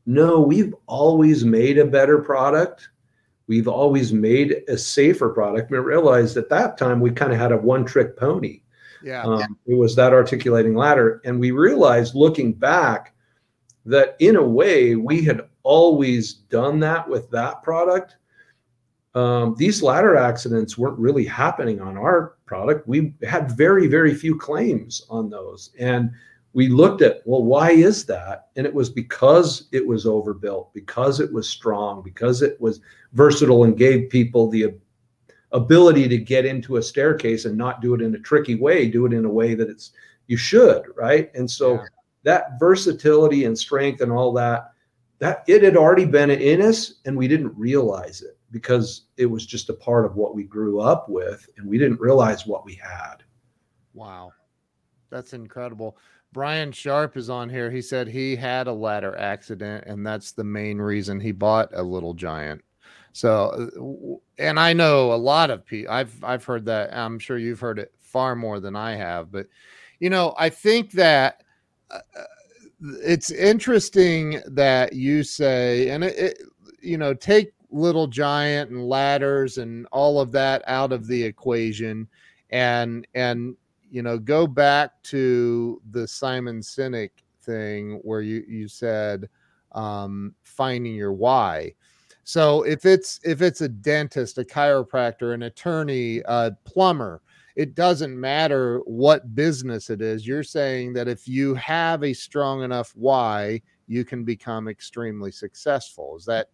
no 0.07 0.41
we've 0.41 0.75
always 0.87 1.45
made 1.45 1.79
a 1.79 1.85
better 1.85 2.19
product 2.19 2.89
we've 3.47 3.69
always 3.69 4.13
made 4.13 4.63
a 4.69 4.77
safer 4.77 5.29
product 5.29 5.71
and 5.71 5.85
realized 5.85 6.37
at 6.37 6.49
that 6.49 6.77
time 6.77 7.01
we 7.01 7.11
kind 7.11 7.33
of 7.33 7.39
had 7.39 7.53
a 7.53 7.57
one 7.57 7.85
trick 7.85 8.17
pony 8.17 8.63
yeah. 9.03 9.23
Um, 9.23 9.59
it 9.67 9.75
was 9.75 9.97
that 9.97 10.13
articulating 10.13 10.75
ladder. 10.75 11.21
And 11.25 11.41
we 11.41 11.51
realized 11.51 12.15
looking 12.15 12.53
back 12.53 13.15
that 13.85 14.17
in 14.21 14.37
a 14.37 14.43
way 14.43 14.97
we 14.97 15.25
had 15.25 15.49
always 15.63 16.35
done 16.35 16.81
that 16.81 17.09
with 17.09 17.31
that 17.31 17.63
product. 17.63 18.17
Um, 19.15 19.55
these 19.59 19.83
ladder 19.83 20.17
accidents 20.17 20.79
weren't 20.79 20.99
really 20.99 21.25
happening 21.25 21.81
on 21.81 21.99
our 21.99 22.37
product. 22.47 22.89
We 22.89 23.15
had 23.23 23.53
very, 23.53 23.87
very 23.87 24.15
few 24.15 24.39
claims 24.39 25.03
on 25.11 25.29
those. 25.29 25.71
And 25.79 26.11
we 26.55 26.69
looked 26.69 27.03
at, 27.03 27.21
well, 27.25 27.45
why 27.45 27.71
is 27.73 28.05
that? 28.07 28.49
And 28.57 28.67
it 28.67 28.73
was 28.73 28.91
because 28.91 29.69
it 29.73 29.87
was 29.87 30.07
overbuilt, 30.07 30.73
because 30.75 31.21
it 31.21 31.33
was 31.33 31.49
strong, 31.49 32.03
because 32.03 32.43
it 32.43 32.61
was 32.61 32.81
versatile 33.13 33.65
and 33.65 33.77
gave 33.77 34.11
people 34.11 34.49
the 34.49 34.75
ability 35.53 36.09
to 36.09 36.19
get 36.19 36.47
into 36.47 36.77
a 36.77 36.83
staircase 36.83 37.45
and 37.45 37.57
not 37.57 37.83
do 37.83 37.95
it 37.95 38.01
in 38.01 38.15
a 38.15 38.19
tricky 38.19 38.55
way, 38.55 38.89
do 38.89 39.05
it 39.05 39.13
in 39.13 39.27
a 39.27 39.31
way 39.31 39.55
that 39.55 39.69
it's 39.69 39.93
you 40.27 40.37
should, 40.37 40.85
right? 40.97 41.31
And 41.35 41.51
so 41.51 41.75
yeah. 41.75 41.85
that 42.25 42.59
versatility 42.59 43.45
and 43.45 43.59
strength 43.59 44.01
and 44.01 44.11
all 44.11 44.33
that, 44.35 44.73
that 45.19 45.45
it 45.47 45.63
had 45.63 45.77
already 45.77 46.07
been 46.07 46.31
in 46.31 46.63
us 46.63 46.95
and 47.05 47.17
we 47.17 47.29
didn't 47.29 47.57
realize 47.57 48.23
it 48.23 48.39
because 48.53 49.07
it 49.17 49.27
was 49.27 49.45
just 49.45 49.71
a 49.71 49.75
part 49.75 50.05
of 50.05 50.15
what 50.15 50.35
we 50.35 50.45
grew 50.45 50.81
up 50.81 51.09
with 51.09 51.49
and 51.57 51.67
we 51.67 51.79
didn't 51.79 52.01
realize 52.01 52.47
what 52.47 52.65
we 52.65 52.75
had. 52.75 53.17
Wow. 53.95 54.33
That's 55.11 55.33
incredible. 55.33 55.97
Brian 56.33 56.71
Sharp 56.73 57.17
is 57.17 57.29
on 57.29 57.51
here. 57.51 57.71
He 57.71 57.83
said 57.83 58.07
he 58.07 58.37
had 58.37 58.67
a 58.69 58.73
ladder 58.73 59.19
accident 59.19 59.85
and 59.87 60.07
that's 60.07 60.33
the 60.33 60.45
main 60.45 60.79
reason 60.79 61.19
he 61.19 61.33
bought 61.33 61.71
a 61.73 61.83
little 61.83 62.15
giant. 62.15 62.63
So, 63.13 64.21
uh, 64.39 64.43
and 64.43 64.59
I 64.59 64.73
know 64.73 65.13
a 65.13 65.17
lot 65.17 65.51
of 65.51 65.67
people. 65.67 65.93
I've 65.93 66.23
I've 66.25 66.45
heard 66.45 66.65
that. 66.67 66.97
I'm 66.97 67.19
sure 67.19 67.37
you've 67.37 67.61
heard 67.61 67.79
it 67.79 67.93
far 67.99 68.35
more 68.35 68.59
than 68.59 68.75
I 68.75 68.95
have. 68.95 69.31
But 69.31 69.49
you 70.01 70.09
know, 70.09 70.35
I 70.39 70.49
think 70.49 70.93
that 70.93 71.43
uh, 71.91 71.99
uh 72.19 72.25
it's 73.05 73.31
interesting 73.31 74.41
that 74.47 74.95
you 74.95 75.23
say, 75.23 75.91
and 75.91 76.03
it, 76.03 76.19
it, 76.19 76.39
you 76.81 76.97
know, 76.97 77.15
take 77.15 77.53
little 77.73 78.07
giant 78.07 78.71
and 78.71 78.89
ladders 78.89 79.59
and 79.59 79.87
all 79.93 80.21
of 80.21 80.33
that 80.33 80.63
out 80.67 80.93
of 80.93 81.07
the 81.07 81.23
equation, 81.23 82.09
and 82.51 83.07
and 83.15 83.57
you 83.93 84.03
know, 84.03 84.19
go 84.19 84.47
back 84.47 85.03
to 85.03 85.81
the 85.91 86.09
Simon 86.09 86.61
Sinek 86.61 87.11
thing 87.43 88.01
where 88.03 88.23
you 88.23 88.43
you 88.49 88.67
said 88.67 89.29
um, 89.73 90.35
finding 90.45 90.95
your 90.95 91.13
why. 91.13 91.75
So 92.25 92.63
if 92.63 92.87
it's 92.87 93.21
if 93.23 93.43
it's 93.43 93.61
a 93.61 93.69
dentist, 93.69 94.39
a 94.39 94.45
chiropractor, 94.45 95.35
an 95.35 95.43
attorney, 95.43 96.23
a 96.25 96.53
plumber, 96.65 97.21
it 97.55 97.75
doesn't 97.75 98.19
matter 98.19 98.81
what 98.87 99.35
business 99.35 99.91
it 99.91 100.01
is. 100.01 100.27
You're 100.27 100.43
saying 100.43 100.95
that 100.95 101.09
if 101.09 101.29
you 101.29 101.55
have 101.57 102.03
a 102.03 102.15
strong 102.15 102.63
enough 102.63 102.93
why, 102.97 103.61
you 103.89 104.05
can 104.05 104.25
become 104.25 104.69
extremely 104.69 105.33
successful. 105.33 106.17
Is 106.17 106.25
that? 106.25 106.49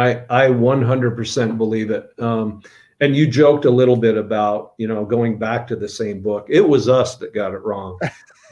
I 0.00 0.24
I 0.30 0.48
100% 0.48 1.58
believe 1.58 1.90
it. 1.90 2.10
Um, 2.18 2.62
and 3.00 3.16
you 3.16 3.26
joked 3.26 3.64
a 3.64 3.70
little 3.70 3.96
bit 3.96 4.16
about 4.16 4.74
you 4.78 4.86
know 4.86 5.04
going 5.04 5.38
back 5.38 5.66
to 5.68 5.76
the 5.76 5.88
same 5.88 6.22
book. 6.22 6.46
It 6.48 6.66
was 6.66 6.88
us 6.88 7.16
that 7.16 7.34
got 7.34 7.52
it 7.52 7.62
wrong. 7.62 7.98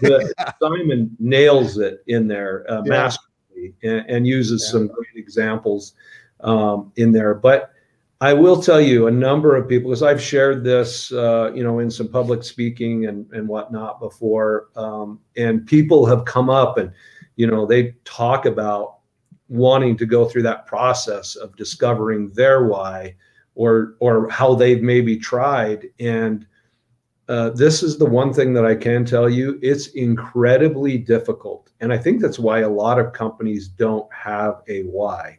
Simon 0.63 1.17
nails 1.19 1.79
it 1.79 2.03
in 2.07 2.29
there 2.29 2.65
uh, 2.71 2.83
yeah. 2.85 2.91
masterfully 2.91 3.75
and, 3.83 4.05
and 4.09 4.27
uses 4.27 4.65
yeah. 4.65 4.73
some 4.73 4.87
great 4.89 5.17
examples 5.17 5.95
um, 6.41 6.93
in 6.97 7.13
there, 7.13 7.35
but 7.35 7.73
I 8.21 8.33
will 8.33 8.61
tell 8.61 8.81
you 8.81 9.07
a 9.07 9.13
number 9.13 9.55
of 9.55 9.69
people 9.69 9.91
because 9.91 10.03
I've 10.03 10.21
shared 10.21 10.65
this, 10.65 11.13
uh, 11.13 11.53
you 11.55 11.63
know, 11.63 11.79
in 11.79 11.89
some 11.91 12.09
public 12.09 12.43
speaking 12.43 13.07
and 13.07 13.31
and 13.33 13.47
whatnot 13.47 14.01
before, 14.01 14.69
um, 14.75 15.21
and 15.37 15.65
people 15.67 16.05
have 16.07 16.25
come 16.25 16.51
up 16.51 16.79
and, 16.79 16.91
you 17.37 17.47
know, 17.47 17.65
they 17.65 17.95
talk 18.05 18.45
about 18.45 18.98
wanting 19.49 19.97
to 19.97 20.07
go 20.07 20.27
through 20.27 20.43
that 20.43 20.67
process 20.67 21.37
of 21.37 21.57
discovering 21.57 22.29
their 22.31 22.65
why, 22.65 23.15
or 23.55 23.97
or 24.01 24.29
how 24.29 24.55
they've 24.55 24.83
maybe 24.83 25.17
tried. 25.17 25.87
And 25.99 26.47
uh, 27.29 27.51
this 27.51 27.83
is 27.83 27.99
the 27.99 28.07
one 28.07 28.33
thing 28.33 28.55
that 28.55 28.65
I 28.65 28.75
can 28.75 29.05
tell 29.05 29.29
you: 29.29 29.59
it's 29.63 29.89
incredibly 29.89 30.99
difficult, 30.99 31.71
and 31.81 31.93
I 31.93 31.99
think 31.99 32.21
that's 32.21 32.39
why 32.39 32.61
a 32.61 32.69
lot 32.69 32.99
of 32.99 33.13
companies 33.13 33.69
don't 33.69 34.13
have 34.13 34.63
a 34.69 34.83
why 34.83 35.39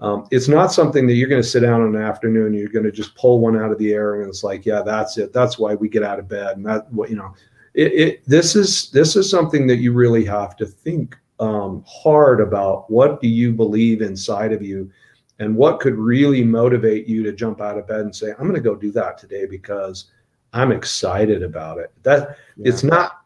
um, 0.00 0.26
it's 0.30 0.48
not 0.48 0.72
something 0.72 1.06
that 1.06 1.14
you're 1.14 1.28
going 1.28 1.42
to 1.42 1.48
sit 1.48 1.60
down 1.60 1.82
in 1.82 1.96
an 1.96 2.02
afternoon. 2.02 2.54
You're 2.54 2.68
going 2.68 2.84
to 2.84 2.92
just 2.92 3.16
pull 3.16 3.40
one 3.40 3.60
out 3.60 3.72
of 3.72 3.78
the 3.78 3.92
air, 3.92 4.20
and 4.20 4.28
it's 4.28 4.44
like, 4.44 4.64
yeah, 4.64 4.82
that's 4.82 5.18
it. 5.18 5.32
That's 5.32 5.58
why 5.58 5.74
we 5.74 5.88
get 5.88 6.04
out 6.04 6.20
of 6.20 6.28
bed, 6.28 6.56
and 6.56 6.66
that 6.66 6.90
what 6.92 7.10
you 7.10 7.16
know. 7.16 7.34
It, 7.74 7.92
it 7.92 8.24
this 8.26 8.56
is 8.56 8.90
this 8.90 9.16
is 9.16 9.30
something 9.30 9.66
that 9.66 9.76
you 9.76 9.92
really 9.92 10.24
have 10.24 10.56
to 10.56 10.66
think 10.66 11.16
um, 11.40 11.84
hard 11.86 12.40
about. 12.40 12.90
What 12.90 13.20
do 13.20 13.28
you 13.28 13.52
believe 13.52 14.02
inside 14.02 14.52
of 14.52 14.62
you, 14.62 14.90
and 15.38 15.56
what 15.56 15.80
could 15.80 15.94
really 15.94 16.44
motivate 16.44 17.06
you 17.06 17.22
to 17.24 17.32
jump 17.32 17.60
out 17.60 17.78
of 17.78 17.86
bed 17.86 18.00
and 18.00 18.14
say, 18.14 18.30
I'm 18.32 18.48
going 18.48 18.54
to 18.54 18.60
go 18.60 18.74
do 18.74 18.90
that 18.92 19.18
today 19.18 19.46
because 19.46 20.10
I'm 20.52 20.72
excited 20.72 21.42
about 21.42 21.78
it. 21.78 21.92
That 22.02 22.36
yeah. 22.56 22.68
it's 22.68 22.82
not 22.82 23.18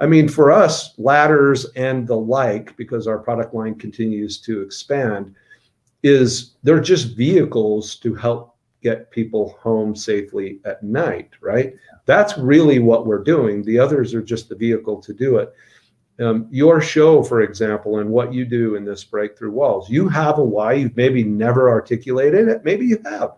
I 0.00 0.06
mean, 0.06 0.28
for 0.28 0.50
us, 0.50 0.98
ladders 0.98 1.66
and 1.76 2.08
the 2.08 2.16
like, 2.16 2.74
because 2.78 3.06
our 3.06 3.18
product 3.18 3.52
line 3.54 3.74
continues 3.74 4.38
to 4.38 4.62
expand, 4.62 5.34
is 6.02 6.54
they're 6.62 6.80
just 6.80 7.14
vehicles 7.14 7.96
to 7.96 8.14
help 8.14 8.56
get 8.82 9.10
people 9.10 9.58
home 9.60 9.94
safely 9.94 10.58
at 10.64 10.82
night, 10.82 11.28
right? 11.42 11.74
That's 12.06 12.38
really 12.38 12.78
what 12.78 13.06
we're 13.06 13.22
doing. 13.22 13.62
The 13.62 13.78
others 13.78 14.14
are 14.14 14.22
just 14.22 14.48
the 14.48 14.56
vehicle 14.56 15.02
to 15.02 15.12
do 15.12 15.36
it. 15.36 15.52
Um, 16.20 16.48
your 16.50 16.80
show, 16.80 17.22
for 17.22 17.40
example, 17.40 17.98
and 17.98 18.10
what 18.10 18.34
you 18.34 18.44
do 18.44 18.74
in 18.74 18.84
this 18.84 19.04
breakthrough 19.04 19.52
walls, 19.52 19.88
you 19.88 20.08
have 20.08 20.38
a 20.38 20.44
why. 20.44 20.74
You've 20.74 20.96
maybe 20.96 21.24
never 21.24 21.70
articulated 21.70 22.48
it. 22.48 22.64
Maybe 22.64 22.84
you 22.86 23.00
have. 23.04 23.36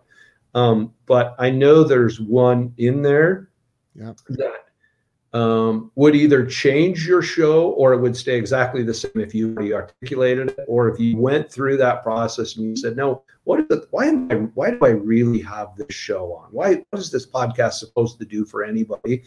Um, 0.55 0.93
but 1.07 1.35
I 1.39 1.51
know 1.51 1.85
there's 1.85 2.21
one 2.21 2.75
in 2.79 3.01
there 3.03 3.51
yeah. 3.95 4.13
that 4.31 5.39
um, 5.39 5.91
would 5.95 6.15
either 6.15 6.45
change 6.45 7.07
your 7.07 7.23
show 7.23 7.71
or 7.71 7.95
it 7.95 8.01
would 8.01 8.17
stay 8.17 8.37
exactly 8.37 8.83
the 8.83 8.93
same 8.93 9.13
if 9.17 9.35
you 9.35 9.51
already 9.51 9.73
articulated 9.73 10.51
it 10.51 10.59
or 10.69 10.89
if 10.89 11.01
you 11.01 11.17
went 11.17 11.51
through 11.51 11.79
that 11.79 12.03
process 12.03 12.57
and 12.57 12.67
you 12.67 12.77
said, 12.77 12.97
no, 12.97 13.23
what 13.45 13.61
is 13.61 13.67
it? 13.71 13.87
Why 13.91 14.07
am 14.07 14.31
I, 14.31 14.35
why 14.35 14.73
do 14.73 14.79
I 14.83 14.91
really 14.91 15.41
have 15.41 15.75
this 15.77 15.95
show 15.95 16.35
on? 16.35 16.49
Why, 16.51 16.85
what 16.91 17.01
is 17.01 17.11
this 17.11 17.27
podcast 17.27 17.75
supposed 17.75 18.19
to 18.19 18.27
do 18.27 18.45
for 18.45 18.63
anybody? 18.63 19.23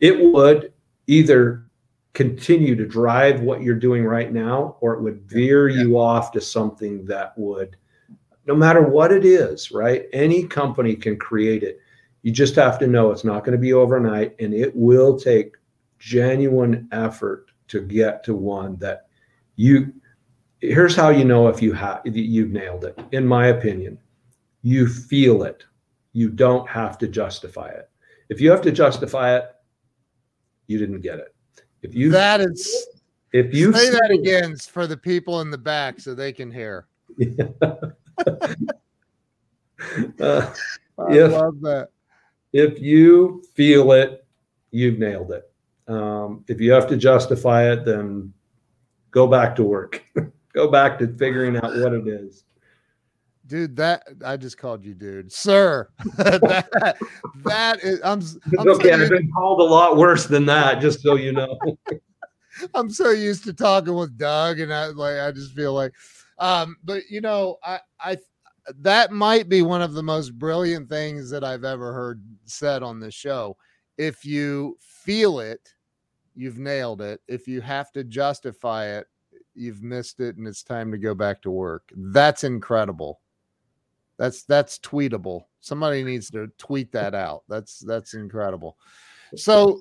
It 0.00 0.32
would 0.32 0.72
either 1.06 1.66
continue 2.12 2.74
to 2.74 2.86
drive 2.86 3.40
what 3.40 3.62
you're 3.62 3.74
doing 3.74 4.04
right 4.04 4.32
now 4.32 4.76
or 4.80 4.94
it 4.94 5.02
would 5.02 5.22
veer 5.22 5.68
yeah. 5.68 5.82
you 5.82 5.98
off 5.98 6.32
to 6.32 6.40
something 6.40 7.04
that 7.04 7.36
would, 7.36 7.76
no 8.46 8.54
matter 8.54 8.82
what 8.82 9.12
it 9.12 9.24
is, 9.24 9.70
right? 9.70 10.06
Any 10.12 10.44
company 10.44 10.96
can 10.96 11.16
create 11.16 11.62
it. 11.62 11.78
You 12.22 12.32
just 12.32 12.56
have 12.56 12.78
to 12.80 12.86
know 12.86 13.10
it's 13.10 13.24
not 13.24 13.44
going 13.44 13.52
to 13.52 13.58
be 13.58 13.72
overnight 13.72 14.34
and 14.40 14.52
it 14.52 14.74
will 14.74 15.18
take 15.18 15.56
genuine 15.98 16.88
effort 16.92 17.50
to 17.68 17.80
get 17.80 18.24
to 18.24 18.34
one 18.34 18.76
that 18.76 19.06
you 19.56 19.92
here's 20.60 20.96
how 20.96 21.10
you 21.10 21.24
know 21.24 21.48
if 21.48 21.62
you 21.62 21.72
have 21.72 22.02
you've 22.04 22.50
nailed 22.50 22.84
it. 22.84 22.98
In 23.12 23.26
my 23.26 23.48
opinion 23.48 23.98
you 24.62 24.88
feel 24.88 25.44
it. 25.44 25.64
You 26.12 26.28
don't 26.28 26.68
have 26.68 26.98
to 26.98 27.08
justify 27.08 27.68
it. 27.68 27.88
If 28.28 28.40
you 28.40 28.50
have 28.50 28.62
to 28.62 28.72
justify 28.72 29.36
it 29.36 29.54
you 30.66 30.78
didn't 30.78 31.00
get 31.00 31.18
it 31.18 31.34
if 31.82 31.94
you 31.94 32.10
that 32.10 32.40
is 32.40 32.86
if 33.32 33.54
you 33.54 33.72
say 33.72 33.90
that 33.90 34.10
again 34.10 34.56
for 34.56 34.86
the 34.86 34.96
people 34.96 35.40
in 35.40 35.50
the 35.50 35.58
back 35.58 36.00
so 36.00 36.14
they 36.14 36.32
can 36.32 36.50
hear 36.50 36.86
yeah. 37.16 37.44
uh, 40.20 40.52
I 40.98 41.12
if, 41.12 41.32
love 41.32 41.60
that 41.62 41.88
if 42.52 42.80
you 42.80 43.44
feel 43.54 43.92
it, 43.92 44.24
you've 44.70 44.98
nailed 44.98 45.32
it. 45.32 45.50
Um, 45.88 46.44
if 46.48 46.60
you 46.60 46.72
have 46.72 46.86
to 46.88 46.96
justify 46.96 47.70
it, 47.70 47.84
then 47.84 48.32
go 49.10 49.26
back 49.26 49.56
to 49.56 49.64
work. 49.64 50.04
go 50.52 50.70
back 50.70 50.98
to 50.98 51.08
figuring 51.16 51.56
out 51.56 51.76
what 51.76 51.92
it 51.92 52.06
is. 52.06 52.44
Dude, 53.50 53.74
that 53.78 54.04
I 54.24 54.36
just 54.36 54.58
called 54.58 54.84
you 54.84 54.94
dude, 54.94 55.32
sir. 55.32 55.88
that, 56.18 56.96
that 57.44 57.80
is 57.82 58.00
I'm, 58.04 58.22
I'm 58.56 58.68
okay. 58.68 58.92
I've 58.92 59.10
been 59.10 59.28
called 59.32 59.58
a 59.58 59.64
lot 59.64 59.96
worse 59.96 60.28
than 60.28 60.46
that, 60.46 60.80
just 60.80 61.00
so 61.00 61.16
you 61.16 61.32
know. 61.32 61.58
I'm 62.74 62.90
so 62.90 63.10
used 63.10 63.42
to 63.44 63.52
talking 63.52 63.96
with 63.96 64.16
Doug, 64.16 64.60
and 64.60 64.72
I 64.72 64.86
like 64.86 65.18
I 65.18 65.32
just 65.32 65.52
feel 65.52 65.74
like, 65.74 65.92
um, 66.38 66.76
but 66.84 67.02
you 67.10 67.20
know, 67.20 67.56
I 67.64 67.80
I 67.98 68.18
that 68.82 69.10
might 69.10 69.48
be 69.48 69.62
one 69.62 69.82
of 69.82 69.94
the 69.94 70.02
most 70.04 70.38
brilliant 70.38 70.88
things 70.88 71.28
that 71.30 71.42
I've 71.42 71.64
ever 71.64 71.92
heard 71.92 72.22
said 72.44 72.84
on 72.84 73.00
this 73.00 73.14
show. 73.14 73.56
If 73.98 74.24
you 74.24 74.78
feel 74.80 75.40
it, 75.40 75.74
you've 76.36 76.60
nailed 76.60 77.02
it. 77.02 77.20
If 77.26 77.48
you 77.48 77.62
have 77.62 77.90
to 77.94 78.04
justify 78.04 78.96
it, 78.96 79.08
you've 79.56 79.82
missed 79.82 80.20
it 80.20 80.36
and 80.36 80.46
it's 80.46 80.62
time 80.62 80.92
to 80.92 80.98
go 80.98 81.16
back 81.16 81.42
to 81.42 81.50
work. 81.50 81.90
That's 81.96 82.44
incredible. 82.44 83.18
That's 84.20 84.42
that's 84.42 84.78
tweetable. 84.78 85.44
Somebody 85.60 86.04
needs 86.04 86.30
to 86.32 86.48
tweet 86.58 86.92
that 86.92 87.14
out. 87.14 87.42
That's 87.48 87.78
that's 87.78 88.12
incredible. 88.12 88.76
So 89.34 89.80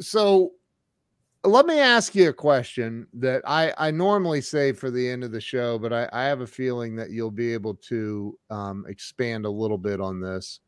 so 0.00 0.54
let 1.44 1.66
me 1.66 1.78
ask 1.78 2.16
you 2.16 2.30
a 2.30 2.32
question 2.32 3.06
that 3.14 3.42
I, 3.46 3.72
I 3.78 3.92
normally 3.92 4.40
say 4.40 4.72
for 4.72 4.90
the 4.90 5.08
end 5.08 5.22
of 5.22 5.30
the 5.30 5.40
show, 5.40 5.78
but 5.78 5.92
I, 5.92 6.08
I 6.12 6.24
have 6.24 6.40
a 6.40 6.46
feeling 6.48 6.96
that 6.96 7.10
you'll 7.10 7.30
be 7.30 7.52
able 7.52 7.74
to 7.74 8.36
um, 8.50 8.84
expand 8.88 9.46
a 9.46 9.50
little 9.50 9.78
bit 9.78 10.00
on 10.00 10.20
this. 10.20 10.58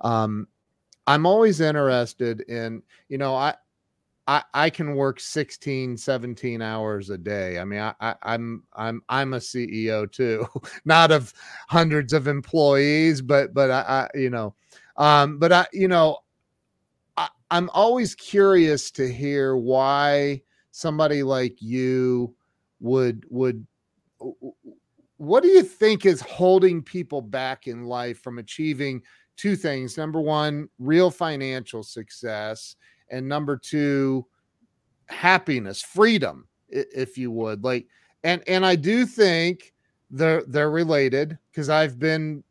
Um, 0.00 0.48
I'm 1.06 1.26
always 1.26 1.60
interested 1.60 2.40
in, 2.42 2.82
you 3.10 3.18
know, 3.18 3.34
I, 3.34 3.54
I, 4.28 4.42
I 4.54 4.70
can 4.70 4.94
work 4.94 5.18
16, 5.18 5.96
17 5.96 6.62
hours 6.62 7.10
a 7.10 7.18
day. 7.18 7.58
I 7.58 7.64
mean, 7.64 7.80
I, 7.80 7.94
I 8.00 8.14
I'm 8.22 8.62
I'm 8.74 9.02
I'm 9.08 9.34
a 9.34 9.38
CEO 9.38 10.10
too, 10.10 10.46
not 10.84 11.10
of 11.10 11.32
hundreds 11.68 12.12
of 12.12 12.28
employees, 12.28 13.20
but 13.20 13.52
but 13.52 13.70
I, 13.70 13.80
I 14.14 14.18
you 14.18 14.30
know, 14.30 14.54
um, 14.96 15.38
but 15.38 15.52
I 15.52 15.66
you 15.72 15.88
know, 15.88 16.18
I'm 17.52 17.68
always 17.74 18.14
curious 18.14 18.90
to 18.92 19.12
hear 19.12 19.58
why 19.58 20.40
somebody 20.70 21.22
like 21.22 21.60
you 21.60 22.34
would 22.80 23.26
would 23.28 23.66
what 25.18 25.42
do 25.42 25.50
you 25.50 25.62
think 25.62 26.06
is 26.06 26.22
holding 26.22 26.82
people 26.82 27.20
back 27.20 27.66
in 27.66 27.84
life 27.84 28.22
from 28.22 28.38
achieving 28.38 29.02
two 29.36 29.54
things 29.54 29.98
number 29.98 30.18
one 30.18 30.66
real 30.78 31.10
financial 31.10 31.82
success 31.82 32.76
and 33.12 33.28
number 33.28 33.56
two 33.56 34.26
happiness 35.06 35.80
freedom 35.80 36.48
if 36.68 37.16
you 37.16 37.30
would 37.30 37.62
like 37.62 37.86
and 38.24 38.42
and 38.48 38.66
i 38.66 38.74
do 38.74 39.06
think 39.06 39.72
they're 40.10 40.42
they're 40.48 40.70
related 40.70 41.38
because 41.50 41.68
i've 41.68 41.98
been 41.98 42.42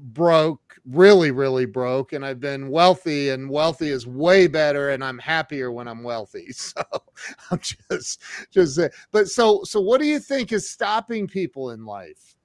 broke, 0.00 0.78
really, 0.86 1.30
really 1.30 1.66
broke, 1.66 2.12
and 2.12 2.24
I've 2.24 2.40
been 2.40 2.70
wealthy, 2.70 3.30
and 3.30 3.48
wealthy 3.48 3.90
is 3.90 4.06
way 4.06 4.46
better, 4.46 4.90
and 4.90 5.04
I'm 5.04 5.18
happier 5.18 5.70
when 5.72 5.88
I'm 5.88 6.02
wealthy. 6.02 6.48
So 6.54 6.82
I'm 7.50 7.60
just, 7.60 8.22
just, 8.50 8.78
eh, 8.78 8.88
but 9.12 9.28
so, 9.28 9.62
so 9.64 9.80
what 9.80 10.00
do 10.00 10.06
you 10.06 10.18
think 10.18 10.52
is 10.52 10.70
stopping 10.70 11.26
people 11.26 11.70
in 11.72 11.84
life? 11.84 12.36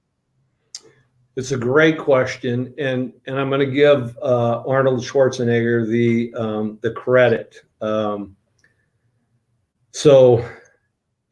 It's 1.36 1.52
a 1.52 1.58
great 1.58 1.98
question, 1.98 2.72
and 2.78 3.12
and 3.26 3.38
I'm 3.38 3.50
going 3.50 3.60
to 3.60 3.66
give 3.66 4.16
uh, 4.22 4.62
Arnold 4.66 5.00
Schwarzenegger 5.00 5.86
the 5.86 6.32
um, 6.34 6.78
the 6.80 6.92
credit. 6.92 7.56
Um, 7.82 8.34
so 9.90 10.42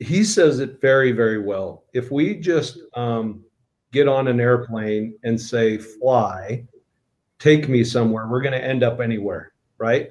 he 0.00 0.22
says 0.22 0.61
it 0.61 0.78
very 0.78 1.12
very 1.12 1.40
well. 1.40 1.84
If 1.94 2.11
we 2.11 2.34
just 2.34 2.80
um, 2.92 3.44
get 3.92 4.07
on 4.07 4.28
an 4.28 4.40
airplane 4.40 5.16
and 5.22 5.40
say 5.40 5.78
fly, 5.78 6.66
take 7.38 7.70
me 7.70 7.82
somewhere, 7.82 8.28
we're 8.28 8.42
going 8.42 8.52
to 8.52 8.62
end 8.62 8.82
up 8.82 9.00
anywhere, 9.00 9.52
right? 9.78 10.11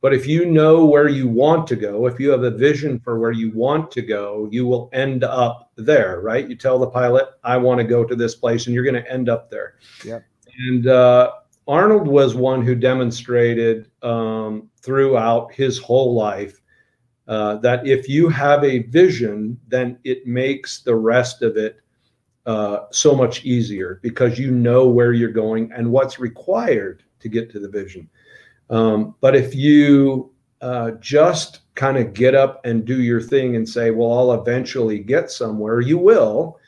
But 0.00 0.14
if 0.14 0.26
you 0.26 0.46
know 0.46 0.86
where 0.86 1.08
you 1.08 1.28
want 1.28 1.66
to 1.66 1.76
go, 1.76 2.06
if 2.06 2.18
you 2.18 2.30
have 2.30 2.44
a 2.44 2.50
vision 2.50 3.00
for 3.00 3.18
where 3.18 3.32
you 3.32 3.50
want 3.50 3.90
to 3.92 4.02
go, 4.02 4.48
you 4.50 4.66
will 4.66 4.88
end 4.94 5.24
up 5.24 5.65
there, 5.76 6.20
right? 6.20 6.48
You 6.48 6.56
tell 6.56 6.78
the 6.78 6.88
pilot, 6.88 7.26
I 7.44 7.56
want 7.56 7.78
to 7.78 7.84
go 7.84 8.04
to 8.04 8.16
this 8.16 8.34
place, 8.34 8.66
and 8.66 8.74
you're 8.74 8.84
going 8.84 9.02
to 9.02 9.10
end 9.10 9.28
up 9.28 9.50
there. 9.50 9.74
Yeah. 10.04 10.20
And 10.68 10.86
uh, 10.86 11.32
Arnold 11.68 12.08
was 12.08 12.34
one 12.34 12.62
who 12.62 12.74
demonstrated 12.74 13.90
um, 14.02 14.70
throughout 14.82 15.52
his 15.52 15.78
whole 15.78 16.14
life 16.14 16.60
uh, 17.28 17.56
that 17.56 17.86
if 17.86 18.08
you 18.08 18.28
have 18.28 18.62
a 18.64 18.84
vision, 18.84 19.58
then 19.68 19.98
it 20.04 20.26
makes 20.26 20.80
the 20.80 20.94
rest 20.94 21.42
of 21.42 21.56
it 21.56 21.80
uh, 22.46 22.84
so 22.92 23.14
much 23.14 23.44
easier 23.44 23.98
because 24.02 24.38
you 24.38 24.52
know 24.52 24.86
where 24.86 25.12
you're 25.12 25.30
going 25.30 25.72
and 25.72 25.90
what's 25.90 26.20
required 26.20 27.02
to 27.18 27.28
get 27.28 27.50
to 27.50 27.58
the 27.58 27.68
vision. 27.68 28.08
Um, 28.70 29.16
but 29.20 29.34
if 29.34 29.54
you 29.54 30.32
uh, 30.60 30.92
just 30.92 31.60
kind 31.76 31.98
of 31.98 32.14
get 32.14 32.34
up 32.34 32.64
and 32.64 32.84
do 32.84 33.02
your 33.02 33.20
thing 33.20 33.54
and 33.54 33.68
say, 33.68 33.90
well, 33.90 34.12
I'll 34.12 34.40
eventually 34.40 34.98
get 34.98 35.30
somewhere, 35.30 35.80
you 35.80 35.98
will. 35.98 36.58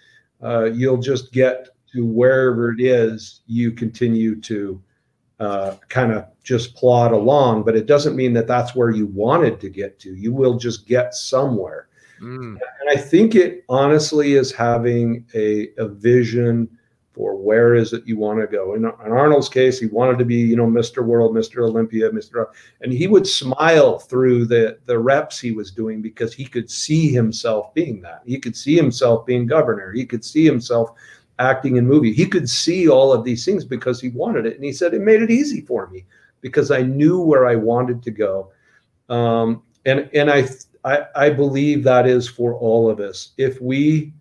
Uh, 0.42 0.66
you'll 0.66 0.98
just 0.98 1.32
get 1.32 1.68
to 1.92 2.04
wherever 2.04 2.70
it 2.70 2.80
is 2.80 3.40
you 3.46 3.72
continue 3.72 4.38
to 4.42 4.80
uh, 5.40 5.74
kind 5.88 6.12
of 6.12 6.26
just 6.44 6.76
plod 6.76 7.12
along. 7.12 7.64
But 7.64 7.74
it 7.74 7.86
doesn't 7.86 8.16
mean 8.16 8.34
that 8.34 8.46
that's 8.46 8.74
where 8.74 8.90
you 8.90 9.06
wanted 9.06 9.60
to 9.60 9.70
get 9.70 9.98
to. 10.00 10.14
You 10.14 10.32
will 10.32 10.58
just 10.58 10.86
get 10.86 11.14
somewhere. 11.14 11.88
Mm. 12.20 12.58
And 12.80 12.90
I 12.90 12.96
think 12.96 13.34
it 13.34 13.64
honestly 13.68 14.34
is 14.34 14.52
having 14.52 15.24
a, 15.34 15.70
a 15.78 15.88
vision 15.88 16.68
for 17.18 17.34
where 17.34 17.74
is 17.74 17.92
it 17.92 18.06
you 18.06 18.16
want 18.16 18.40
to 18.40 18.46
go. 18.46 18.74
In, 18.74 18.84
in 18.84 19.12
Arnold's 19.12 19.48
case, 19.48 19.80
he 19.80 19.86
wanted 19.86 20.20
to 20.20 20.24
be, 20.24 20.36
you 20.36 20.54
know, 20.54 20.68
Mr. 20.68 21.04
World, 21.04 21.34
Mr. 21.34 21.66
Olympia, 21.66 22.08
Mr. 22.10 22.46
And 22.80 22.92
he 22.92 23.08
would 23.08 23.26
smile 23.26 23.98
through 23.98 24.46
the 24.46 24.78
the 24.86 24.96
reps 24.96 25.40
he 25.40 25.50
was 25.50 25.72
doing 25.72 26.00
because 26.00 26.32
he 26.32 26.44
could 26.44 26.70
see 26.70 27.12
himself 27.12 27.74
being 27.74 28.00
that. 28.02 28.22
He 28.24 28.38
could 28.38 28.56
see 28.56 28.76
himself 28.76 29.26
being 29.26 29.46
governor. 29.46 29.90
He 29.90 30.06
could 30.06 30.24
see 30.24 30.44
himself 30.44 30.92
acting 31.40 31.74
in 31.74 31.88
movie. 31.88 32.12
He 32.12 32.24
could 32.24 32.48
see 32.48 32.88
all 32.88 33.12
of 33.12 33.24
these 33.24 33.44
things 33.44 33.64
because 33.64 34.00
he 34.00 34.10
wanted 34.10 34.46
it. 34.46 34.54
And 34.54 34.64
he 34.64 34.72
said 34.72 34.94
it 34.94 35.00
made 35.00 35.20
it 35.20 35.30
easy 35.30 35.62
for 35.62 35.88
me 35.88 36.06
because 36.40 36.70
I 36.70 36.82
knew 36.82 37.20
where 37.20 37.48
I 37.48 37.56
wanted 37.56 38.00
to 38.04 38.12
go. 38.12 38.52
Um, 39.08 39.64
and 39.86 40.08
and 40.14 40.30
I 40.30 40.48
I, 40.84 41.06
I 41.16 41.30
believe 41.30 41.82
that 41.82 42.06
is 42.06 42.28
for 42.28 42.54
all 42.54 42.88
of 42.88 43.00
us. 43.00 43.32
If 43.38 43.60
we 43.60 44.12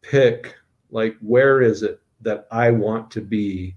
pick, 0.00 0.56
like, 0.90 1.18
where 1.20 1.60
is 1.60 1.82
it 1.82 2.01
that 2.22 2.46
I 2.50 2.70
want 2.70 3.10
to 3.12 3.20
be, 3.20 3.76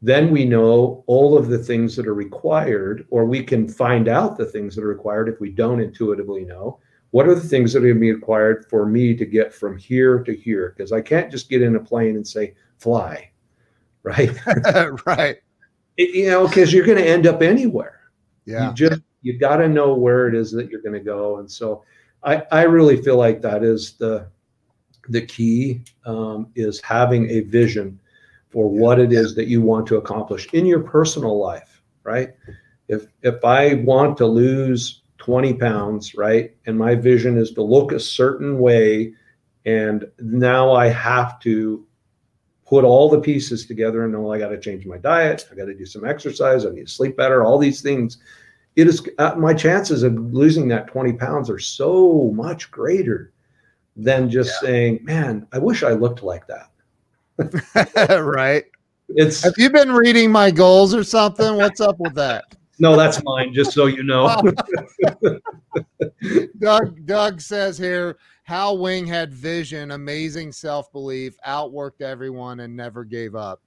then 0.00 0.30
we 0.30 0.44
know 0.44 1.04
all 1.06 1.36
of 1.36 1.48
the 1.48 1.58
things 1.58 1.94
that 1.96 2.06
are 2.06 2.14
required, 2.14 3.06
or 3.10 3.24
we 3.24 3.42
can 3.42 3.68
find 3.68 4.08
out 4.08 4.36
the 4.36 4.46
things 4.46 4.74
that 4.74 4.84
are 4.84 4.88
required 4.88 5.28
if 5.28 5.40
we 5.40 5.50
don't 5.50 5.80
intuitively 5.80 6.44
know. 6.44 6.78
What 7.10 7.28
are 7.28 7.34
the 7.34 7.40
things 7.40 7.72
that 7.72 7.80
are 7.80 7.82
going 7.82 7.94
to 7.96 8.00
be 8.00 8.12
required 8.12 8.66
for 8.70 8.86
me 8.86 9.14
to 9.14 9.26
get 9.26 9.52
from 9.52 9.76
here 9.76 10.20
to 10.24 10.34
here? 10.34 10.74
Because 10.76 10.92
I 10.92 11.02
can't 11.02 11.30
just 11.30 11.50
get 11.50 11.62
in 11.62 11.76
a 11.76 11.80
plane 11.80 12.16
and 12.16 12.26
say, 12.26 12.54
fly, 12.78 13.30
right? 14.02 14.30
right. 15.06 15.36
It, 15.96 16.14
you 16.14 16.30
know, 16.30 16.48
because 16.48 16.72
you're 16.72 16.86
going 16.86 16.98
to 16.98 17.08
end 17.08 17.26
up 17.26 17.42
anywhere. 17.42 18.00
Yeah. 18.46 18.68
You 18.68 18.74
just 18.74 19.02
you 19.22 19.38
got 19.38 19.56
to 19.56 19.68
know 19.68 19.94
where 19.94 20.28
it 20.28 20.34
is 20.34 20.50
that 20.52 20.68
you're 20.68 20.82
going 20.82 20.92
to 20.92 21.00
go 21.00 21.38
and 21.38 21.50
so 21.50 21.82
i 22.22 22.42
i 22.52 22.62
really 22.62 23.00
feel 23.00 23.16
like 23.16 23.40
that 23.40 23.64
is 23.64 23.94
the 23.94 24.26
the 25.08 25.22
key 25.22 25.82
um, 26.04 26.48
is 26.54 26.80
having 26.80 27.28
a 27.30 27.40
vision 27.40 27.98
for 28.50 28.68
what 28.68 28.98
it 28.98 29.12
is 29.12 29.34
that 29.34 29.48
you 29.48 29.62
want 29.62 29.86
to 29.86 29.96
accomplish 29.96 30.46
in 30.52 30.66
your 30.66 30.80
personal 30.80 31.38
life 31.38 31.82
right? 32.04 32.30
If 32.88 33.06
if 33.22 33.44
i 33.44 33.74
want 33.74 34.16
to 34.18 34.26
lose 34.26 35.02
20 35.18 35.54
pounds 35.54 36.14
right 36.14 36.54
and 36.66 36.76
my 36.76 36.94
vision 36.94 37.38
is 37.38 37.52
to 37.52 37.62
look 37.62 37.92
a 37.92 38.00
certain 38.00 38.58
way 38.58 39.14
and 39.64 40.04
now 40.18 40.72
i 40.72 40.88
have 40.88 41.38
to 41.40 41.86
put 42.66 42.84
all 42.84 43.08
the 43.08 43.20
pieces 43.20 43.64
together 43.64 44.02
and 44.02 44.12
know 44.12 44.32
i 44.32 44.38
got 44.38 44.48
to 44.48 44.60
change 44.60 44.84
my 44.84 44.98
diet 44.98 45.46
i 45.50 45.54
got 45.54 45.66
to 45.66 45.74
do 45.74 45.86
some 45.86 46.04
exercise 46.04 46.66
i 46.66 46.70
need 46.70 46.88
to 46.88 46.92
sleep 46.92 47.16
better 47.16 47.44
all 47.44 47.56
these 47.56 47.80
things 47.80 48.18
it 48.74 48.88
is 48.88 49.08
uh, 49.18 49.34
my 49.36 49.54
chances 49.54 50.02
of 50.02 50.14
losing 50.34 50.66
that 50.66 50.88
20 50.88 51.12
pounds 51.12 51.48
are 51.48 51.60
so 51.60 52.32
much 52.34 52.70
greater 52.72 53.31
than 53.96 54.30
just 54.30 54.50
yeah. 54.62 54.68
saying, 54.68 55.00
man, 55.02 55.46
I 55.52 55.58
wish 55.58 55.82
I 55.82 55.92
looked 55.92 56.22
like 56.22 56.44
that. 56.46 56.68
right. 58.22 58.64
It's 59.08 59.42
have 59.42 59.54
you 59.58 59.70
been 59.70 59.92
reading 59.92 60.30
my 60.30 60.50
goals 60.50 60.94
or 60.94 61.04
something? 61.04 61.56
What's 61.56 61.80
up 61.80 61.98
with 61.98 62.14
that? 62.14 62.44
No, 62.78 62.96
that's 62.96 63.22
mine, 63.22 63.52
just 63.52 63.72
so 63.72 63.86
you 63.86 64.02
know. 64.02 64.40
Doug 66.58 67.06
Doug 67.06 67.40
says 67.40 67.76
here, 67.76 68.18
Hal 68.44 68.78
Wing 68.78 69.06
had 69.06 69.32
vision, 69.32 69.92
amazing 69.92 70.52
self-belief, 70.52 71.36
outworked 71.46 72.00
everyone 72.00 72.60
and 72.60 72.74
never 72.74 73.04
gave 73.04 73.34
up. 73.34 73.60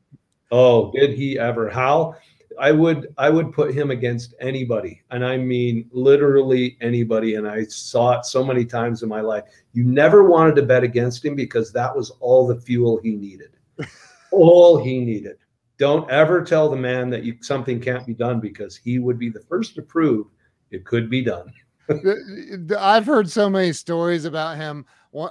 Oh, 0.51 0.91
did 0.91 1.11
he 1.11 1.37
ever? 1.39 1.69
Hal 1.69 2.17
I 2.59 2.71
would 2.71 3.13
I 3.17 3.29
would 3.29 3.51
put 3.51 3.73
him 3.73 3.91
against 3.91 4.33
anybody, 4.39 5.01
and 5.11 5.25
I 5.25 5.37
mean 5.37 5.89
literally 5.91 6.77
anybody. 6.81 7.35
And 7.35 7.47
I 7.47 7.63
saw 7.65 8.19
it 8.19 8.25
so 8.25 8.43
many 8.43 8.65
times 8.65 9.03
in 9.03 9.09
my 9.09 9.21
life. 9.21 9.43
You 9.73 9.83
never 9.83 10.23
wanted 10.23 10.55
to 10.55 10.63
bet 10.63 10.83
against 10.83 11.23
him 11.23 11.35
because 11.35 11.71
that 11.73 11.95
was 11.95 12.11
all 12.19 12.47
the 12.47 12.59
fuel 12.59 12.99
he 13.03 13.15
needed, 13.15 13.57
all 14.31 14.83
he 14.83 14.99
needed. 14.99 15.37
Don't 15.77 16.09
ever 16.09 16.41
tell 16.41 16.69
the 16.69 16.77
man 16.77 17.09
that 17.09 17.23
you, 17.23 17.35
something 17.41 17.81
can't 17.81 18.05
be 18.05 18.13
done 18.13 18.39
because 18.39 18.77
he 18.77 18.99
would 18.99 19.19
be 19.19 19.29
the 19.29 19.41
first 19.41 19.75
to 19.75 19.81
prove 19.81 20.27
it 20.71 20.85
could 20.85 21.09
be 21.09 21.21
done. 21.21 21.51
I've 22.79 23.05
heard 23.05 23.29
so 23.29 23.49
many 23.49 23.73
stories 23.73 24.25
about 24.25 24.57
him 24.57 24.85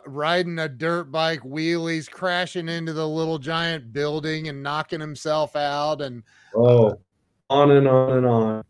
riding 0.07 0.59
a 0.59 0.69
dirt 0.69 1.11
bike, 1.11 1.41
wheelies, 1.41 2.11
crashing 2.11 2.69
into 2.69 2.93
the 2.93 3.07
little 3.07 3.39
giant 3.39 3.93
building 3.93 4.49
and 4.49 4.63
knocking 4.63 5.01
himself 5.01 5.57
out. 5.57 6.01
And 6.01 6.23
oh, 6.55 6.99
on 7.51 7.71
and 7.73 7.89
on 7.89 8.19
and 8.19 8.27
on. 8.27 8.65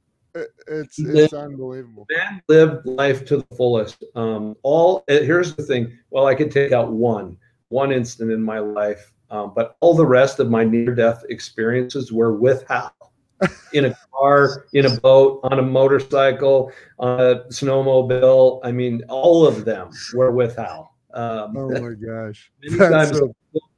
It's 0.66 0.98
it's 0.98 1.32
unbelievable. 1.32 2.06
Man 2.10 2.42
lived 2.48 2.86
life 2.86 3.24
to 3.26 3.36
the 3.36 3.56
fullest. 3.56 4.02
Um, 4.16 4.56
all 4.62 5.04
eh, 5.08 5.22
here's 5.22 5.54
the 5.54 5.62
thing. 5.62 5.96
Well, 6.10 6.26
I 6.26 6.34
could 6.34 6.50
take 6.50 6.72
out 6.72 6.92
one 6.92 7.36
one 7.68 7.92
instant 7.92 8.32
in 8.32 8.42
my 8.42 8.58
life, 8.58 9.12
um, 9.30 9.52
but 9.54 9.76
all 9.80 9.94
the 9.94 10.06
rest 10.06 10.40
of 10.40 10.50
my 10.50 10.64
near 10.64 10.94
death 10.94 11.24
experiences 11.28 12.12
were 12.12 12.34
with 12.34 12.64
Hal. 12.68 12.92
in 13.72 13.86
a 13.86 13.96
car, 14.12 14.66
in 14.72 14.86
a 14.86 15.00
boat, 15.00 15.40
on 15.44 15.58
a 15.58 15.62
motorcycle, 15.62 16.72
on 16.98 17.20
a 17.20 17.34
snowmobile. 17.48 18.60
I 18.62 18.72
mean, 18.72 19.02
all 19.08 19.46
of 19.46 19.64
them 19.64 19.90
were 20.14 20.30
with 20.30 20.56
Hal. 20.56 20.94
Um, 21.12 21.56
oh 21.56 21.68
my 21.68 21.94
gosh! 21.94 22.50
Many 22.62 22.78
times 22.78 23.18
so... 23.18 23.34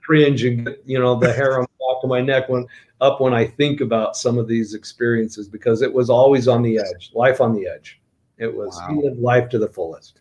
cringe 0.07 0.45
and 0.45 0.77
you 0.85 0.99
know 0.99 1.17
the 1.17 1.33
hair 1.33 1.59
on 1.59 1.63
the 1.63 1.95
back 1.95 2.03
of 2.03 2.09
my 2.09 2.21
neck 2.21 2.49
when 2.49 2.67
up 3.01 3.21
when 3.21 3.35
I 3.35 3.47
think 3.47 3.81
about 3.81 4.17
some 4.17 4.39
of 4.39 4.49
these 4.49 4.75
experiences 4.75 5.49
because 5.49 5.83
it 5.83 5.93
was 5.93 6.09
always 6.09 6.49
on 6.49 6.63
the 6.63 6.79
edge, 6.79 7.11
life 7.15 7.41
on 7.41 7.53
the 7.53 7.67
edge. 7.67 8.01
It 8.39 8.55
was 8.55 8.79
wow. 8.81 8.95
he 8.95 9.03
lived 9.03 9.21
life 9.21 9.49
to 9.51 9.59
the 9.59 9.69
fullest. 9.69 10.21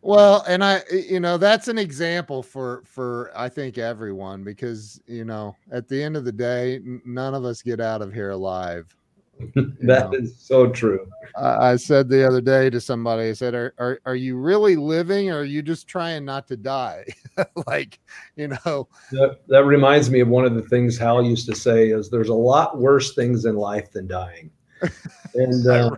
Well, 0.00 0.44
and 0.48 0.64
I, 0.64 0.82
you 0.90 1.20
know, 1.20 1.36
that's 1.36 1.68
an 1.68 1.78
example 1.78 2.42
for 2.42 2.82
for 2.84 3.30
I 3.36 3.48
think 3.48 3.78
everyone 3.78 4.42
because 4.42 5.00
you 5.06 5.24
know 5.24 5.56
at 5.70 5.88
the 5.88 6.02
end 6.02 6.16
of 6.16 6.24
the 6.24 6.32
day, 6.32 6.80
none 7.04 7.34
of 7.34 7.44
us 7.44 7.62
get 7.62 7.80
out 7.80 8.02
of 8.02 8.12
here 8.12 8.30
alive. 8.30 8.94
That 9.54 10.10
know? 10.10 10.18
is 10.18 10.36
so 10.38 10.68
true. 10.68 11.08
I, 11.36 11.72
I, 11.72 11.76
said 11.76 12.08
the 12.08 12.26
other 12.26 12.40
day 12.40 12.70
to 12.70 12.80
somebody, 12.80 13.30
I 13.30 13.32
said, 13.32 13.54
"Are 13.54 13.74
are, 13.78 14.00
are 14.04 14.14
you 14.14 14.36
really 14.36 14.76
living, 14.76 15.30
or 15.30 15.40
are 15.40 15.44
you 15.44 15.62
just 15.62 15.88
trying 15.88 16.24
not 16.24 16.46
to 16.48 16.56
die?" 16.56 17.04
like, 17.66 17.98
you 18.36 18.48
know. 18.48 18.88
That, 19.10 19.40
that 19.48 19.64
reminds 19.64 20.10
me 20.10 20.20
of 20.20 20.28
one 20.28 20.44
of 20.44 20.54
the 20.54 20.62
things 20.62 20.98
Hal 20.98 21.24
used 21.24 21.48
to 21.48 21.56
say: 21.56 21.90
"Is 21.90 22.10
there's 22.10 22.28
a 22.28 22.34
lot 22.34 22.78
worse 22.78 23.14
things 23.14 23.44
in 23.44 23.56
life 23.56 23.90
than 23.90 24.06
dying," 24.06 24.50
and 25.34 25.66
uh, 25.66 25.90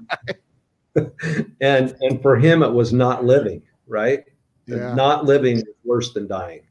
and 1.61 1.97
and 2.01 2.23
for 2.23 2.37
him, 2.37 2.63
it 2.63 2.73
was 2.73 2.93
not 2.93 3.25
living. 3.25 3.63
Right? 3.87 4.25
Yeah. 4.67 4.95
Not 4.95 5.25
living 5.25 5.59
is 5.59 5.65
worse 5.85 6.13
than 6.15 6.27
dying, 6.27 6.63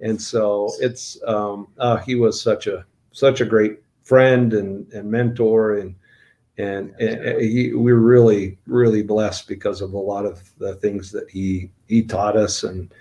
and 0.00 0.20
so 0.20 0.70
it's 0.80 1.18
um, 1.26 1.68
uh, 1.78 1.96
he 1.98 2.16
was 2.16 2.40
such 2.40 2.66
a 2.66 2.84
such 3.12 3.40
a 3.40 3.44
great 3.44 3.78
friend 4.10 4.54
and, 4.54 4.92
and 4.92 5.08
mentor 5.08 5.76
and 5.76 5.94
and, 6.60 6.94
and 7.00 7.40
he, 7.40 7.72
we're 7.74 7.96
really 7.96 8.58
really 8.66 9.02
blessed 9.02 9.48
because 9.48 9.80
of 9.80 9.92
a 9.92 9.98
lot 9.98 10.26
of 10.26 10.42
the 10.58 10.74
things 10.76 11.10
that 11.12 11.28
he 11.30 11.70
he 11.86 12.02
taught 12.02 12.36
us. 12.36 12.64
And 12.64 12.92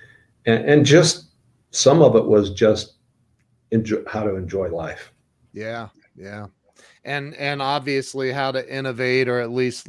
and, 0.46 0.66
and 0.66 0.86
just 0.86 1.28
some 1.72 2.02
of 2.02 2.16
it 2.16 2.26
was 2.26 2.52
just 2.52 2.94
enjoy, 3.72 4.04
how 4.08 4.24
to 4.24 4.36
enjoy 4.36 4.70
life. 4.70 5.14
Yeah 5.54 5.90
yeah. 6.20 6.48
And 7.06 7.34
and 7.36 7.62
obviously 7.62 8.32
how 8.32 8.52
to 8.52 8.74
innovate 8.74 9.28
or 9.28 9.40
at 9.40 9.52
least 9.52 9.88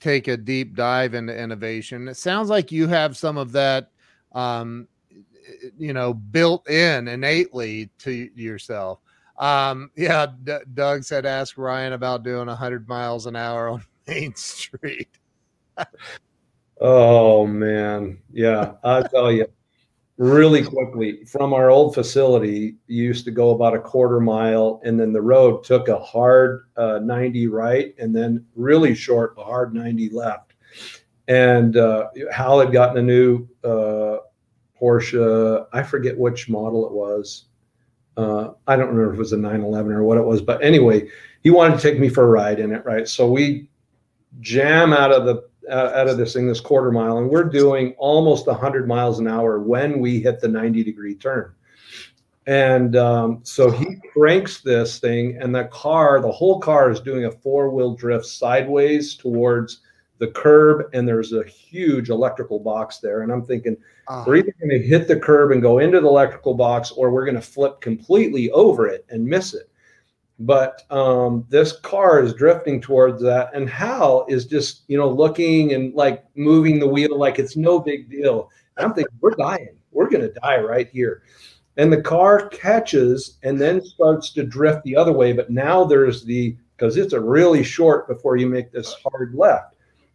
take 0.00 0.28
a 0.28 0.36
deep 0.36 0.74
dive 0.74 1.14
into 1.14 1.36
innovation. 1.36 2.08
It 2.08 2.16
sounds 2.16 2.48
like 2.48 2.72
you 2.72 2.88
have 2.88 3.16
some 3.16 3.36
of 3.36 3.52
that 3.52 3.90
um 4.32 4.88
you 5.78 5.92
know 5.92 6.12
built 6.12 6.68
in 6.68 7.08
innately 7.08 7.88
to 7.98 8.12
yourself 8.34 9.00
um, 9.38 9.90
yeah, 9.96 10.26
D- 10.44 10.58
Doug 10.74 11.04
said 11.04 11.24
ask 11.24 11.56
Ryan 11.56 11.92
about 11.92 12.24
doing 12.24 12.46
100 12.46 12.88
miles 12.88 13.26
an 13.26 13.36
hour 13.36 13.68
on 13.68 13.84
Main 14.08 14.34
Street. 14.34 15.08
oh 16.80 17.46
man, 17.46 18.18
yeah, 18.32 18.72
I 18.82 19.02
tell 19.02 19.30
you, 19.30 19.46
really 20.16 20.64
quickly 20.64 21.24
from 21.24 21.54
our 21.54 21.70
old 21.70 21.94
facility, 21.94 22.74
you 22.88 23.04
used 23.04 23.24
to 23.24 23.30
go 23.30 23.50
about 23.50 23.74
a 23.74 23.80
quarter 23.80 24.18
mile, 24.18 24.80
and 24.84 24.98
then 24.98 25.12
the 25.12 25.22
road 25.22 25.62
took 25.62 25.88
a 25.88 25.98
hard 26.00 26.66
uh, 26.76 26.98
90 26.98 27.46
right, 27.46 27.94
and 27.98 28.14
then 28.14 28.44
really 28.56 28.94
short, 28.94 29.34
a 29.38 29.44
hard 29.44 29.72
90 29.72 30.10
left. 30.10 30.54
And 31.28 31.76
uh, 31.76 32.08
Hal 32.32 32.58
had 32.58 32.72
gotten 32.72 32.96
a 32.96 33.02
new 33.02 33.46
uh, 33.62 34.18
Porsche. 34.80 35.66
I 35.72 35.82
forget 35.82 36.18
which 36.18 36.48
model 36.48 36.86
it 36.86 36.92
was 36.92 37.47
uh, 38.18 38.52
I 38.66 38.74
don't 38.74 38.88
remember 38.88 39.12
if 39.12 39.16
it 39.16 39.20
was 39.20 39.32
a 39.32 39.36
911 39.36 39.92
or 39.92 40.02
what 40.02 40.18
it 40.18 40.24
was, 40.24 40.42
but 40.42 40.62
anyway, 40.62 41.08
he 41.42 41.50
wanted 41.50 41.76
to 41.76 41.82
take 41.82 42.00
me 42.00 42.08
for 42.08 42.24
a 42.24 42.28
ride 42.28 42.58
in 42.58 42.72
it, 42.72 42.84
right? 42.84 43.06
So 43.06 43.30
we 43.30 43.68
jam 44.40 44.92
out 44.92 45.12
of 45.12 45.24
the 45.24 45.48
uh, 45.70 45.92
out 45.94 46.08
of 46.08 46.16
this 46.16 46.32
thing, 46.32 46.48
this 46.48 46.60
quarter 46.60 46.90
mile, 46.90 47.18
and 47.18 47.28
we're 47.28 47.44
doing 47.44 47.94
almost 47.98 48.46
100 48.46 48.88
miles 48.88 49.18
an 49.18 49.28
hour 49.28 49.60
when 49.60 50.00
we 50.00 50.18
hit 50.18 50.40
the 50.40 50.48
90 50.48 50.82
degree 50.82 51.14
turn. 51.14 51.52
And 52.46 52.96
um, 52.96 53.40
so 53.42 53.70
he 53.70 53.96
cranks 54.14 54.62
this 54.62 54.98
thing, 54.98 55.36
and 55.40 55.54
the 55.54 55.64
car, 55.64 56.20
the 56.20 56.32
whole 56.32 56.58
car 56.58 56.90
is 56.90 57.00
doing 57.00 57.26
a 57.26 57.30
four 57.30 57.70
wheel 57.70 57.94
drift 57.94 58.24
sideways 58.24 59.14
towards 59.14 59.80
the 60.18 60.28
curb, 60.28 60.90
and 60.92 61.06
there's 61.06 61.32
a 61.32 61.44
huge 61.44 62.10
electrical 62.10 62.58
box 62.58 62.98
there. 62.98 63.22
And 63.22 63.32
I'm 63.32 63.44
thinking, 63.44 63.76
uh, 64.08 64.24
we're 64.26 64.36
either 64.36 64.54
going 64.58 64.70
to 64.70 64.86
hit 64.86 65.08
the 65.08 65.18
curb 65.18 65.52
and 65.52 65.62
go 65.62 65.78
into 65.78 66.00
the 66.00 66.08
electrical 66.08 66.54
box, 66.54 66.90
or 66.90 67.10
we're 67.10 67.24
going 67.24 67.34
to 67.34 67.40
flip 67.40 67.80
completely 67.80 68.50
over 68.50 68.86
it 68.86 69.06
and 69.10 69.24
miss 69.24 69.54
it. 69.54 69.70
But 70.40 70.82
um, 70.90 71.44
this 71.48 71.72
car 71.80 72.22
is 72.22 72.32
drifting 72.34 72.80
towards 72.80 73.20
that, 73.22 73.50
and 73.54 73.68
Hal 73.68 74.24
is 74.28 74.46
just, 74.46 74.82
you 74.86 74.96
know, 74.96 75.08
looking 75.08 75.72
and 75.72 75.94
like 75.94 76.24
moving 76.36 76.78
the 76.78 76.86
wheel 76.86 77.18
like 77.18 77.38
it's 77.38 77.56
no 77.56 77.80
big 77.80 78.10
deal. 78.10 78.50
And 78.76 78.86
I'm 78.86 78.94
thinking, 78.94 79.16
we're 79.20 79.34
dying. 79.34 79.76
We're 79.90 80.08
going 80.08 80.22
to 80.22 80.40
die 80.40 80.60
right 80.60 80.88
here. 80.88 81.22
And 81.76 81.92
the 81.92 82.02
car 82.02 82.48
catches 82.48 83.38
and 83.42 83.60
then 83.60 83.84
starts 83.84 84.32
to 84.32 84.44
drift 84.44 84.82
the 84.84 84.96
other 84.96 85.12
way. 85.12 85.32
But 85.32 85.50
now 85.50 85.84
there's 85.84 86.24
the, 86.24 86.56
because 86.76 86.96
it's 86.96 87.12
a 87.12 87.20
really 87.20 87.64
short 87.64 88.06
before 88.06 88.36
you 88.36 88.48
make 88.48 88.70
this 88.70 88.94
hard 89.04 89.34
left. 89.34 89.74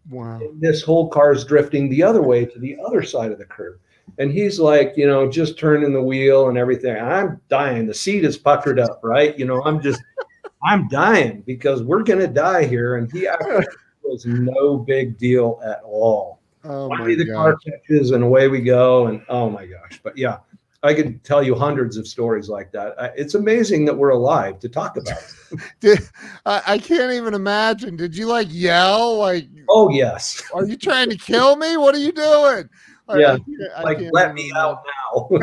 Wow. 0.09 0.39
And 0.39 0.59
this 0.59 0.81
whole 0.81 1.09
car 1.09 1.31
is 1.31 1.45
drifting 1.45 1.89
the 1.89 2.03
other 2.03 2.21
way 2.21 2.45
to 2.45 2.59
the 2.59 2.77
other 2.85 3.03
side 3.03 3.31
of 3.31 3.37
the 3.37 3.45
curb. 3.45 3.79
And 4.19 4.31
he's 4.31 4.59
like, 4.59 4.93
you 4.97 5.07
know, 5.07 5.29
just 5.29 5.57
turning 5.57 5.93
the 5.93 6.03
wheel 6.03 6.49
and 6.49 6.57
everything. 6.57 6.95
I'm 6.97 7.39
dying. 7.49 7.87
The 7.87 7.93
seat 7.93 8.25
is 8.25 8.37
puckered 8.37 8.79
up, 8.79 8.99
right? 9.01 9.37
You 9.39 9.45
know, 9.45 9.63
I'm 9.63 9.81
just, 9.81 10.01
I'm 10.65 10.87
dying 10.89 11.41
because 11.45 11.83
we're 11.83 12.03
going 12.03 12.19
to 12.19 12.27
die 12.27 12.65
here. 12.65 12.97
And 12.97 13.11
he 13.11 13.27
was 14.03 14.25
no 14.25 14.77
big 14.77 15.17
deal 15.17 15.61
at 15.65 15.81
all. 15.83 16.41
Oh 16.65 16.87
Finally, 16.89 17.15
the 17.15 17.25
gosh. 17.25 17.35
car 17.35 17.57
catches 17.57 18.11
and 18.11 18.23
away 18.23 18.47
we 18.47 18.61
go. 18.61 19.07
And 19.07 19.21
oh 19.29 19.49
my 19.49 19.65
gosh. 19.65 19.99
But 20.03 20.17
yeah, 20.17 20.37
I 20.83 20.93
could 20.93 21.23
tell 21.23 21.41
you 21.41 21.55
hundreds 21.55 21.95
of 21.95 22.05
stories 22.05 22.49
like 22.49 22.73
that. 22.73 23.13
It's 23.15 23.35
amazing 23.35 23.85
that 23.85 23.97
we're 23.97 24.09
alive 24.09 24.59
to 24.59 24.69
talk 24.69 24.97
about. 24.97 25.23
Did, 25.79 25.99
I, 26.45 26.61
I, 26.67 26.77
can't 26.77 27.13
even 27.13 27.33
imagine. 27.33 27.95
Did 27.95 28.17
you 28.17 28.27
like 28.27 28.49
yell? 28.51 29.17
Like, 29.17 29.47
oh 29.69 29.89
yes. 29.89 30.43
Are 30.53 30.65
you 30.65 30.75
trying 30.75 31.09
to 31.09 31.15
kill 31.15 31.55
me? 31.55 31.77
What 31.77 31.95
are 31.95 31.99
you 31.99 32.11
doing? 32.11 32.69
Yeah, 33.15 33.37
I, 33.77 33.83
like 33.83 33.99
let 34.11 34.33
me 34.33 34.51
out 34.55 34.83
now. 35.13 35.29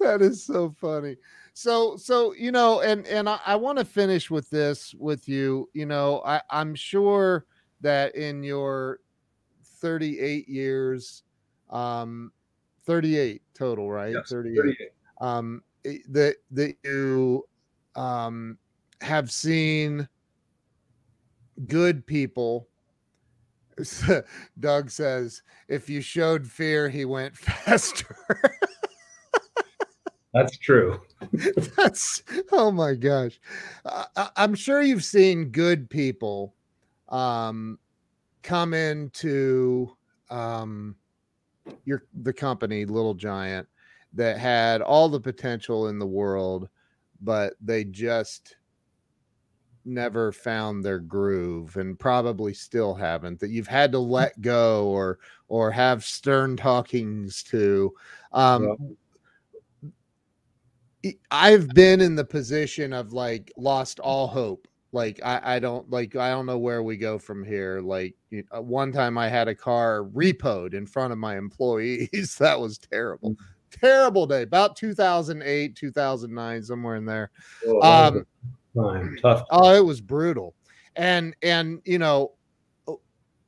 that 0.00 0.20
is 0.20 0.44
so 0.44 0.74
funny. 0.78 1.16
So, 1.54 1.96
so 1.96 2.34
you 2.34 2.52
know, 2.52 2.80
and 2.80 3.06
and 3.06 3.28
I, 3.28 3.38
I 3.46 3.56
want 3.56 3.78
to 3.78 3.84
finish 3.84 4.30
with 4.30 4.50
this 4.50 4.94
with 4.98 5.28
you. 5.28 5.68
You 5.72 5.86
know, 5.86 6.22
I, 6.26 6.40
I'm 6.50 6.74
sure 6.74 7.46
that 7.80 8.16
in 8.16 8.42
your 8.42 9.00
38 9.80 10.48
years, 10.48 11.22
um, 11.70 12.32
38 12.84 13.42
total, 13.54 13.90
right? 13.90 14.12
Yes, 14.12 14.30
38. 14.30 14.56
38. 14.56 14.76
Um, 15.20 15.62
that 16.10 16.36
that 16.50 16.76
you 16.84 17.44
um 17.94 18.58
have 19.00 19.30
seen 19.30 20.08
good 21.66 22.06
people. 22.06 22.68
Doug 24.60 24.90
says, 24.90 25.42
if 25.68 25.88
you 25.88 26.00
showed 26.00 26.46
fear, 26.46 26.88
he 26.88 27.04
went 27.04 27.36
faster. 27.38 28.16
That's 30.34 30.56
true. 30.56 31.00
That's 31.76 32.22
oh 32.52 32.70
my 32.70 32.94
gosh. 32.94 33.38
I, 33.84 34.30
am 34.36 34.54
sure 34.54 34.80
you've 34.82 35.04
seen 35.04 35.50
good 35.50 35.90
people 35.90 36.54
um, 37.10 37.78
come 38.42 38.72
into 38.72 39.94
um, 40.30 40.96
your 41.84 42.04
the 42.22 42.32
company 42.32 42.84
Little 42.84 43.14
Giant 43.14 43.68
that 44.14 44.38
had 44.38 44.82
all 44.82 45.08
the 45.08 45.20
potential 45.20 45.88
in 45.88 45.98
the 45.98 46.06
world, 46.06 46.68
but 47.20 47.54
they 47.60 47.84
just 47.84 48.56
never 49.84 50.32
found 50.32 50.84
their 50.84 50.98
groove 50.98 51.76
and 51.76 51.98
probably 51.98 52.54
still 52.54 52.94
haven't 52.94 53.40
that 53.40 53.50
you've 53.50 53.66
had 53.66 53.92
to 53.92 53.98
let 53.98 54.40
go 54.40 54.86
or 54.86 55.18
or 55.48 55.70
have 55.70 56.04
stern 56.04 56.56
talkings 56.56 57.42
to 57.42 57.92
um 58.32 58.96
yeah. 61.02 61.10
i've 61.30 61.68
been 61.70 62.00
in 62.00 62.14
the 62.14 62.24
position 62.24 62.92
of 62.92 63.12
like 63.12 63.50
lost 63.56 63.98
all 63.98 64.28
hope 64.28 64.68
like 64.92 65.20
I, 65.24 65.56
I 65.56 65.58
don't 65.58 65.88
like 65.90 66.14
i 66.16 66.30
don't 66.30 66.46
know 66.46 66.58
where 66.58 66.82
we 66.82 66.96
go 66.96 67.18
from 67.18 67.42
here 67.42 67.80
like 67.80 68.14
uh, 68.54 68.60
one 68.60 68.92
time 68.92 69.16
i 69.16 69.28
had 69.28 69.48
a 69.48 69.54
car 69.54 70.04
repoed 70.14 70.74
in 70.74 70.86
front 70.86 71.12
of 71.12 71.18
my 71.18 71.36
employees. 71.36 72.36
That 72.38 72.60
was 72.60 72.78
terrible. 72.78 73.30
Mm. 73.30 73.36
terrible 73.70 74.26
day 74.26 74.42
about 74.42 74.76
2008 74.76 75.74
2009 75.74 76.62
somewhere 76.62 76.96
in 76.96 77.04
there. 77.04 77.30
Oh, 77.66 77.80
um 77.80 78.26
time 78.76 79.16
tough. 79.20 79.44
oh 79.50 79.74
it 79.74 79.84
was 79.84 80.00
brutal. 80.00 80.54
And 80.96 81.34
and 81.42 81.80
you 81.84 81.98
know 81.98 82.32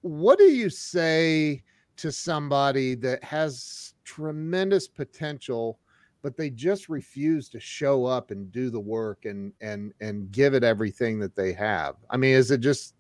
what 0.01 0.39
do 0.39 0.45
you 0.45 0.69
say 0.69 1.63
to 1.97 2.13
somebody 2.13 2.95
that 2.97 3.23
has 3.25 3.95
tremendous 4.05 4.87
potential 4.87 5.79
but 6.25 6.39
they 6.39 6.49
just 6.49 6.89
refuse 6.89 7.51
to 7.51 7.61
show 7.61 8.07
up 8.07 8.31
and 8.31 8.51
do 8.51 8.71
the 8.71 8.81
work 8.81 9.27
and 9.27 9.53
and 9.61 9.93
and 10.01 10.33
give 10.33 10.55
it 10.55 10.65
everything 10.65 11.19
that 11.21 11.37
they 11.37 11.53
have. 11.53 11.97
I 12.09 12.17
mean 12.17 12.35
is 12.35 12.51
it 12.51 12.61
just 12.63 12.95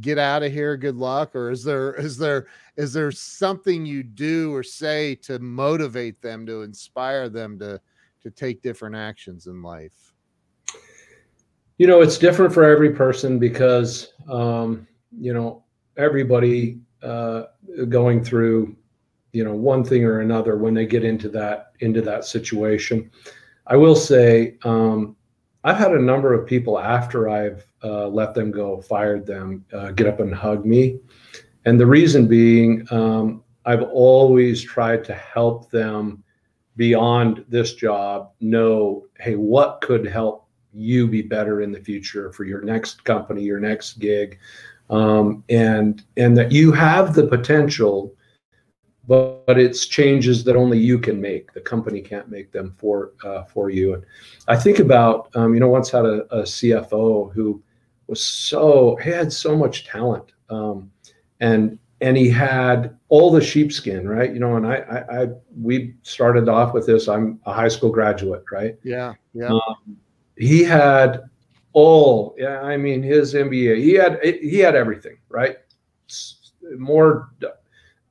get 0.00 0.18
out 0.18 0.42
of 0.42 0.52
here 0.52 0.76
good 0.76 0.96
luck 0.96 1.34
or 1.34 1.50
is 1.50 1.64
there 1.64 1.94
is 1.94 2.18
there 2.18 2.46
is 2.76 2.92
there 2.92 3.10
something 3.10 3.86
you 3.86 4.02
do 4.02 4.54
or 4.54 4.62
say 4.62 5.14
to 5.14 5.38
motivate 5.38 6.20
them 6.20 6.44
to 6.44 6.62
inspire 6.62 7.30
them 7.30 7.58
to 7.60 7.80
to 8.20 8.30
take 8.30 8.60
different 8.60 8.94
actions 8.94 9.46
in 9.46 9.62
life? 9.62 10.12
You 11.78 11.86
know 11.86 12.02
it's 12.02 12.18
different 12.18 12.52
for 12.52 12.64
every 12.64 12.90
person 12.90 13.38
because 13.38 14.12
um 14.30 14.86
you 15.18 15.32
know 15.32 15.64
everybody 15.96 16.78
uh 17.02 17.44
going 17.88 18.22
through 18.22 18.76
you 19.34 19.44
know 19.44 19.54
one 19.54 19.84
thing 19.84 20.04
or 20.04 20.20
another 20.20 20.56
when 20.56 20.72
they 20.72 20.86
get 20.86 21.04
into 21.04 21.28
that 21.28 21.72
into 21.80 22.00
that 22.00 22.24
situation. 22.24 23.10
I 23.66 23.76
will 23.76 23.96
say 23.96 24.56
um, 24.64 25.16
i've 25.64 25.76
had 25.76 25.92
a 25.92 26.00
number 26.00 26.32
of 26.32 26.46
people 26.46 26.78
after 26.78 27.28
i've 27.28 27.64
uh, 27.82 28.06
let 28.08 28.34
them 28.34 28.50
go 28.50 28.80
fired 28.80 29.26
them 29.26 29.64
uh, 29.72 29.90
get 29.90 30.06
up 30.06 30.20
and 30.20 30.34
hug 30.34 30.64
me. 30.64 31.00
And 31.66 31.80
the 31.80 31.86
reason 31.86 32.28
being 32.28 32.86
um, 32.90 33.42
i've 33.66 33.82
always 33.82 34.62
tried 34.62 35.04
to 35.04 35.14
help 35.14 35.70
them 35.70 36.22
beyond 36.76 37.44
this 37.48 37.74
job 37.74 38.30
know 38.40 39.06
hey 39.18 39.34
what 39.34 39.80
could 39.80 40.06
help 40.06 40.48
you 40.72 41.06
be 41.06 41.22
better 41.22 41.60
in 41.60 41.70
the 41.72 41.80
future 41.80 42.32
for 42.32 42.44
your 42.44 42.60
next 42.62 43.04
company 43.04 43.42
your 43.42 43.60
next 43.60 43.98
gig? 43.98 44.38
Um, 44.90 45.42
and 45.48 46.04
and 46.16 46.36
that 46.36 46.52
you 46.52 46.70
have 46.72 47.14
the 47.14 47.26
potential 47.26 48.14
but, 49.06 49.46
but 49.46 49.58
it's 49.58 49.86
changes 49.86 50.44
that 50.44 50.56
only 50.56 50.78
you 50.78 50.98
can 50.98 51.20
make. 51.20 51.52
The 51.52 51.60
company 51.60 52.00
can't 52.00 52.28
make 52.28 52.52
them 52.52 52.74
for 52.78 53.12
uh, 53.24 53.44
for 53.44 53.70
you. 53.70 53.94
And 53.94 54.04
I 54.48 54.56
think 54.56 54.78
about 54.78 55.30
um, 55.34 55.54
you 55.54 55.60
know 55.60 55.68
once 55.68 55.90
had 55.90 56.04
a, 56.04 56.22
a, 56.34 56.42
CFO 56.42 57.32
who 57.32 57.62
was 58.06 58.24
so 58.24 58.96
he 59.02 59.10
had 59.10 59.32
so 59.32 59.56
much 59.56 59.86
talent, 59.86 60.32
um, 60.50 60.90
and 61.40 61.78
and 62.00 62.16
he 62.16 62.28
had 62.28 62.96
all 63.08 63.30
the 63.30 63.40
sheepskin, 63.40 64.08
right? 64.08 64.32
You 64.32 64.40
know, 64.40 64.56
and 64.56 64.66
I, 64.66 64.76
I, 64.76 65.22
I 65.22 65.28
we 65.60 65.94
started 66.02 66.48
off 66.48 66.74
with 66.74 66.86
this. 66.86 67.08
I'm 67.08 67.40
a 67.46 67.52
high 67.52 67.68
school 67.68 67.90
graduate, 67.90 68.44
right? 68.50 68.76
Yeah, 68.82 69.14
yeah. 69.32 69.48
Um, 69.48 69.96
he 70.36 70.64
had 70.64 71.22
all, 71.72 72.34
yeah. 72.38 72.60
I 72.62 72.76
mean, 72.76 73.02
his 73.02 73.34
MBA. 73.34 73.82
He 73.82 73.94
had 73.94 74.20
he 74.22 74.58
had 74.58 74.74
everything, 74.74 75.18
right? 75.28 75.58
More 76.76 77.30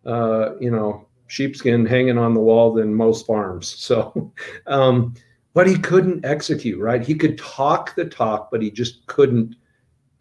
uh, 0.06 0.56
you 0.60 0.72
know, 0.72 1.06
sheepskin 1.28 1.86
hanging 1.86 2.18
on 2.18 2.34
the 2.34 2.40
wall 2.40 2.74
than 2.74 2.94
most 2.94 3.26
farms. 3.26 3.76
So, 3.84 4.34
um, 4.68 5.16
but 5.54 5.68
he 5.68 5.78
couldn't 5.78 6.26
execute, 6.26 6.80
right? 6.80 7.06
He 7.06 7.16
could 7.16 7.38
talk 7.38 7.96
the 7.96 8.06
talk, 8.06 8.50
but 8.50 8.62
he 8.62 8.72
just 8.72 9.06
couldn't 9.06 9.56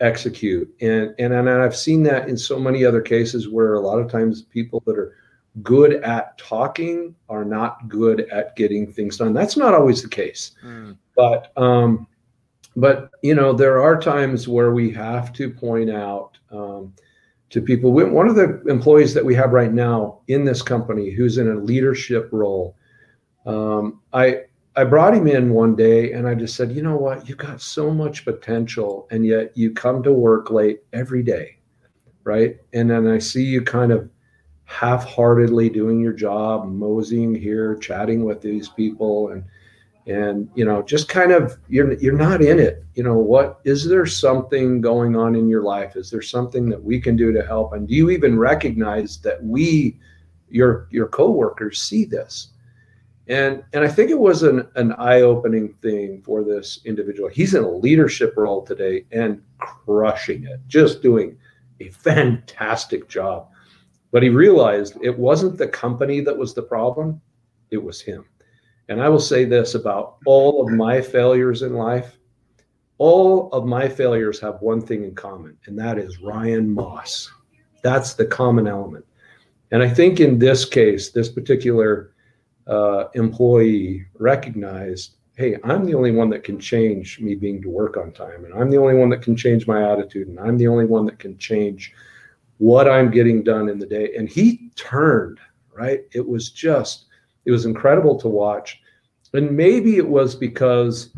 execute. 0.00 0.70
And, 0.80 1.14
and, 1.18 1.32
and 1.32 1.48
I've 1.48 1.76
seen 1.76 2.02
that 2.04 2.28
in 2.28 2.36
so 2.36 2.58
many 2.58 2.84
other 2.84 3.00
cases 3.00 3.48
where 3.48 3.74
a 3.74 3.80
lot 3.80 3.98
of 3.98 4.10
times 4.10 4.42
people 4.42 4.82
that 4.86 4.98
are 4.98 5.16
good 5.62 5.94
at 6.02 6.36
talking 6.38 7.14
are 7.28 7.44
not 7.44 7.88
good 7.88 8.28
at 8.30 8.56
getting 8.56 8.92
things 8.92 9.16
done. 9.16 9.32
That's 9.32 9.56
not 9.56 9.74
always 9.74 10.02
the 10.02 10.08
case. 10.08 10.52
Mm. 10.64 10.96
But, 11.16 11.52
um, 11.56 12.06
but 12.76 13.10
you 13.22 13.34
know, 13.34 13.52
there 13.52 13.80
are 13.80 13.98
times 13.98 14.48
where 14.48 14.72
we 14.72 14.90
have 14.90 15.32
to 15.34 15.50
point 15.50 15.90
out, 15.90 16.36
um, 16.50 16.92
to 17.52 17.60
people. 17.60 17.92
One 17.92 18.28
of 18.28 18.34
the 18.34 18.62
employees 18.66 19.12
that 19.14 19.24
we 19.24 19.34
have 19.34 19.52
right 19.52 19.72
now 19.72 20.20
in 20.26 20.44
this 20.44 20.62
company, 20.62 21.10
who's 21.10 21.36
in 21.36 21.50
a 21.50 21.54
leadership 21.54 22.28
role, 22.32 22.76
um, 23.46 24.00
I 24.12 24.44
I 24.74 24.84
brought 24.84 25.14
him 25.14 25.26
in 25.26 25.52
one 25.52 25.76
day 25.76 26.12
and 26.12 26.26
I 26.26 26.34
just 26.34 26.56
said, 26.56 26.72
you 26.72 26.82
know 26.82 26.96
what, 26.96 27.28
you've 27.28 27.36
got 27.36 27.60
so 27.60 27.90
much 27.90 28.24
potential, 28.24 29.06
and 29.10 29.26
yet 29.26 29.54
you 29.54 29.70
come 29.70 30.02
to 30.02 30.12
work 30.12 30.50
late 30.50 30.80
every 30.94 31.22
day, 31.22 31.58
right? 32.24 32.56
And 32.72 32.88
then 32.88 33.06
I 33.06 33.18
see 33.18 33.44
you 33.44 33.60
kind 33.60 33.92
of 33.92 34.08
half-heartedly 34.64 35.68
doing 35.68 36.00
your 36.00 36.14
job, 36.14 36.66
moseying 36.66 37.34
here, 37.34 37.76
chatting 37.76 38.24
with 38.24 38.40
these 38.40 38.70
people, 38.70 39.28
and 39.28 39.44
and 40.06 40.50
you 40.54 40.64
know 40.64 40.82
just 40.82 41.08
kind 41.08 41.30
of 41.32 41.58
you're 41.68 41.92
you're 41.94 42.16
not 42.16 42.42
in 42.42 42.58
it. 42.58 42.84
You 42.94 43.02
know 43.02 43.16
what 43.16 43.60
is 43.64 43.88
there 43.88 44.06
something 44.06 44.80
going 44.80 45.16
on 45.16 45.34
in 45.34 45.48
your 45.48 45.62
life? 45.62 45.96
Is 45.96 46.10
there 46.10 46.22
something 46.22 46.68
that 46.70 46.82
we 46.82 47.00
can 47.00 47.16
do 47.16 47.32
to 47.32 47.44
help? 47.44 47.72
And 47.72 47.86
do 47.86 47.94
you 47.94 48.10
even 48.10 48.38
recognize 48.38 49.18
that 49.18 49.42
we 49.44 49.98
your 50.48 50.88
your 50.90 51.08
coworkers 51.08 51.80
see 51.80 52.04
this? 52.04 52.48
And 53.28 53.62
and 53.72 53.84
i 53.84 53.88
think 53.88 54.10
it 54.10 54.18
was 54.18 54.42
an, 54.42 54.66
an 54.74 54.92
eye-opening 54.94 55.74
thing 55.80 56.22
for 56.22 56.42
this 56.42 56.80
individual. 56.84 57.28
He's 57.28 57.54
in 57.54 57.62
a 57.62 57.70
leadership 57.70 58.34
role 58.36 58.62
today 58.62 59.04
and 59.12 59.40
crushing 59.58 60.44
it 60.44 60.60
just 60.66 61.02
doing 61.02 61.38
a 61.80 61.90
fantastic 61.90 63.08
job. 63.08 63.48
But 64.10 64.24
he 64.24 64.28
realized 64.28 64.98
it 65.00 65.16
wasn't 65.16 65.56
the 65.56 65.68
company 65.68 66.20
that 66.20 66.36
was 66.36 66.52
the 66.52 66.62
problem 66.62 67.20
it 67.70 67.82
was 67.82 68.00
him 68.00 68.24
and 68.92 69.02
I 69.02 69.08
will 69.08 69.20
say 69.20 69.44
this 69.44 69.74
about 69.74 70.18
all 70.26 70.62
of 70.62 70.72
my 70.72 71.00
failures 71.00 71.62
in 71.62 71.74
life 71.74 72.18
all 73.02 73.48
of 73.50 73.66
my 73.66 73.88
failures 73.88 74.38
have 74.38 74.62
one 74.62 74.80
thing 74.80 75.02
in 75.02 75.12
common, 75.12 75.56
and 75.66 75.76
that 75.76 75.98
is 75.98 76.20
Ryan 76.20 76.72
Moss. 76.72 77.32
That's 77.82 78.14
the 78.14 78.24
common 78.24 78.68
element. 78.68 79.04
And 79.72 79.82
I 79.82 79.88
think 79.88 80.20
in 80.20 80.38
this 80.38 80.64
case, 80.64 81.10
this 81.10 81.28
particular 81.28 82.12
uh, 82.68 83.06
employee 83.14 84.06
recognized 84.20 85.16
hey, 85.34 85.56
I'm 85.64 85.84
the 85.84 85.94
only 85.94 86.12
one 86.12 86.28
that 86.30 86.44
can 86.44 86.60
change 86.60 87.18
me 87.18 87.34
being 87.34 87.60
to 87.62 87.70
work 87.70 87.96
on 87.96 88.12
time, 88.12 88.44
and 88.44 88.54
I'm 88.54 88.70
the 88.70 88.76
only 88.76 88.94
one 88.94 89.08
that 89.08 89.22
can 89.22 89.34
change 89.34 89.66
my 89.66 89.90
attitude, 89.90 90.28
and 90.28 90.38
I'm 90.38 90.56
the 90.56 90.68
only 90.68 90.84
one 90.84 91.06
that 91.06 91.18
can 91.18 91.36
change 91.38 91.92
what 92.58 92.86
I'm 92.88 93.10
getting 93.10 93.42
done 93.42 93.68
in 93.68 93.80
the 93.80 93.86
day. 93.86 94.14
And 94.16 94.28
he 94.28 94.70
turned, 94.76 95.40
right? 95.74 96.02
It 96.12 96.28
was 96.28 96.50
just, 96.50 97.06
it 97.46 97.50
was 97.50 97.64
incredible 97.64 98.16
to 98.20 98.28
watch. 98.28 98.81
And 99.34 99.56
maybe 99.56 99.96
it 99.96 100.06
was 100.06 100.34
because 100.34 101.10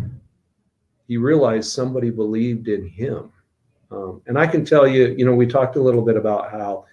he 1.09 1.17
realized 1.17 1.73
somebody 1.73 2.11
believed 2.11 2.69
in 2.69 2.87
him. 2.87 3.33
Um, 3.91 4.23
and 4.27 4.39
I 4.39 4.47
can 4.47 4.65
tell 4.65 4.87
you, 4.87 5.15
you 5.17 5.25
know, 5.25 5.35
we 5.35 5.47
talked 5.47 5.77
a 5.77 5.83
little 5.83 6.03
bit 6.03 6.17
about 6.17 6.51
how 6.51 6.87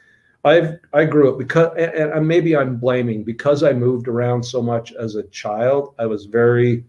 I've 0.43 0.79
I 0.93 1.05
grew 1.05 1.31
up 1.31 1.37
because, 1.37 1.75
and, 1.77 2.27
maybe 2.27 2.55
I'm 2.55 2.77
blaming 2.77 3.23
because 3.23 3.63
I 3.63 3.73
moved 3.73 4.07
around 4.07 4.43
so 4.43 4.61
much 4.61 4.91
as 4.93 5.15
a 5.15 5.23
child. 5.23 5.93
I 5.99 6.07
was 6.07 6.25
very 6.25 6.83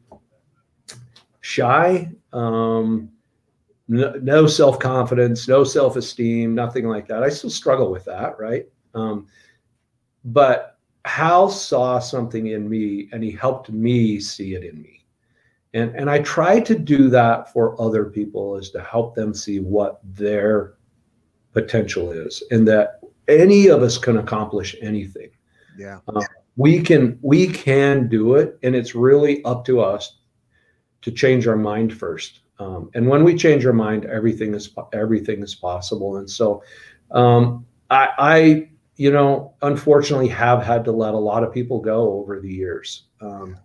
shy, 1.43 2.11
um, 2.33 3.11
no, 3.89 4.13
no 4.23 4.47
self 4.47 4.79
confidence, 4.79 5.49
no 5.49 5.65
self 5.65 5.97
esteem, 5.97 6.55
nothing 6.55 6.89
like 6.89 7.07
that. 7.09 7.23
I 7.23 7.29
still 7.29 7.51
struggle 7.51 7.91
with 7.91 8.07
that, 8.07 8.39
right? 8.39 8.67
Um, 8.95 9.27
but 10.25 10.72
Hal 11.05 11.49
saw 11.49 11.99
something 11.99 12.49
in 12.49 12.69
me 12.69 13.09
and 13.13 13.23
he 13.23 13.31
helped 13.31 13.71
me 13.71 14.21
see 14.21 14.55
it 14.55 14.65
in 14.65 14.81
me. 14.81 15.05
And, 15.75 15.95
and 15.97 16.11
I 16.11 16.21
try 16.21 16.61
to 16.61 16.79
do 16.79 17.09
that 17.11 17.53
for 17.53 17.81
other 17.81 18.05
people 18.05 18.57
is 18.57 18.71
to 18.71 18.83
help 18.83 19.15
them 19.15 19.33
see 19.35 19.59
what 19.59 20.01
their 20.05 20.75
potential 21.53 22.13
is 22.13 22.43
and 22.51 22.67
that 22.69 23.01
any 23.29 23.69
of 23.69 23.83
us 23.83 23.99
can 23.99 24.19
accomplish 24.19 24.77
anything. 24.81 25.31
Yeah. 25.79 25.99
Um, 26.09 26.23
we 26.57 26.83
can 26.83 27.19
we 27.23 27.47
can 27.47 28.09
do 28.09 28.35
it 28.35 28.59
and 28.63 28.77
it's 28.77 28.95
really 28.95 29.43
up 29.45 29.65
to 29.65 29.81
us 29.81 30.19
to 31.01 31.11
change 31.11 31.47
our 31.47 31.57
mind 31.57 31.93
first. 31.93 32.41
Um, 32.59 32.91
and 32.95 33.09
when 33.09 33.25
we 33.25 33.35
change 33.35 33.65
our 33.65 33.73
mind, 33.73 34.05
everything 34.05 34.55
is 34.55 34.75
everything 34.93 35.43
is 35.43 35.55
possible. 35.55 36.19
And 36.19 36.29
so 36.29 36.63
um, 37.11 37.67
I, 37.91 38.09
I 38.19 38.69
you 38.97 39.11
know, 39.11 39.55
unfortunately, 39.63 40.29
have 40.29 40.63
had 40.63 40.85
to 40.85 40.93
let 40.93 41.15
a 41.15 41.19
lot 41.19 41.45
of 41.45 41.53
people 41.53 41.81
go 41.81 42.13
over 42.13 42.41
the 42.41 42.53
years. 42.53 43.05
Um, 43.21 43.57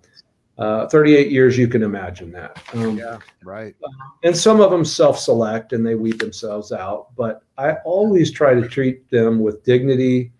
uh, 0.57 0.87
38 0.87 1.29
years, 1.31 1.57
you 1.57 1.67
can 1.67 1.83
imagine 1.83 2.31
that. 2.31 2.61
Um, 2.73 2.97
yeah, 2.97 3.19
right. 3.43 3.75
Uh, 3.83 3.89
and 4.23 4.35
some 4.35 4.59
of 4.59 4.71
them 4.71 4.83
self 4.83 5.19
select 5.19 5.73
and 5.73 5.85
they 5.85 5.93
weed 5.93 6.19
themselves 6.19 6.71
out. 6.71 7.15
But 7.15 7.43
I 7.57 7.73
always 7.85 8.31
try 8.31 8.55
to 8.55 8.67
treat 8.67 9.07
them 9.11 9.39
with 9.39 9.63
dignity, 9.63 10.31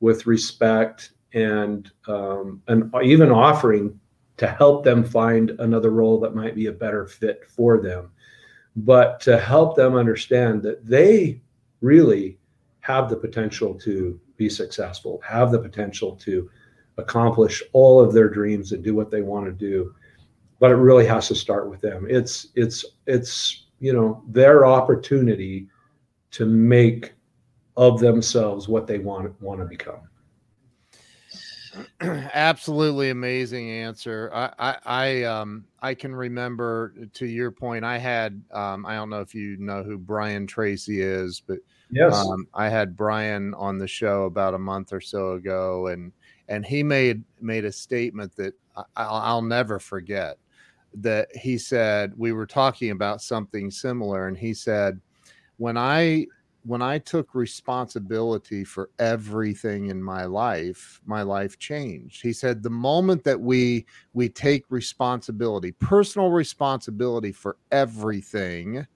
with 0.00 0.26
respect, 0.26 1.12
and, 1.34 1.88
um, 2.08 2.62
and 2.66 2.92
even 3.04 3.30
offering 3.30 3.98
to 4.38 4.48
help 4.48 4.82
them 4.82 5.04
find 5.04 5.50
another 5.60 5.90
role 5.90 6.18
that 6.18 6.34
might 6.34 6.56
be 6.56 6.66
a 6.66 6.72
better 6.72 7.06
fit 7.06 7.46
for 7.46 7.80
them. 7.80 8.10
But 8.74 9.20
to 9.20 9.38
help 9.38 9.76
them 9.76 9.94
understand 9.94 10.62
that 10.62 10.84
they 10.84 11.42
really 11.80 12.39
have 12.90 13.08
the 13.08 13.16
potential 13.16 13.74
to 13.74 14.18
be 14.36 14.48
successful, 14.48 15.20
have 15.26 15.52
the 15.52 15.58
potential 15.58 16.16
to 16.16 16.50
accomplish 16.98 17.62
all 17.72 18.00
of 18.00 18.12
their 18.12 18.28
dreams 18.28 18.72
and 18.72 18.82
do 18.82 18.94
what 18.94 19.10
they 19.10 19.22
want 19.22 19.46
to 19.46 19.52
do. 19.52 19.94
But 20.58 20.70
it 20.70 20.76
really 20.76 21.06
has 21.06 21.28
to 21.28 21.34
start 21.34 21.70
with 21.70 21.80
them. 21.80 22.06
It's 22.08 22.48
it's 22.54 22.84
it's 23.06 23.66
you 23.78 23.92
know 23.92 24.22
their 24.28 24.66
opportunity 24.66 25.68
to 26.32 26.44
make 26.46 27.14
of 27.76 28.00
themselves 28.00 28.68
what 28.68 28.86
they 28.86 28.98
want 28.98 29.40
want 29.40 29.60
to 29.60 29.66
become. 29.66 30.00
Absolutely 32.00 33.10
amazing 33.10 33.70
answer. 33.70 34.30
I, 34.34 34.52
I, 34.58 34.76
I, 34.84 35.22
um, 35.22 35.64
I 35.80 35.94
can 35.94 36.14
remember 36.14 36.92
to 37.14 37.26
your 37.26 37.52
point. 37.52 37.84
I 37.84 37.96
had, 37.96 38.42
um, 38.50 38.84
I 38.84 38.96
don't 38.96 39.08
know 39.08 39.20
if 39.20 39.34
you 39.34 39.56
know 39.58 39.84
who 39.84 39.96
Brian 39.96 40.48
Tracy 40.48 41.00
is, 41.00 41.40
but 41.46 41.60
Yes. 41.90 42.14
Um, 42.14 42.46
I 42.54 42.68
had 42.68 42.96
Brian 42.96 43.54
on 43.54 43.78
the 43.78 43.88
show 43.88 44.24
about 44.24 44.54
a 44.54 44.58
month 44.58 44.92
or 44.92 45.00
so 45.00 45.32
ago, 45.32 45.88
and 45.88 46.12
and 46.48 46.64
he 46.64 46.82
made 46.82 47.22
made 47.40 47.64
a 47.64 47.72
statement 47.72 48.34
that 48.36 48.54
I'll, 48.76 48.86
I'll 49.16 49.42
never 49.42 49.78
forget. 49.78 50.36
That 50.94 51.28
he 51.36 51.58
said 51.58 52.12
we 52.16 52.32
were 52.32 52.46
talking 52.46 52.90
about 52.90 53.22
something 53.22 53.70
similar, 53.70 54.28
and 54.28 54.36
he 54.36 54.54
said, 54.54 55.00
when 55.56 55.76
I 55.76 56.26
when 56.64 56.82
I 56.82 56.98
took 56.98 57.34
responsibility 57.34 58.64
for 58.64 58.90
everything 58.98 59.86
in 59.86 60.02
my 60.02 60.26
life, 60.26 61.00
my 61.06 61.22
life 61.22 61.58
changed. 61.58 62.22
He 62.22 62.32
said 62.32 62.62
the 62.62 62.70
moment 62.70 63.24
that 63.24 63.40
we 63.40 63.86
we 64.12 64.28
take 64.28 64.64
responsibility, 64.68 65.72
personal 65.72 66.30
responsibility 66.30 67.32
for 67.32 67.56
everything, 67.72 68.86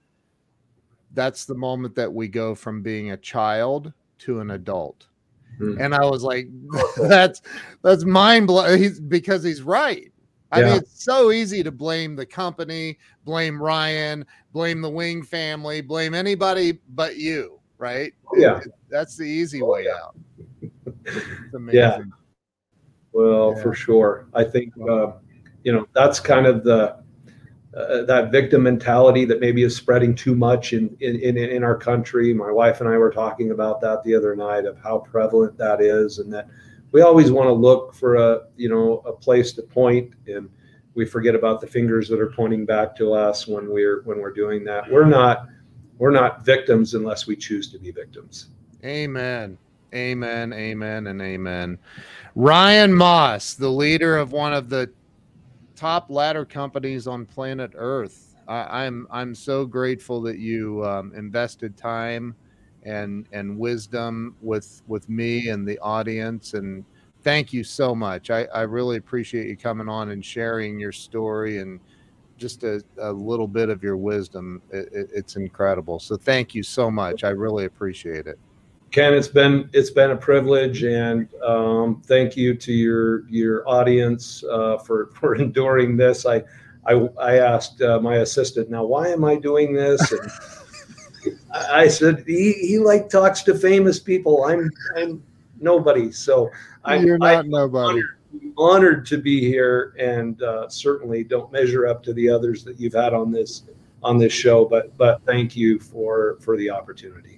that's 1.15 1.45
the 1.45 1.55
moment 1.55 1.95
that 1.95 2.13
we 2.13 2.27
go 2.27 2.53
from 2.53 2.81
being 2.81 3.11
a 3.11 3.17
child 3.17 3.91
to 4.19 4.39
an 4.41 4.51
adult. 4.51 5.07
Mm-hmm. 5.59 5.81
And 5.81 5.95
I 5.95 6.05
was 6.05 6.23
like, 6.23 6.47
that's 6.97 7.41
that's 7.81 8.05
mind 8.05 8.47
blowing. 8.47 8.81
He's 8.81 8.99
because 8.99 9.43
he's 9.43 9.61
right. 9.61 10.11
I 10.51 10.59
yeah. 10.59 10.65
mean, 10.67 10.75
it's 10.77 11.03
so 11.03 11.31
easy 11.31 11.63
to 11.63 11.71
blame 11.71 12.15
the 12.15 12.25
company, 12.25 12.97
blame 13.25 13.61
Ryan, 13.61 14.25
blame 14.53 14.81
the 14.81 14.89
Wing 14.89 15.23
family, 15.23 15.81
blame 15.81 16.13
anybody 16.13 16.79
but 16.89 17.17
you, 17.17 17.59
right? 17.77 18.13
Yeah. 18.35 18.61
That's 18.89 19.17
the 19.17 19.23
easy 19.23 19.61
way 19.61 19.87
out. 19.89 20.15
It's 20.61 21.53
amazing. 21.55 21.79
Yeah. 21.79 21.97
Well, 23.11 23.53
Yeah. 23.55 23.63
for 23.63 23.73
sure. 23.73 24.27
I 24.33 24.43
think 24.43 24.73
uh, 24.89 25.13
you 25.63 25.73
know 25.73 25.87
that's 25.93 26.19
kind 26.19 26.45
of 26.45 26.63
the 26.63 26.97
uh, 27.75 28.03
that 28.03 28.31
victim 28.31 28.63
mentality 28.63 29.25
that 29.25 29.41
maybe 29.41 29.63
is 29.63 29.75
spreading 29.75 30.15
too 30.15 30.33
much 30.33 30.73
in, 30.73 30.95
in 31.01 31.19
in 31.19 31.37
in 31.37 31.63
our 31.63 31.75
country. 31.75 32.33
My 32.33 32.51
wife 32.51 32.79
and 32.79 32.89
I 32.89 32.97
were 32.97 33.11
talking 33.11 33.51
about 33.51 33.81
that 33.81 34.03
the 34.03 34.15
other 34.15 34.35
night 34.35 34.65
of 34.65 34.77
how 34.77 34.99
prevalent 34.99 35.57
that 35.57 35.81
is, 35.81 36.19
and 36.19 36.31
that 36.33 36.47
we 36.91 37.01
always 37.01 37.31
want 37.31 37.47
to 37.47 37.53
look 37.53 37.93
for 37.93 38.15
a 38.15 38.43
you 38.55 38.69
know 38.69 38.99
a 39.05 39.11
place 39.11 39.51
to 39.53 39.61
point, 39.61 40.13
and 40.27 40.49
we 40.93 41.05
forget 41.05 41.35
about 41.35 41.59
the 41.59 41.67
fingers 41.67 42.07
that 42.07 42.19
are 42.21 42.31
pointing 42.31 42.65
back 42.65 42.95
to 42.95 43.13
us 43.13 43.45
when 43.45 43.69
we're 43.69 44.03
when 44.03 44.19
we're 44.19 44.33
doing 44.33 44.63
that. 44.63 44.89
We're 44.89 45.05
not 45.05 45.47
we're 45.97 46.11
not 46.11 46.45
victims 46.45 46.93
unless 46.93 47.27
we 47.27 47.35
choose 47.35 47.69
to 47.71 47.79
be 47.79 47.91
victims. 47.91 48.47
Amen. 48.85 49.57
Amen. 49.93 50.53
Amen. 50.53 51.07
And 51.07 51.21
amen. 51.21 51.77
Ryan 52.35 52.93
Moss, 52.93 53.53
the 53.53 53.69
leader 53.69 54.17
of 54.17 54.31
one 54.31 54.53
of 54.53 54.69
the 54.69 54.91
top 55.75 56.09
ladder 56.09 56.45
companies 56.45 57.07
on 57.07 57.25
planet 57.25 57.71
Earth. 57.75 58.35
I, 58.47 58.85
I'm 58.85 59.07
I'm 59.11 59.35
so 59.35 59.65
grateful 59.65 60.21
that 60.23 60.37
you 60.39 60.85
um, 60.85 61.13
invested 61.15 61.77
time 61.77 62.35
and 62.83 63.27
and 63.31 63.57
wisdom 63.57 64.35
with 64.41 64.81
with 64.87 65.09
me 65.09 65.49
and 65.49 65.67
the 65.67 65.79
audience 65.79 66.53
and 66.53 66.85
thank 67.23 67.51
you 67.51 67.63
so 67.63 67.95
much. 67.95 68.29
I, 68.29 68.43
I 68.53 68.61
really 68.61 68.97
appreciate 68.97 69.47
you 69.47 69.57
coming 69.57 69.89
on 69.89 70.11
and 70.11 70.23
sharing 70.23 70.79
your 70.79 70.91
story 70.91 71.57
and 71.57 71.79
just 72.37 72.63
a, 72.63 72.83
a 72.99 73.11
little 73.11 73.47
bit 73.47 73.69
of 73.69 73.81
your 73.81 73.97
wisdom. 73.97 74.61
It, 74.71 74.89
it, 74.93 75.09
it's 75.13 75.35
incredible. 75.35 75.99
So 75.99 76.17
thank 76.17 76.53
you 76.53 76.61
so 76.61 76.91
much. 76.91 77.23
I 77.23 77.29
really 77.29 77.65
appreciate 77.65 78.27
it. 78.27 78.37
Ken, 78.91 79.13
it's 79.13 79.27
been 79.27 79.69
it's 79.73 79.89
been 79.89 80.11
a 80.11 80.15
privilege, 80.15 80.83
and 80.83 81.27
um, 81.43 82.01
thank 82.05 82.37
you 82.37 82.55
to 82.55 82.71
your 82.71 83.27
your 83.29 83.67
audience 83.67 84.43
uh, 84.49 84.77
for 84.77 85.07
for 85.13 85.35
enduring 85.35 85.97
this. 85.97 86.25
I 86.25 86.43
I, 86.85 87.09
I 87.19 87.37
asked 87.39 87.81
uh, 87.81 87.99
my 87.99 88.17
assistant, 88.17 88.69
now 88.69 88.85
why 88.85 89.07
am 89.07 89.23
I 89.25 89.35
doing 89.35 89.73
this? 89.73 90.11
And 90.11 90.31
I 91.51 91.87
said 91.87 92.23
he, 92.27 92.53
he 92.53 92.77
like 92.77 93.09
talks 93.09 93.41
to 93.43 93.57
famous 93.57 93.99
people. 93.99 94.43
I'm 94.45 94.69
I'm 94.95 95.23
nobody, 95.59 96.11
so 96.11 96.51
I, 96.83 96.97
You're 96.97 97.17
not 97.17 97.47
nobody. 97.47 98.01
honored, 98.01 98.53
honored 98.57 99.05
to 99.07 99.17
be 99.17 99.41
here, 99.41 99.95
and 99.99 100.41
uh, 100.43 100.69
certainly 100.69 101.23
don't 101.23 101.51
measure 101.51 101.87
up 101.87 102.03
to 102.03 102.13
the 102.13 102.29
others 102.29 102.63
that 102.65 102.79
you've 102.79 102.93
had 102.93 103.13
on 103.13 103.31
this 103.31 103.63
on 104.03 104.17
this 104.17 104.33
show. 104.33 104.65
But 104.65 104.95
but 104.97 105.21
thank 105.25 105.55
you 105.55 105.79
for 105.79 106.37
for 106.41 106.55
the 106.57 106.69
opportunity. 106.69 107.34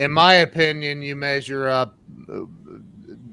In 0.00 0.10
my 0.10 0.36
opinion, 0.36 1.02
you 1.02 1.14
measure 1.14 1.68
up 1.68 1.94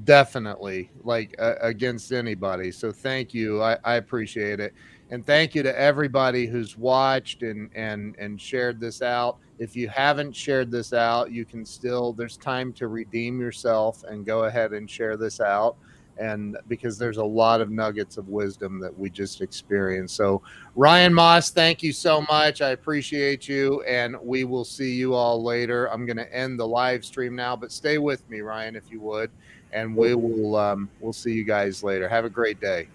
definitely 0.03 0.89
like 1.03 1.33
uh, 1.39 1.55
against 1.61 2.11
anybody. 2.11 2.71
So 2.71 2.91
thank 2.91 3.33
you. 3.33 3.63
I, 3.63 3.77
I 3.85 3.95
appreciate 3.95 4.59
it. 4.59 4.73
And 5.09 5.25
thank 5.25 5.55
you 5.55 5.63
to 5.63 5.79
everybody 5.79 6.45
who's 6.45 6.77
watched 6.77 7.41
and, 7.41 7.69
and, 7.73 8.17
and 8.17 8.39
shared 8.39 8.81
this 8.81 9.01
out. 9.01 9.37
If 9.59 9.77
you 9.77 9.87
haven't 9.87 10.35
shared 10.35 10.69
this 10.69 10.91
out, 10.91 11.31
you 11.31 11.45
can 11.45 11.65
still, 11.65 12.11
there's 12.11 12.35
time 12.35 12.73
to 12.73 12.89
redeem 12.89 13.39
yourself 13.39 14.03
and 14.03 14.25
go 14.25 14.43
ahead 14.43 14.73
and 14.73 14.89
share 14.89 15.15
this 15.15 15.39
out. 15.39 15.77
And 16.19 16.57
because 16.67 16.97
there's 16.97 17.17
a 17.17 17.23
lot 17.23 17.61
of 17.61 17.69
nuggets 17.69 18.17
of 18.17 18.27
wisdom 18.27 18.79
that 18.79 18.97
we 18.97 19.09
just 19.09 19.41
experienced. 19.41 20.15
So, 20.15 20.41
Ryan 20.75 21.13
Moss, 21.13 21.51
thank 21.51 21.83
you 21.83 21.93
so 21.93 22.21
much. 22.21 22.61
I 22.61 22.69
appreciate 22.69 23.47
you, 23.47 23.81
and 23.83 24.15
we 24.21 24.43
will 24.43 24.65
see 24.65 24.93
you 24.93 25.13
all 25.13 25.43
later. 25.43 25.91
I'm 25.91 26.05
going 26.05 26.17
to 26.17 26.35
end 26.35 26.59
the 26.59 26.67
live 26.67 27.05
stream 27.05 27.35
now, 27.35 27.55
but 27.55 27.71
stay 27.71 27.97
with 27.97 28.27
me, 28.29 28.41
Ryan, 28.41 28.75
if 28.75 28.91
you 28.91 28.99
would, 29.01 29.29
and 29.73 29.95
we 29.95 30.15
will 30.15 30.55
um, 30.55 30.89
we'll 30.99 31.13
see 31.13 31.33
you 31.33 31.43
guys 31.43 31.83
later. 31.83 32.07
Have 32.07 32.25
a 32.25 32.29
great 32.29 32.59
day. 32.59 32.87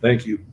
Thank 0.00 0.26
you. 0.26 0.44